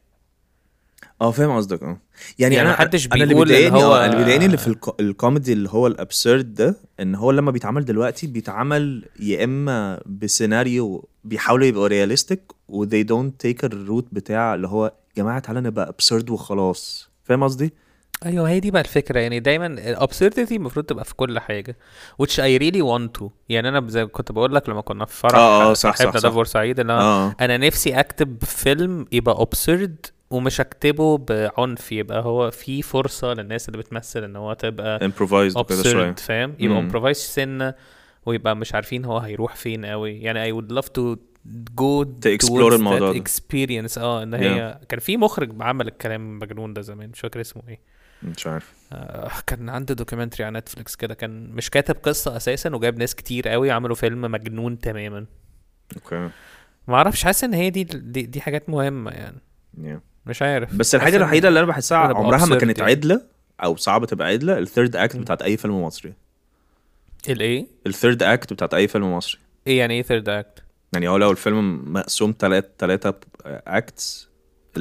آه 1.22 1.32
فاهم 1.32 1.56
قصدك 1.58 1.84
آه. 1.84 1.98
يعني, 2.40 2.56
يعني 2.56 2.62
أنا 2.62 2.72
محدش 2.78 3.06
أنا 3.08 3.14
اللي 3.16 3.26
بيقول 3.26 3.52
إن 3.52 3.56
بيضايقني 3.58 3.84
هو- 3.84 3.96
آه 3.96 4.06
اللي 4.06 4.18
بيضايقني 4.18 4.46
اللي 4.46 4.58
في 4.58 4.68
الكو... 4.68 4.94
الكوميدي 5.00 5.54
اللي 5.54 5.70
هو 5.70 5.88
ال 5.88 5.97
absurd 5.97 6.54
ده 6.54 6.76
إن 7.00 7.16
هو 7.16 7.32
لما 7.32 7.52
بيتعمل 7.52 7.86
دلوقتي 7.86 8.28
بيتعمل 8.28 9.06
يا 9.20 9.44
إما 9.44 10.02
بسيناريو 10.06 11.08
بيحاولوا 11.24 11.66
يبقوا 11.68 11.88
realistic 11.88 12.42
و 12.70 12.86
they 12.86 13.04
don't 13.12 13.48
take 13.48 13.64
ال 13.64 13.71
route 13.71 14.08
بتاع 14.12 14.56
اللي 14.56 14.68
هو 14.68 14.86
يا 14.86 15.24
جماعة 15.24 15.40
تعالى 15.40 15.62
نبقى 15.62 15.90
absurd 15.90 16.30
وخلاص. 16.30 17.10
فاهم 17.24 17.44
قصدي؟ 17.44 17.74
أيوه 18.26 18.50
هي 18.50 18.60
دي 18.60 18.72
بقى 18.72 18.82
الفكرة. 18.82 19.20
يعني 19.20 19.40
دايما 19.40 19.66
ال 19.68 19.77
absurdity 19.77 20.56
المفروض 20.56 20.86
تبقى 20.86 21.06
في 21.06 21.16
كل 21.16 21.40
حاجة 21.40 21.78
which 22.24 22.34
I 22.36 22.60
really 22.62 22.82
want 22.82 23.22
to. 23.22 23.24
يعني 23.50 23.70
أنا 23.70 23.88
زي 23.88 24.04
ما 24.04 24.10
كنت 24.10 24.32
بقول 24.32 24.56
لك 24.56 24.70
لما 24.70 24.82
كنا 24.82 25.06
في 25.06 25.16
فرح 25.18 25.36
آه، 25.36 25.70
آه، 25.70 25.74
صح، 25.74 25.96
صاحبنا 25.96 26.12
صح، 26.12 26.24
ده 26.24 26.30
صح. 26.30 26.36
بورسعيد 26.36 26.80
اللي 26.80 26.94
هو 26.94 26.98
آه. 27.00 27.36
أنا 27.42 27.58
نفسي 27.58 28.00
أكتب 28.00 28.44
فيلم 28.44 29.06
يبقى 29.12 29.42
absurd 29.42 30.06
ومش 30.30 30.60
اكتبه 30.62 31.18
بعنف 31.18 31.92
يبقى 31.92 32.22
هو 32.24 32.52
في 32.52 32.82
فرصة 32.82 33.34
للناس 33.34 33.70
اللي 33.70 33.78
بتمثل 33.78 34.24
إن 34.24 34.36
هو 34.36 34.54
تبقى 34.54 35.00
improvised 35.00 35.58
وكده 35.58 35.84
شوية. 35.84 36.12
فاهم؟ 36.12 36.56
يبقى. 36.60 36.80
improvised 36.80 37.18
سنه 37.18 37.74
ويبقى 38.26 38.56
مش 38.56 38.76
عارفين 38.76 39.06
هو 39.06 39.18
هيروح 39.18 39.56
فين 39.56 39.86
قوي 39.86 40.20
يعني 40.22 40.52
I 40.52 40.56
would 40.62 40.68
love 40.72 40.86
to 40.88 41.16
go 41.82 42.06
To 42.06 42.38
explore 42.38 42.50
towards 42.50 42.74
الموضوع 42.74 43.12
ده. 43.14 43.24
experience. 43.24 43.98
آه 43.98 44.24
إن 44.24 44.34
هي 44.34 44.80
كان 44.90 45.00
في 45.00 45.18
مخرج 45.18 45.56
عمل 45.62 45.88
الكلام 45.88 46.22
المجنون 46.34 46.74
ده 46.74 46.82
زمان 46.82 47.10
مش 47.10 47.20
فاكر 47.20 47.42
اسمه 47.42 47.64
إيه. 47.68 47.80
مش 48.24 48.48
عارف. 48.48 48.74
آه، 48.94 49.32
كان 49.48 49.70
عنده 49.70 49.94
documentary 49.96 50.44
على 50.44 50.60
نتفليكس 50.60 50.96
كده 50.96 51.14
كان 51.14 51.50
مش 51.50 51.70
كاتب 51.70 51.96
قصة 52.04 52.36
أساسا 52.38 52.76
وجاب 52.76 52.98
ناس 52.98 53.16
كتير 53.16 53.48
قوي 53.50 53.72
عملوا 53.72 53.96
فيلم 53.96 54.22
مجنون 54.22 54.80
تماما. 54.80 55.26
okay 55.96 56.30
ما 56.88 56.96
أعرفش 56.96 57.24
حاسس 57.24 57.44
إن 57.44 57.54
هي 57.54 57.70
دي 57.70 57.84
دي, 57.84 58.22
دي 58.22 58.42
حاجات 58.42 58.70
مهمة 58.70 59.12
يعني. 59.12 59.38
Yeah. 59.78 60.09
مش 60.30 60.42
عارف. 60.42 60.76
بس 60.76 60.96
الحاجة 60.96 61.18
الوحيدة 61.18 61.48
اللي 61.48 61.60
أنا 61.60 61.68
بحسها 61.68 61.98
عمرها 61.98 62.46
ما 62.46 62.56
كانت 62.56 62.80
يعني. 62.80 62.92
عدلة 62.92 63.22
أو 63.64 63.76
صعبة 63.76 64.06
تبقى 64.06 64.28
عدلة 64.28 64.58
ال 64.58 64.64
third 64.64 64.96
act 64.96 65.16
بتاعت 65.18 65.42
أي 65.42 65.58
فيلم 65.58 65.84
مصري. 65.84 66.14
الايه 67.30 67.66
ال 67.88 67.94
third 67.94 68.24
act 68.24 68.54
بتاعت 68.54 68.74
أي 68.74 68.88
فيلم 68.88 69.14
مصري. 69.14 69.40
إيه 69.68 69.80
يعني 69.80 69.94
إيه 69.94 70.02
third 70.02 70.30
act 70.30 70.64
يعني 70.94 71.08
هو 71.08 71.18
لو 71.18 71.32
الفيلم 71.32 71.94
مقسوم 71.94 72.32
تلات 72.32 72.72
تلاتة 72.78 73.14
acts 73.46 74.30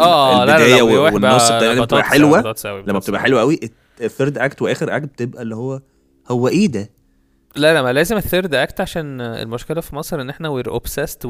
آه 0.00 0.44
لا 0.44 0.46
لا 0.46 0.56
البداية 0.56 0.76
لا 0.76 0.82
ويروح 0.82 1.12
والنص 1.12 1.48
بقى 1.48 1.58
بتاعتها 1.58 1.84
بتبقى 1.84 2.04
حلوة. 2.04 2.54
لما 2.86 2.98
بتبقى. 2.98 3.20
حلوة 3.20 3.40
قوي 3.40 3.60
ال 4.00 4.06
third 4.06 4.38
act 4.38 4.62
وآخر 4.62 4.96
act 4.96 5.04
بتبقى 5.04 5.42
اللي 5.42 5.56
هو 5.56 5.80
هو 6.28 6.48
إيه 6.48 6.66
ده؟ 6.66 6.90
لا 7.56 7.74
لا 7.74 7.82
ما 7.82 7.92
لازم 7.92 8.16
ال 8.16 8.22
third 8.22 8.54
act 8.54 8.80
عشان 8.80 9.20
المشكلة 9.20 9.80
في 9.80 9.94
مصر 9.96 10.20
إن 10.20 10.30
إحنا 10.30 10.62
obsessed 10.62 11.22
with 11.24 11.28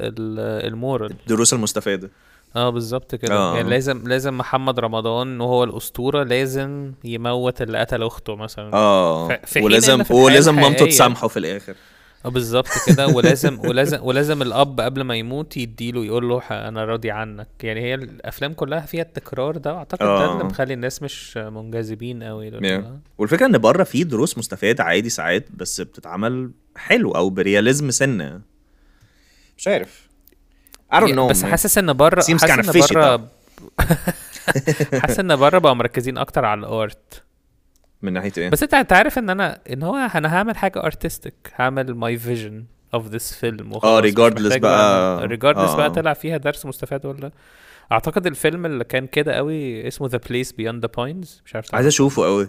ال- 0.00 0.66
ال 0.66 0.72
moral. 0.72 1.10
الدروس 1.10 1.52
المستفادة. 1.54 2.10
آه 2.56 2.70
بالظبط 2.70 3.14
كده. 3.14 3.34
آه. 3.34 3.56
يعني 3.56 3.70
لازم 3.70 4.08
لازم 4.08 4.38
محمد 4.38 4.80
رمضان 4.80 5.40
وهو 5.40 5.64
الأسطورة 5.64 6.22
لازم 6.22 6.92
يموت 7.04 7.62
اللي 7.62 7.78
قتل 7.78 8.02
أخته 8.02 8.36
مثلا. 8.36 8.74
آه 8.74 9.28
في 9.28 9.54
حين 9.54 9.64
ولازم 9.64 10.02
في 10.02 10.14
ولازم 10.14 10.54
مامته 10.54 10.86
تسامحه 10.86 11.28
في 11.28 11.38
الآخر. 11.38 11.74
آه 12.24 12.28
بالظبط 12.28 12.68
كده. 12.86 13.06
ولازم 13.06 13.60
ولازم 13.60 13.98
ولازم 14.02 14.42
الأب 14.42 14.80
قبل 14.80 15.02
ما 15.02 15.16
يموت 15.16 15.56
يديله 15.56 16.04
يقول 16.04 16.28
له 16.28 16.42
أنا 16.50 16.84
راضي 16.84 17.10
عنك. 17.10 17.48
يعني 17.62 17.80
هي 17.80 17.94
الأفلام 17.94 18.52
كلها 18.52 18.80
فيها 18.80 19.02
التكرار 19.02 19.56
ده 19.56 19.74
واعتقد 19.74 19.98
ده 19.98 20.06
آه. 20.06 20.32
اللي 20.32 20.44
مخلي 20.44 20.74
الناس 20.74 21.02
مش 21.02 21.36
منجذبين 21.36 22.22
قوي 22.22 22.52
والفكرة 23.18 23.46
إن 23.46 23.58
بره 23.58 23.84
في 23.84 24.04
دروس 24.04 24.38
مستفادة 24.38 24.84
عادي 24.84 25.08
ساعات 25.08 25.48
بس 25.54 25.80
بتتعمل 25.80 26.50
حلو 26.76 27.10
أو 27.12 27.30
برياليزم 27.30 27.90
سنة. 27.90 28.40
مش 29.58 29.68
عارف. 29.68 30.05
I 30.94 30.96
don't 31.00 31.14
know 31.14 31.30
بس. 31.30 31.44
حاسس 31.44 31.78
إن 31.78 31.92
بره 31.92 32.16
حاسس 32.16 32.30
إن 32.44 32.72
بره 32.94 33.28
حاسس 35.00 35.20
إن 35.20 35.36
بره 35.36 35.58
بقوا 35.58 35.74
مركزين 35.74 36.18
أكتر 36.18 36.44
على 36.44 36.60
ال 36.60 36.76
art 36.76 37.22
من 38.02 38.12
ناحيه 38.12 38.32
إيه؟ 38.38 38.50
بس 38.50 38.62
أنت 38.62 38.74
أنت 38.74 38.92
عارف 38.92 39.18
إن 39.18 39.30
أنا 39.30 39.58
إن 39.72 39.82
هو 39.82 39.96
أنا 40.14 40.34
هعمل 40.36 40.56
حاجة 40.56 40.84
artistic 40.84 41.34
هعمل 41.56 41.94
my 41.94 42.16
vision 42.18 42.64
of 42.94 43.06
this 43.06 43.34
film 43.34 43.72
آه 43.74 44.00
regardless 44.00 44.52
بقى- 44.52 45.24
regardless 45.24 45.70
آه. 45.70 45.76
بقى 45.76 45.90
طلع 45.90 46.12
فيها 46.12 46.36
درس 46.36 46.66
مستفاد 46.66 47.06
ولا 47.06 47.30
أعتقد 47.92 48.26
الفيلم 48.26 48.66
اللي 48.66 48.84
كان 48.84 49.06
كده 49.06 49.32
قوي 49.34 49.88
اسمه 49.88 50.08
The 50.08 50.18
Place 50.28 50.52
Beyond 50.52 50.82
the 50.86 50.90
Pines 50.96 51.42
مش 51.46 51.54
عارف 51.54 51.74
عايز 51.74 51.86
أشوفه 51.86 52.24
قوي. 52.24 52.48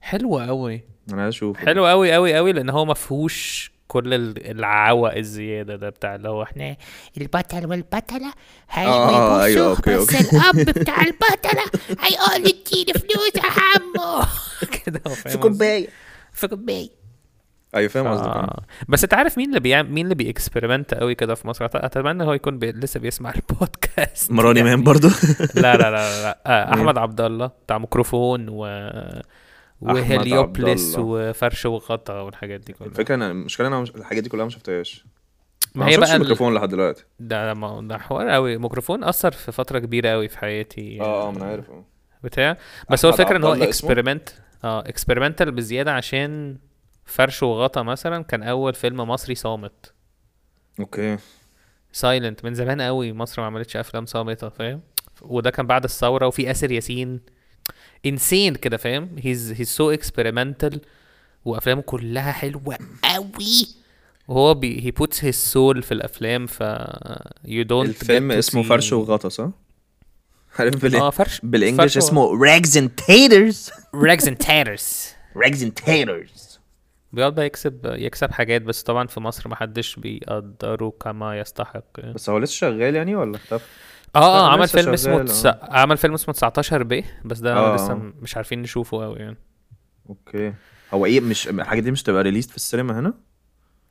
حلو 0.00 0.38
قوي. 0.38 0.84
أنا 1.12 1.22
عايز 1.22 1.34
أشوفه. 1.34 1.66
حلو 1.66 1.86
قوي 1.86 2.12
قوي 2.12 2.34
قوي 2.34 2.52
لأن 2.52 2.70
هو 2.70 2.84
ما 2.84 2.94
فيهوش 2.94 3.72
كل 3.88 4.14
ال- 4.14 4.50
العوق 4.50 5.14
الزياده 5.14 5.76
ده 5.76 5.88
بتاع 5.88 6.14
اللي 6.14 6.28
هو 6.28 6.42
إحنا 6.42 6.76
البطل 7.20 7.66
والبطلة 7.66 8.32
آه، 8.76 8.78
آه، 8.78 9.44
أيوة، 9.44 9.70
أوكي، 9.70 9.96
بس 9.96 10.14
أوكي. 10.14 10.36
الأب 10.36 10.56
بتاع 10.78 11.00
البطلة 11.02 11.80
هيقول 12.00 12.34
اديني 12.36 12.92
فلوس 12.92 13.36
يا 13.36 13.42
حمو 13.42 14.22
كده 14.84 15.00
في؟ 15.14 15.38
كوباية 15.38 15.88
في 16.32 16.48
كوباية 16.48 16.88
أيوه 17.74 17.88
فاهم 17.88 18.06
قصدك 18.08 18.26
آه. 18.26 18.30
آه. 18.42 18.62
بس 18.88 19.02
أنت 19.04 19.14
عارف 19.14 19.38
مين 19.38 19.48
اللي 19.48 19.60
بيعمل 19.60 19.90
مين 19.90 20.04
اللي 20.04 20.14
بيكسبيرمنت 20.14 20.94
قوي 20.94 21.14
كده 21.14 21.34
في 21.34 21.48
مصر 21.48 21.64
أتمنى 21.74 22.24
هو 22.24 22.32
يكون 22.32 22.58
بي... 22.58 22.72
لسه 22.72 23.00
بيسمع 23.00 23.32
البودكاست 23.34 24.30
مراني 24.32 24.58
يعني. 24.60 24.70
مان 24.70 24.84
برضو 24.84 25.08
لا 25.54 25.76
لا 25.76 25.76
لا 25.76 25.90
لا, 25.90 26.22
لا. 26.22 26.38
آه 26.46 26.74
أحمد 26.74 26.98
عبد 26.98 27.20
الله 27.20 27.46
بتاع 27.46 27.78
ميكروفون 27.78 28.46
و 28.48 28.66
وهليوبوليس 29.80 30.96
وفرش 30.98 31.66
وغطا 31.66 32.20
والحاجات 32.20 32.60
دي 32.60 32.72
كلها. 32.72 32.88
الفكرة 32.88 33.14
إن 33.14 33.22
المشكلة 33.22 33.66
أنا 33.66 33.80
مش... 33.80 33.90
الحاجات 33.90 34.22
دي 34.22 34.28
كلها 34.28 34.44
ما 34.44 34.50
شفتهاش. 34.50 35.04
ما 35.74 35.86
هي 35.88 35.96
بقى 35.96 36.08
ال- 36.10 36.14
الميكروفون 36.14 36.54
لحد 36.54 36.68
دلوقتي. 36.68 37.04
ده 37.20 37.54
ما- 37.54 37.80
ده 37.88 37.98
حوار 37.98 38.28
قوي 38.28 38.58
ميكروفون 38.58 39.04
أثر 39.04 39.30
في 39.30 39.52
فترة 39.52 39.78
كبيرة 39.78 40.08
قوي 40.08 40.28
في 40.28 40.38
حياتي. 40.38 41.00
آه 41.00 41.28
آه 41.28 41.30
ما 41.30 41.36
أنا 41.36 41.44
عارف. 41.50 41.64
بتاع. 42.24 42.56
بس 42.90 43.04
هو 43.04 43.12
الفكرة 43.12 43.36
إن 43.36 43.44
هو؟ 43.44 43.52
experiment 43.54 44.28
آه 44.64 44.80
experimental 44.80 45.50
بزيادة 45.50 45.92
عشان 45.94 46.58
فرش 47.04 47.42
وغطا 47.42 47.82
مثلا 47.82 48.24
كان 48.24 48.42
أول 48.42 48.74
فيلم 48.74 48.96
مصري 49.00 49.34
صامت. 49.34 49.92
okay. 50.80 51.16
silent 51.92 52.44
من 52.44 52.54
زمان 52.54 52.80
قوي 52.80 53.12
مصر 53.12 53.40
ما 53.42 53.46
عملتش 53.46 53.76
أفلام 53.76 54.06
صامتة 54.06 54.48
فاهم؟ 54.48 54.80
وده 55.22 55.50
كان 55.50 55.66
بعد 55.66 55.84
الثورة 55.84 56.26
وفي 56.26 56.50
آسر 56.50 56.72
ياسين. 56.72 57.20
انسين 58.06 58.54
كده 58.54 58.76
فاهم؟ 58.76 59.16
هيز 59.18 59.52
هيز 59.52 59.68
سو 59.68 59.90
اكسبيرمنتال 59.90 60.80
وأفلامه 61.44 61.82
كلها 61.82 62.32
حلوة 62.32 62.78
قوي. 63.04 63.66
وهو 64.28 64.54
بي 64.54 64.84
هي 64.86 64.90
بوتس 64.90 65.24
هيز 65.24 65.34
سول 65.34 65.82
في 65.82 65.92
الأفلام 65.92 66.46
ف 66.46 66.60
يو 67.44 67.64
دونت 67.64 67.88
الفيلم 67.88 68.32
اسمه 68.32 68.62
فرش 68.62 68.92
وغطا 68.92 69.28
صح؟ 69.28 69.50
عارف 70.58 70.82
بال... 70.82 70.96
آه 70.96 71.10
فرش 71.10 71.40
بالإنجلش 71.42 71.96
اسمه 71.96 72.44
راجز 72.44 72.76
اند 72.76 72.90
تيترز 72.90 73.70
راجز 73.94 74.28
اند 74.28 74.36
تاترز 74.36 75.08
راجز 75.36 75.62
اند 75.62 75.72
تيترز 75.72 76.58
بيقعد 77.12 77.34
بقى 77.34 77.46
يكسب 77.46 77.80
يكسب 77.84 78.30
حاجات 78.30 78.62
بس 78.62 78.82
طبعا 78.82 79.06
في 79.06 79.20
مصر 79.20 79.48
محدش 79.48 79.96
بيقدره 79.96 80.92
كما 81.00 81.38
يستحق. 81.38 81.84
يعني. 81.98 82.12
بس 82.12 82.30
هو 82.30 82.38
لسه 82.38 82.52
شغال 82.52 82.94
يعني 82.94 83.14
ولا 83.14 83.36
اختفى؟ 83.36 83.64
آه 84.16 84.18
آه 84.18 84.46
لا، 84.46 84.52
عمل 84.52 84.68
فيلم 84.68 84.92
اسمه 84.92 85.22
تس... 85.22 85.46
آه. 85.46 85.58
عمل 85.62 85.96
فيلم 85.96 86.14
اسمه 86.14 86.34
19 86.34 86.82
ب 86.82 87.04
بس 87.24 87.38
ده 87.38 87.56
آه. 87.56 87.74
لسه 87.74 87.94
مش 87.94 88.36
عارفين 88.36 88.62
نشوفه 88.62 89.04
قوي 89.04 89.18
يعني 89.18 89.36
okay 90.08 90.54
هو 90.94 91.06
إيه 91.06 91.20
مش 91.20 91.48
الحاجة 91.48 91.80
دي 91.80 91.90
مش 91.90 92.02
تبقى 92.02 92.22
released 92.22 92.50
في 92.50 92.56
السينما 92.56 92.98
هنا؟ 92.98 93.14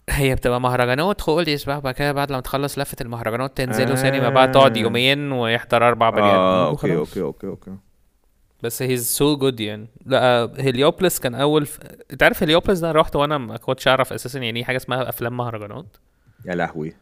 هي 0.10 0.36
بتبقى 0.36 0.62
مهرجانات 0.62 1.22
خد 1.22 1.50
أسبوع 1.50 1.80
بعد 1.80 1.94
كده 1.94 2.12
بعد 2.12 2.32
لما 2.32 2.42
تخلص 2.42 2.80
لفه 2.80 2.98
المهرجانات 3.02 3.58
تنزلوا 3.58 3.92
آه. 3.92 3.96
سينما 3.96 4.30
بقى 4.30 4.48
تقعد 4.48 4.78
يومين 4.78 5.32
ويحضر 5.32 5.88
أربع 5.88 6.10
بني 6.10 6.22
آه 6.22 6.68
okay. 6.68 6.96
okay 6.96 7.22
okay 7.22 7.48
okay 7.48 7.72
بس 8.64 8.82
he's 8.82 9.08
so 9.08 9.38
good 9.38 9.60
يعني 9.60 9.88
لا 10.06 10.52
هليوبوليس 10.58 11.20
كان 11.20 11.36
أول 11.36 11.66
ف... 11.66 11.80
أنت 12.14 12.24
عارف 12.24 12.44
هليوبوليس 12.44 12.80
ده 12.80 12.92
رحت 12.92 13.16
وأنا 13.16 13.38
ما 13.38 13.58
كنتش 13.58 13.88
أعرف 13.88 14.14
أساسا 14.14 14.40
يعني 14.40 14.60
إيه 14.60 14.66
حاجة 14.66 14.78
اسمها 14.78 15.10
أفلام 15.10 15.38
مهرجانات 15.38 15.98
يا 16.46 16.56
لهوي 16.56 16.94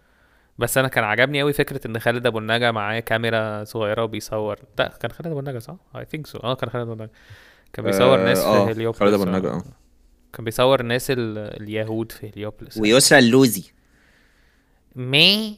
بس 0.58 0.78
أنا 0.78 0.88
كان 0.88 1.04
عجبني 1.04 1.42
قوي 1.42 1.54
فكرة 1.54 1.88
إن 1.88 2.00
خالد 2.00 2.26
أبو 2.26 2.40
النجا 2.40 2.72
معاه 2.72 3.00
كاميرا 3.00 3.64
صغيرة 3.64 4.04
وبيصور. 4.04 4.60
لا 4.80 4.98
كان 5.02 5.12
خالد 5.12 5.28
أبو 5.28 5.40
النجا 5.40 5.60
صح؟ 5.60 5.76
اي 5.96 6.06
ثينك 6.12 6.28
سو 6.28 6.38
آه 6.38 6.56
كان 6.56 6.70
خالد 6.70 6.84
أبو 6.84 6.94
النجا. 6.94 7.10
كان 7.74 7.86
بيصور 7.86 8.22
آه، 8.22 8.26
ناس 8.26 8.40
في 8.40 8.46
آه، 8.46 8.68
هيليوبلس 8.68 9.00
خالد 9.00 9.14
أبو 9.14 9.24
آه. 9.24 9.28
النجا، 9.28 9.50
آه. 9.50 9.64
كان 10.34 10.46
بيصور 10.46 10.80
الناس 10.80 11.12
ال... 11.12 11.38
اليهود 11.38 12.12
في 12.12 12.28
هيليوبلس 12.28 12.78
ويسرى 12.78 13.20
اللوزي. 13.20 13.64
مي 14.96 15.58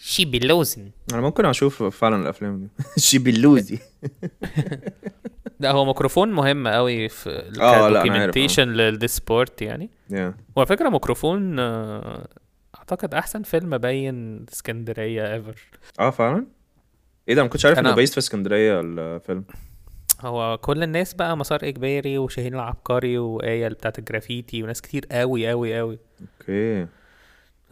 شي 0.00 0.24
بلوزن 0.24 0.90
أنا 1.12 1.20
ممكن 1.20 1.46
أشوف 1.46 1.82
فعلا 1.82 2.22
الأفلام 2.22 2.58
دي. 2.58 2.68
شيب 3.06 3.28
اللوزي 3.28 3.78
لا 5.60 5.70
هو 5.70 5.84
ميكروفون 5.84 6.32
مهم 6.32 6.68
قوي 6.68 7.08
في 7.08 7.52
آه،. 7.60 7.88
كدوكيومنتيشن 7.88 8.68
للسبورت 8.68 9.62
يعني. 9.62 9.90
يا 10.10 10.34
وعلى 10.56 10.66
فكرة 10.66 10.88
ميكروفون 10.88 11.58
آه، 11.58 12.28
أعتقد 12.92 13.14
أحسن 13.14 13.42
فيلم 13.42 13.78
بين 13.78 14.46
اسكندرية 14.52 15.34
ever 15.34 15.56
آه 16.00 16.10
فعلا؟ 16.10 16.46
إيه 17.28 17.34
ده؟ 17.34 17.42
ما 17.42 17.48
كنتش 17.48 17.66
عارف 17.66 17.78
إنه 17.78 17.94
based 17.94 18.12
في 18.12 18.18
اسكندرية 18.18 18.80
الفيلم. 18.80 19.44
هو 20.20 20.58
كل 20.58 20.82
الناس 20.82 21.14
بقى 21.14 21.36
مسار 21.36 21.60
إجباري 21.62 22.18
وشاهين 22.18 22.54
العبقري 22.54 23.18
وآية 23.18 23.68
بتاعت 23.68 23.98
الجرافيتي 23.98 24.62
وناس 24.62 24.80
كتير 24.80 25.06
قوي 25.12 25.48
قوي 25.48 25.78
قوي. 25.78 25.98
okay. 26.40 26.86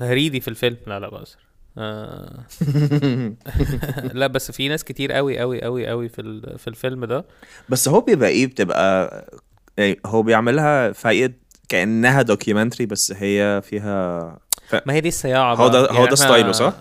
هريدي 0.01 0.41
في 0.41 0.49
الفيلم. 0.49 0.77
لا 0.87 1.01
لا 1.01 1.11
بهزر 1.11 1.39
آه. 1.79 2.45
لا 4.21 4.27
بس 4.27 4.51
في 4.51 4.68
ناس 4.68 4.85
كتير 4.85 5.12
قوي 5.12 5.39
قوي 5.39 5.62
قوي 5.62 5.87
قوي 5.87 6.09
في 6.09 6.43
في 6.59 6.68
الفيلم 6.68 7.05
ده. 7.05 7.25
بس 7.68 7.89
هو 7.89 8.01
بيبقى 8.01 8.29
إيه؟ 8.29 8.47
بتبقى 8.47 9.11
يعني 9.77 10.01
هو 10.07 10.23
بيعملها 10.23 10.93
فايد 10.93 11.35
كأنها 11.68 12.23
documentary 12.22 12.87
بس 12.87 13.12
هي 13.12 13.62
فيها 13.64 14.39
ما 14.87 14.93
هي 14.95 15.01
دي 15.01 15.09
الصياعة 15.09 15.55
هو. 15.55 15.68
ده 15.68 15.91
هو 15.91 16.05
ده 16.07 16.11
إحنا- 16.11 16.14
ستايله 16.18 16.53
صح؟ 16.53 16.73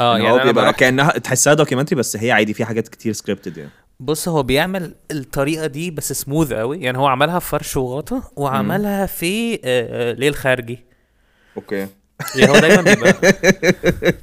آه 0.00 0.12
يعني 0.18 0.24
يعني 0.24 0.36
هو 0.40 0.44
بيبقى 0.44 0.64
بروح- 0.64 0.76
كأنها 0.76 1.10
تحسها 1.18 1.54
documentary 1.54 1.96
بس 1.98 2.16
هي 2.16 2.30
عادي 2.32 2.54
في 2.54 2.64
حاجات 2.64 2.88
كتير 2.88 3.12
scripted 3.12 3.56
يعني. 3.56 3.70
بص 4.00 4.28
هو 4.28 4.42
بيعمل 4.42 4.94
الطريقة 5.10 5.66
دي 5.66 5.90
بس 5.90 6.12
سموث 6.12 6.52
قوي 6.52 6.80
يعني 6.80 6.98
هو 6.98 7.06
عملها 7.06 7.38
في 7.38 7.48
فرش 7.48 7.76
وغطا 7.76 8.22
وعملها 8.36 9.06
في 9.06 9.54
آه، 9.54 9.58
آه، 9.64 10.12
ليل 10.12 10.34
خارجي. 10.34 10.78
okay. 11.56 11.86
يعني 12.36 12.50
هو 12.52 12.58
دايما 12.58 12.82
بيبقى 12.94 13.14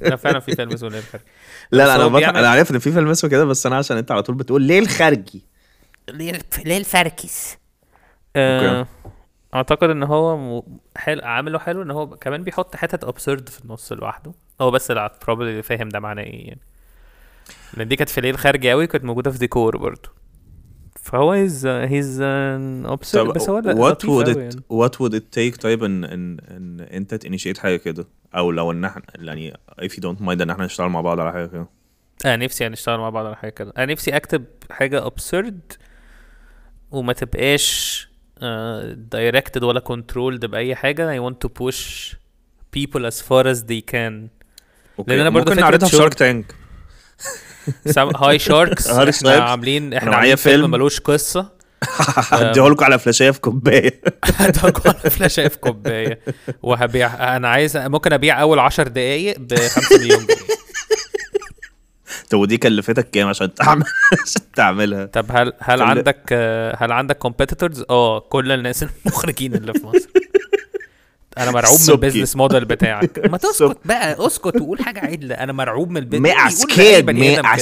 لا 0.00 0.16
فعلا 0.16 0.40
في 0.40 0.54
فيلم 0.56 0.72
اسمه 0.72 0.88
ليل 0.88 1.02
خارجي. 1.02 1.26
لا 1.72 1.86
لا 1.86 1.94
أنا 1.94 2.06
بيعمل- 2.08 2.36
أنا 2.38 2.48
عارف 2.48 2.70
إن 2.70 2.78
في 2.78 2.92
فيلم 2.92 3.08
اسمه 3.10 3.30
كده 3.30 3.44
بس 3.44 3.66
أنا 3.66 3.76
عشان 3.76 3.96
أنت 3.96 4.10
على 4.12 4.22
طول 4.22 4.34
بتقول 4.34 4.62
ليه 4.62 4.78
الخارجي 4.78 5.42
ليه 6.10 6.40
الفركس 6.78 7.56
آه، 8.36 8.86
أعتقد 9.54 9.90
إن 9.90 10.02
هو 10.02 10.36
م... 10.36 10.62
حلو 10.96 11.22
عامله 11.24 11.58
حلو 11.58 11.82
إن 11.82 11.90
هو 11.90 12.06
كمان 12.08 12.42
بيحط 12.42 12.76
حتت 12.76 13.04
absurd 13.04 13.48
في 13.48 13.64
النص 13.64 13.92
لوحده. 13.92 14.32
هو 14.60 14.70
بس 14.70 14.90
اللي 14.90 15.10
probably 15.24 15.62
فاهم 15.62 15.88
ده 15.88 16.00
معناه 16.00 16.22
إيه 16.22 16.46
يعني. 16.48 16.60
لأن 17.76 17.88
دي 17.88 17.96
كانت 17.96 18.10
في 18.10 18.20
ليل 18.20 18.38
خارجي 18.38 18.70
قوي 18.70 18.86
كانت 18.86 19.04
موجودة 19.04 19.30
في 19.30 19.38
ديكور 19.38 19.76
برضه 19.76 20.10
فهو 20.96 21.32
he's 21.32 21.66
he's 21.66 22.20
absurd 22.20 23.34
بس 23.34 23.50
هو 23.50 23.60
قوي 23.60 24.24
it 24.34 24.36
يعني. 24.38 24.50
what 24.72 24.90
would 24.98 25.14
it 25.14 25.24
take 25.38 25.60
طيب 25.62 25.84
ان 25.84 26.04
ان 26.04 26.36
إن 26.40 26.80
أنت 26.80 27.26
ت 27.26 27.30
initiate 27.30 27.58
حاجة 27.58 27.76
كده؟ 27.76 28.08
أو 28.34 28.50
لو 28.50 28.70
إن 28.70 28.84
إحنا 28.84 29.02
يعني 29.14 29.52
if 29.82 29.90
you 29.92 30.00
don't 30.00 30.20
mind 30.20 30.40
إن 30.40 30.50
إحنا 30.50 30.64
نشتغل 30.64 30.88
مع 30.88 31.00
بعض 31.00 31.20
على 31.20 31.32
حاجة 31.32 31.46
كده. 31.46 31.66
أنا 32.24 32.36
نفسي 32.36 32.68
نشتغل 32.68 32.98
مع 32.98 33.10
بعض 33.10 33.26
على 33.26 33.36
حاجة 33.36 33.50
كده. 33.50 33.72
أنا 33.78 33.92
نفسي 33.92 34.16
أكتب 34.16 34.44
حاجة 34.70 35.06
absurd 35.06 35.72
وما 36.90 37.12
تبقاش 37.12 38.08
directed 38.94 39.64
ولا 39.64 39.80
controlled 39.80 40.46
بأي 40.46 40.74
حاجة. 40.74 41.18
I 41.18 41.30
want 41.30 41.36
to 41.46 41.48
push 41.48 42.14
people 42.76 43.00
as 43.06 43.20
far 43.20 43.46
as 43.46 43.58
they 43.64 43.80
can. 43.94 44.28
okay. 44.98 45.10
لأن 45.10 45.20
أنا 45.20 45.30
برضه 45.30 45.50
ممكن 45.50 45.62
نعرضها 45.62 45.88
في 45.88 45.96
شارك 45.96 46.14
تانك 46.14 46.54
hi 48.16 48.38
sharks 48.38 48.90
إحنا. 48.90 49.30
عاملين 49.30 49.94
إحنا 49.94 50.16
عاملين 50.16 50.36
فيلم. 50.36 50.70
ملوش 50.70 51.00
قصة. 51.00 51.54
هديه 52.32 52.68
لكم 52.68 52.84
على 52.84 52.98
فلاشية 52.98 53.30
في 53.30 53.40
كوباية. 53.40 54.00
هدوكوا 54.24 54.90
على 54.90 55.10
فلاشة 55.10 55.48
في 55.48 55.58
كوباية. 55.58 56.20
وهبيع 56.62 57.36
أنا 57.36 57.48
عايز 57.48 57.76
ممكن 57.76 58.12
أبيع 58.12 58.40
أول 58.40 58.58
10 58.58 58.88
دقايق 58.88 59.38
ب 59.38 59.54
5 59.54 59.96
مليون 59.98 60.18
جنيه. 60.18 60.63
طب 62.34 62.40
ودي 62.40 62.56
كلفتك 62.56 63.10
كام 63.10 63.28
عشان 63.28 63.54
تعمل 63.54 63.84
عشان 64.26 64.42
تعملها؟ 64.56 65.04
طب 65.06 65.26
هل 65.30 65.52
هل 65.58 65.78
كل- 65.78 65.82
عندك 65.84 66.32
هل 66.78 66.92
عندك 66.92 67.18
competitors 67.18 67.84
آه 67.90 68.18
كل 68.20 68.52
الناس 68.52 68.82
المخرجين 69.06 69.54
اللي 69.54 69.72
في 69.72 69.86
مصر. 69.86 70.08
أنا 71.38 71.50
مرعوب 71.50 71.78
من. 71.88 71.90
ال 71.94 71.99
business 71.99 72.36
model 72.36 72.64
بتاعك. 72.64 73.18
ما 73.32 73.38
تسكت 73.38 73.76
بقى 73.84 74.26
اسكت 74.26 74.60
وقول 74.60 74.78
حاجة 74.82 75.00
عدلة. 75.00 75.34
أنا 75.34 75.52
مرعوب 75.52 75.90
من 75.90 75.96
ال 75.96 75.99
business 75.99 76.26
ما 76.28 76.34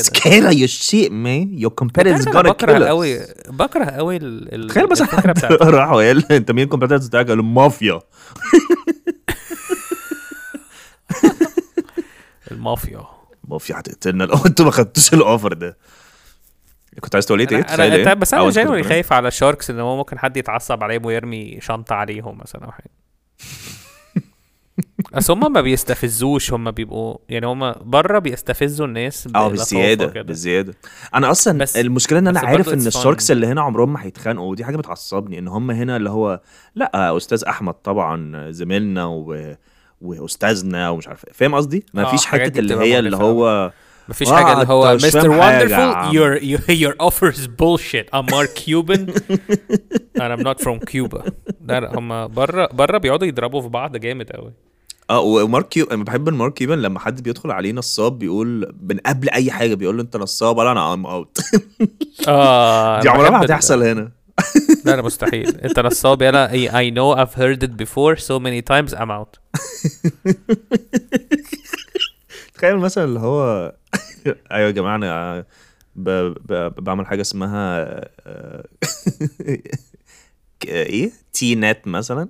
scared 0.02 0.52
of 0.52 0.58
your 0.58 0.70
shit 0.70 1.10
man. 1.10 1.62
Your 1.64 1.84
competitors 1.84 2.28
أنا 2.28 2.42
gonna 2.42 2.46
بكره 2.48 2.84
قوي 2.84 3.20
بكره 3.48 3.84
قوي 3.84 4.18
تخيل 4.68 4.86
بتاعت 4.86 5.52
راح 5.62 5.90
وقال 5.92 6.32
أنت 6.32 6.50
مين 6.50 6.64
ال 6.64 6.68
competitors 6.68 7.06
بتاعك؟ 7.08 7.28
قال 7.28 7.42
مافيا. 7.44 8.00
المافيا. 12.50 13.00
مافيا 13.52 13.78
هتقتلنا 13.78 14.24
لو 14.24 14.36
أنتوا 14.46 14.64
ما 14.64 14.70
خدتوش 14.70 15.14
ال 15.14 15.20
offer 15.20 15.52
ده 15.52 15.76
كنت 17.00 17.14
عايز 17.14 17.26
تقول 17.26 17.40
إيه 17.40 17.48
أنا, 17.52 17.62
تخيل 17.62 17.92
إيه 18.08 18.14
بس 18.14 18.34
أو 18.34 18.48
أنا 18.48 18.50
بتقول 18.62 18.76
إيه؟ 18.76 18.82
خايف 18.82 19.12
على 19.12 19.30
sharks 19.30 19.70
إن 19.70 19.80
هو 19.80 19.96
ممكن 19.96 20.18
حد 20.18 20.36
يتعصب 20.36 20.82
عليهم 20.84 21.04
ويرمي 21.06 21.58
شنطة 21.60 21.94
عليهم 21.94 22.38
مثلا 22.38 22.64
أو 22.64 22.70
حاجة 22.72 22.90
اصل 25.14 25.32
هم 25.32 25.52
ما 25.52 25.60
بيستفزوش 25.60 26.52
هم 26.52 26.70
بيبقوا 26.70 27.16
يعني 27.28 27.46
هم 27.46 27.72
بره 27.72 28.18
بيستفزوا 28.18 28.86
الناس 28.86 29.28
آه 29.34 29.48
بالزيادة. 29.48 30.22
بالزيادة 30.22 30.74
أنا 31.14 31.30
أصلا 31.30 31.58
بس- 31.58 31.76
المشكلة 31.76 32.18
إن 32.18 32.26
أنا 32.28 32.40
بس 32.40 32.46
عارف 32.46 32.68
إن 32.68 32.86
ال 32.86 32.92
sharks. 32.92 33.30
اللي 33.30 33.46
هنا 33.46 33.60
عمرهم 33.62 33.92
ما 33.92 34.02
هيتخانقوا 34.04 34.50
ودي 34.50 34.64
حاجة 34.64 34.76
بتعصبني 34.76 35.38
إن 35.38 35.48
هم 35.48 35.70
هنا 35.70 35.96
اللي 35.96 36.10
هو 36.10 36.40
لأ 36.74 37.16
أستاذ 37.16 37.44
أحمد 37.44 37.74
طبعا 37.74 38.50
زميلنا 38.50 39.04
و... 39.04 39.54
واستاذنا 40.02 40.90
ومش 40.90 41.08
عارف 41.08 41.24
إيه. 41.24 41.32
فاهم 41.32 41.54
قصدي؟ 41.54 41.84
ما 41.94 42.02
آه، 42.02 42.16
حتة 42.16 42.58
اللي 42.58 42.74
هي 42.74 42.98
اللي 42.98 43.16
هو 43.16 43.72
مفيش 44.08 44.28
آه، 44.28 44.34
حاجة 44.34 44.52
اللي 44.52 44.72
هو 44.72 44.94
Mr. 44.94 45.30
Wonderful 45.30 45.74
عم. 45.74 46.12
your 46.12 46.40
your 46.40 46.60
your 46.70 46.94
offer 47.08 47.32
is 47.34 47.46
bullshit. 47.46 48.06
I'm 48.16 48.26
Mark 48.34 48.50
Cuban 48.64 49.00
and 50.20 50.32
I'm 50.32 50.42
not 50.42 50.60
from 50.60 50.78
Cuba. 50.92 51.30
لا 51.60 51.80
لا 51.80 51.98
هم 51.98 52.28
بره 52.28 52.68
بره 52.72 52.98
بيقعدوا 52.98 53.26
يضربوا 53.26 53.62
في 53.62 53.68
بعض 53.68 53.96
جامد 53.96 54.30
قوي 54.30 54.52
آه 55.10 55.20
ومارك 55.20 55.68
كيو 55.68 55.86
أنا 55.86 56.04
بحب 56.04 56.28
المارك 56.28 56.52
كيوبن 56.54 56.78
لما 56.78 56.98
حد 56.98 57.22
بيدخل 57.22 57.50
عليه 57.50 57.72
نصاب 57.72 58.18
بيقول 58.18 58.74
من 58.82 58.98
قبل 59.06 59.28
أي 59.30 59.50
حاجة 59.50 59.74
بيقول 59.74 59.96
له 59.96 60.02
أنت 60.02 60.16
نصاب 60.16 60.58
ولا 60.58 60.72
أنا 60.72 60.94
I'm 60.94 61.06
out 61.06 61.38
آه 62.28 63.00
دي 63.00 63.08
عمرها 63.08 63.30
ما 63.30 63.44
هتحصل 63.44 63.82
هنا. 63.82 64.10
لا 64.84 64.96
لا 64.96 65.02
مستحيل. 65.02 65.60
انت 65.60 65.78
نصاب. 65.80 66.22
يلا 66.22 66.48
I 66.68 66.90
know 66.94 67.18
I've 67.20 67.34
heard 67.34 67.62
it 67.68 67.76
before 67.84 68.16
so 68.16 68.38
many 68.40 68.62
times 68.72 68.94
I'm 68.94 69.10
out. 69.10 69.38
تخيل 72.54 72.76
مثلا 72.76 73.04
اللي 73.04 73.20
هو 73.20 73.72
أيوه 74.52 74.66
يا 74.66 74.70
جماعة 74.70 74.96
أنا 74.96 75.44
ب... 75.96 76.10
ب... 76.10 76.74
بعمل 76.84 77.06
حاجة 77.06 77.20
اسمها 77.20 77.84
آه، 78.26 78.64
إيه؟ 80.68 81.10
تي 81.32 81.54
نت 81.54 81.78
مثلا. 81.86 82.28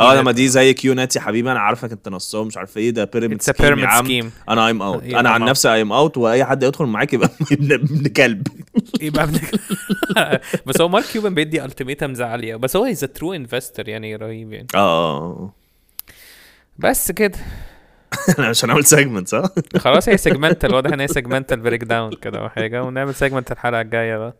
آه 0.00 0.14
لما 0.14 0.32
دي 0.32 0.48
زي 0.48 0.74
كيو 0.74 0.94
نت 0.94 1.16
يا 1.16 1.20
حبيبي 1.20 1.52
أنا 1.52 1.60
عارفك 1.60 1.92
أنت 1.92 2.08
نصاب 2.08 2.46
مش 2.46 2.56
عارف 2.56 2.76
إيه 2.78 2.90
ده 2.90 3.04
pyramid 3.04 3.42
scheme 3.42 3.78
يا 3.78 3.86
عم. 3.86 4.30
أنا 4.48 4.66
I'm 4.66 4.82
out 4.82 5.02
أنا 5.04 5.30
عن. 5.30 5.44
نفسي 5.44 5.74
I'm 5.74 5.92
out 5.92 6.16
وأي 6.18 6.44
حد 6.44 6.62
يدخل 6.62 6.84
معاك 6.84 7.12
يبقى 7.12 7.30
ابن 7.52 7.72
ابن 7.72 8.08
كلب. 8.08 8.46
يبقى 9.00 9.24
ابنك 9.24 9.50
بس 10.66 10.80
هو 10.80 10.88
مارك 10.88 11.04
كيوبن 11.04 11.34
بيدي 11.34 11.64
ال 11.64 11.69
ultimatums 11.69 12.20
عالية. 12.20 12.56
بس 12.56 12.76
هو 12.76 12.84
as 12.84 13.00
true 13.00 13.32
investor 13.32 13.88
يعني 13.88 14.16
رهيب 14.16 14.52
يعني. 14.52 14.66
آه. 14.74 15.54
بس 16.78 17.12
كده. 17.12 17.38
آه. 18.38 18.42
عشان 18.48 18.70
أعمل 18.70 18.84
segment 18.84 19.28
صح؟ 19.28 19.42
خلاص 19.76 20.08
هي 20.08 20.16
segment 20.16 20.74
واضح 20.74 20.92
إن 20.92 21.00
هي 21.00 21.08
segment 21.08 21.60
الـ 21.60 21.84
breakdown 21.84 22.12
كده 22.12 22.38
أو 22.38 22.48
حاجة. 22.48 22.82
ونعمل 22.82 23.14
segment 23.14 23.52
الحلقة 23.52 23.80
الجاية 23.80 24.16
بقى. 24.16 24.34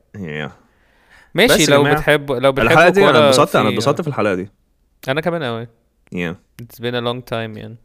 ماشي 1.35 1.71
لو 1.71 1.85
بتحبوا 1.85 2.39
لو 2.39 2.53
بتحبوا 2.53 2.73
الحلقة 2.73 2.89
دي 2.89 3.03
أنا 3.03 3.13
كورة 3.13 3.25
انبسطت 3.25 3.57
أنا 3.57 3.69
انبسطت 3.69 4.01
في 4.01 4.09
الحلقة 4.09 4.35
دي. 4.35 4.49
أنا 5.09 5.21
كمان 5.21 5.43
قوي 5.43 5.69
yeah. 6.15 6.35
It's 6.63 6.79
been 6.79 6.95
a 6.95 7.01
long 7.01 7.23
time 7.31 7.57
يعني. 7.59 7.77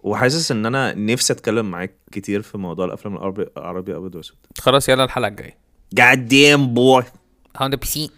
وحاسس 0.00 0.50
إن 0.52 0.66
أنا 0.66 0.94
نفسي 0.94 1.32
أتكلم 1.32 1.70
معاك 1.70 1.94
كتير 2.12 2.42
في 2.42 2.58
موضوع 2.58 2.84
الأفلام 2.84 3.16
العربي 3.16 3.46
العربي 3.56 3.96
أبيض 3.96 4.14
وأسود. 4.14 4.36
خلاص 4.58 4.88
يلا 4.88 5.04
الحلقة 5.04 5.28
الجاية. 5.28 5.63
God 6.00 6.18
damn 6.28 6.74
boy 6.74 7.04
100% 7.58 8.10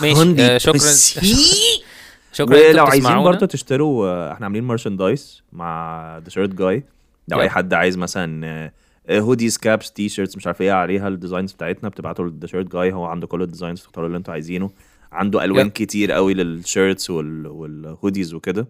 ماشي 0.00 0.36
آه 0.38 0.58
شكرا. 0.58 0.78
100%. 0.78 0.82
شكرا 2.32 2.70
إنتوا 2.70 2.88
عايزين. 2.90 3.22
برضه 3.22 3.46
تشتروا 3.46 4.06
آه، 4.06 4.32
إحنا 4.32 4.46
عاملين 4.46 4.64
merchandise 4.64 5.42
مع 5.52 6.18
The 6.18 6.28
Shirt 6.28 6.48
Guy 6.54 6.84
لو. 7.28 7.40
أي 7.40 7.48
حد 7.50 7.74
عايز 7.74 7.96
مثلا 7.96 8.70
hoodies 9.10 9.58
caps 9.58 9.92
t-shirts 9.92 10.36
مش 10.36 10.46
عارف 10.46 10.60
إيه 10.62 10.72
عليها 10.72 11.08
ال 11.08 11.13
designs 11.13 11.52
بتاعتنا 11.52 11.88
بتبعتوا 11.88 12.24
لل 12.28 12.35
The 12.35 12.46
Shirt 12.46 12.72
Guy 12.72 12.92
هو 12.92 13.04
عنده 13.04 13.26
كل 13.26 13.42
ال 13.42 13.47
designs 13.47 13.82
تختاروا 13.82 14.06
اللي 14.06 14.18
أنتوا 14.18 14.32
عايزينه. 14.34 14.70
عنده 15.12 15.44
ألوان 15.44 15.66
yep. 15.66 15.72
كتير 15.72 16.12
قوي 16.12 16.34
لل 16.34 16.53
shirts 16.53 17.10
وال... 17.10 17.46
وال 17.46 17.66
hoodies 17.66 18.34
وكده. 18.34 18.68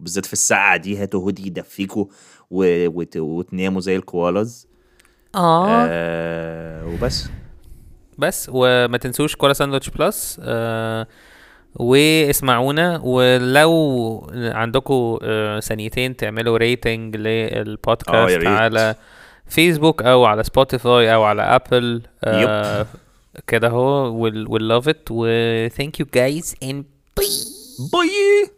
وبالذات 0.00 0.26
في 0.26 0.32
الساعة 0.32 0.76
دي 0.76 0.96
هاتوا 0.96 1.20
هودي 1.20 1.46
يدفيكوا 1.46 2.04
و... 2.50 2.86
وت... 2.88 3.16
وتناموا 3.16 3.80
زي 3.80 3.96
ال 3.96 4.05
koalas. 4.05 4.66
آه. 5.34 5.66
آه 5.88 6.86
وبس. 6.86 7.28
بس 8.20 8.50
وما 8.52 8.98
تنسوش 8.98 9.36
كولا 9.36 9.52
ساندوتش 9.52 9.90
plus 9.90 10.40
آه 10.44 11.06
واسمعونا 11.74 13.00
ولو 13.04 14.30
عندكم 14.34 15.18
آه 15.22 15.60
ثانيتين 15.60 16.16
تعملوا 16.16 16.58
rating 16.58 17.16
آه، 17.16 17.20
يا 17.28 17.62
للبودكاست. 17.62 18.46
على 18.46 18.94
فيسبوك 19.46 20.02
أو 20.02 20.24
على 20.24 20.44
سبوتيفاي 20.44 21.14
أو 21.14 21.22
على 21.22 21.42
Apple 21.42 22.02
آه 22.24 22.86
كده 23.46 23.68
هو 23.68 24.12
we'll, 24.30 24.48
we'll 24.48 24.82
love 24.82 24.90
it 24.92 25.10
و 25.10 25.26
thank 25.68 25.92
you 26.02 26.06
guys 26.16 26.54
and 26.64 26.82
Bye. 27.20 27.90
bye 27.92 28.50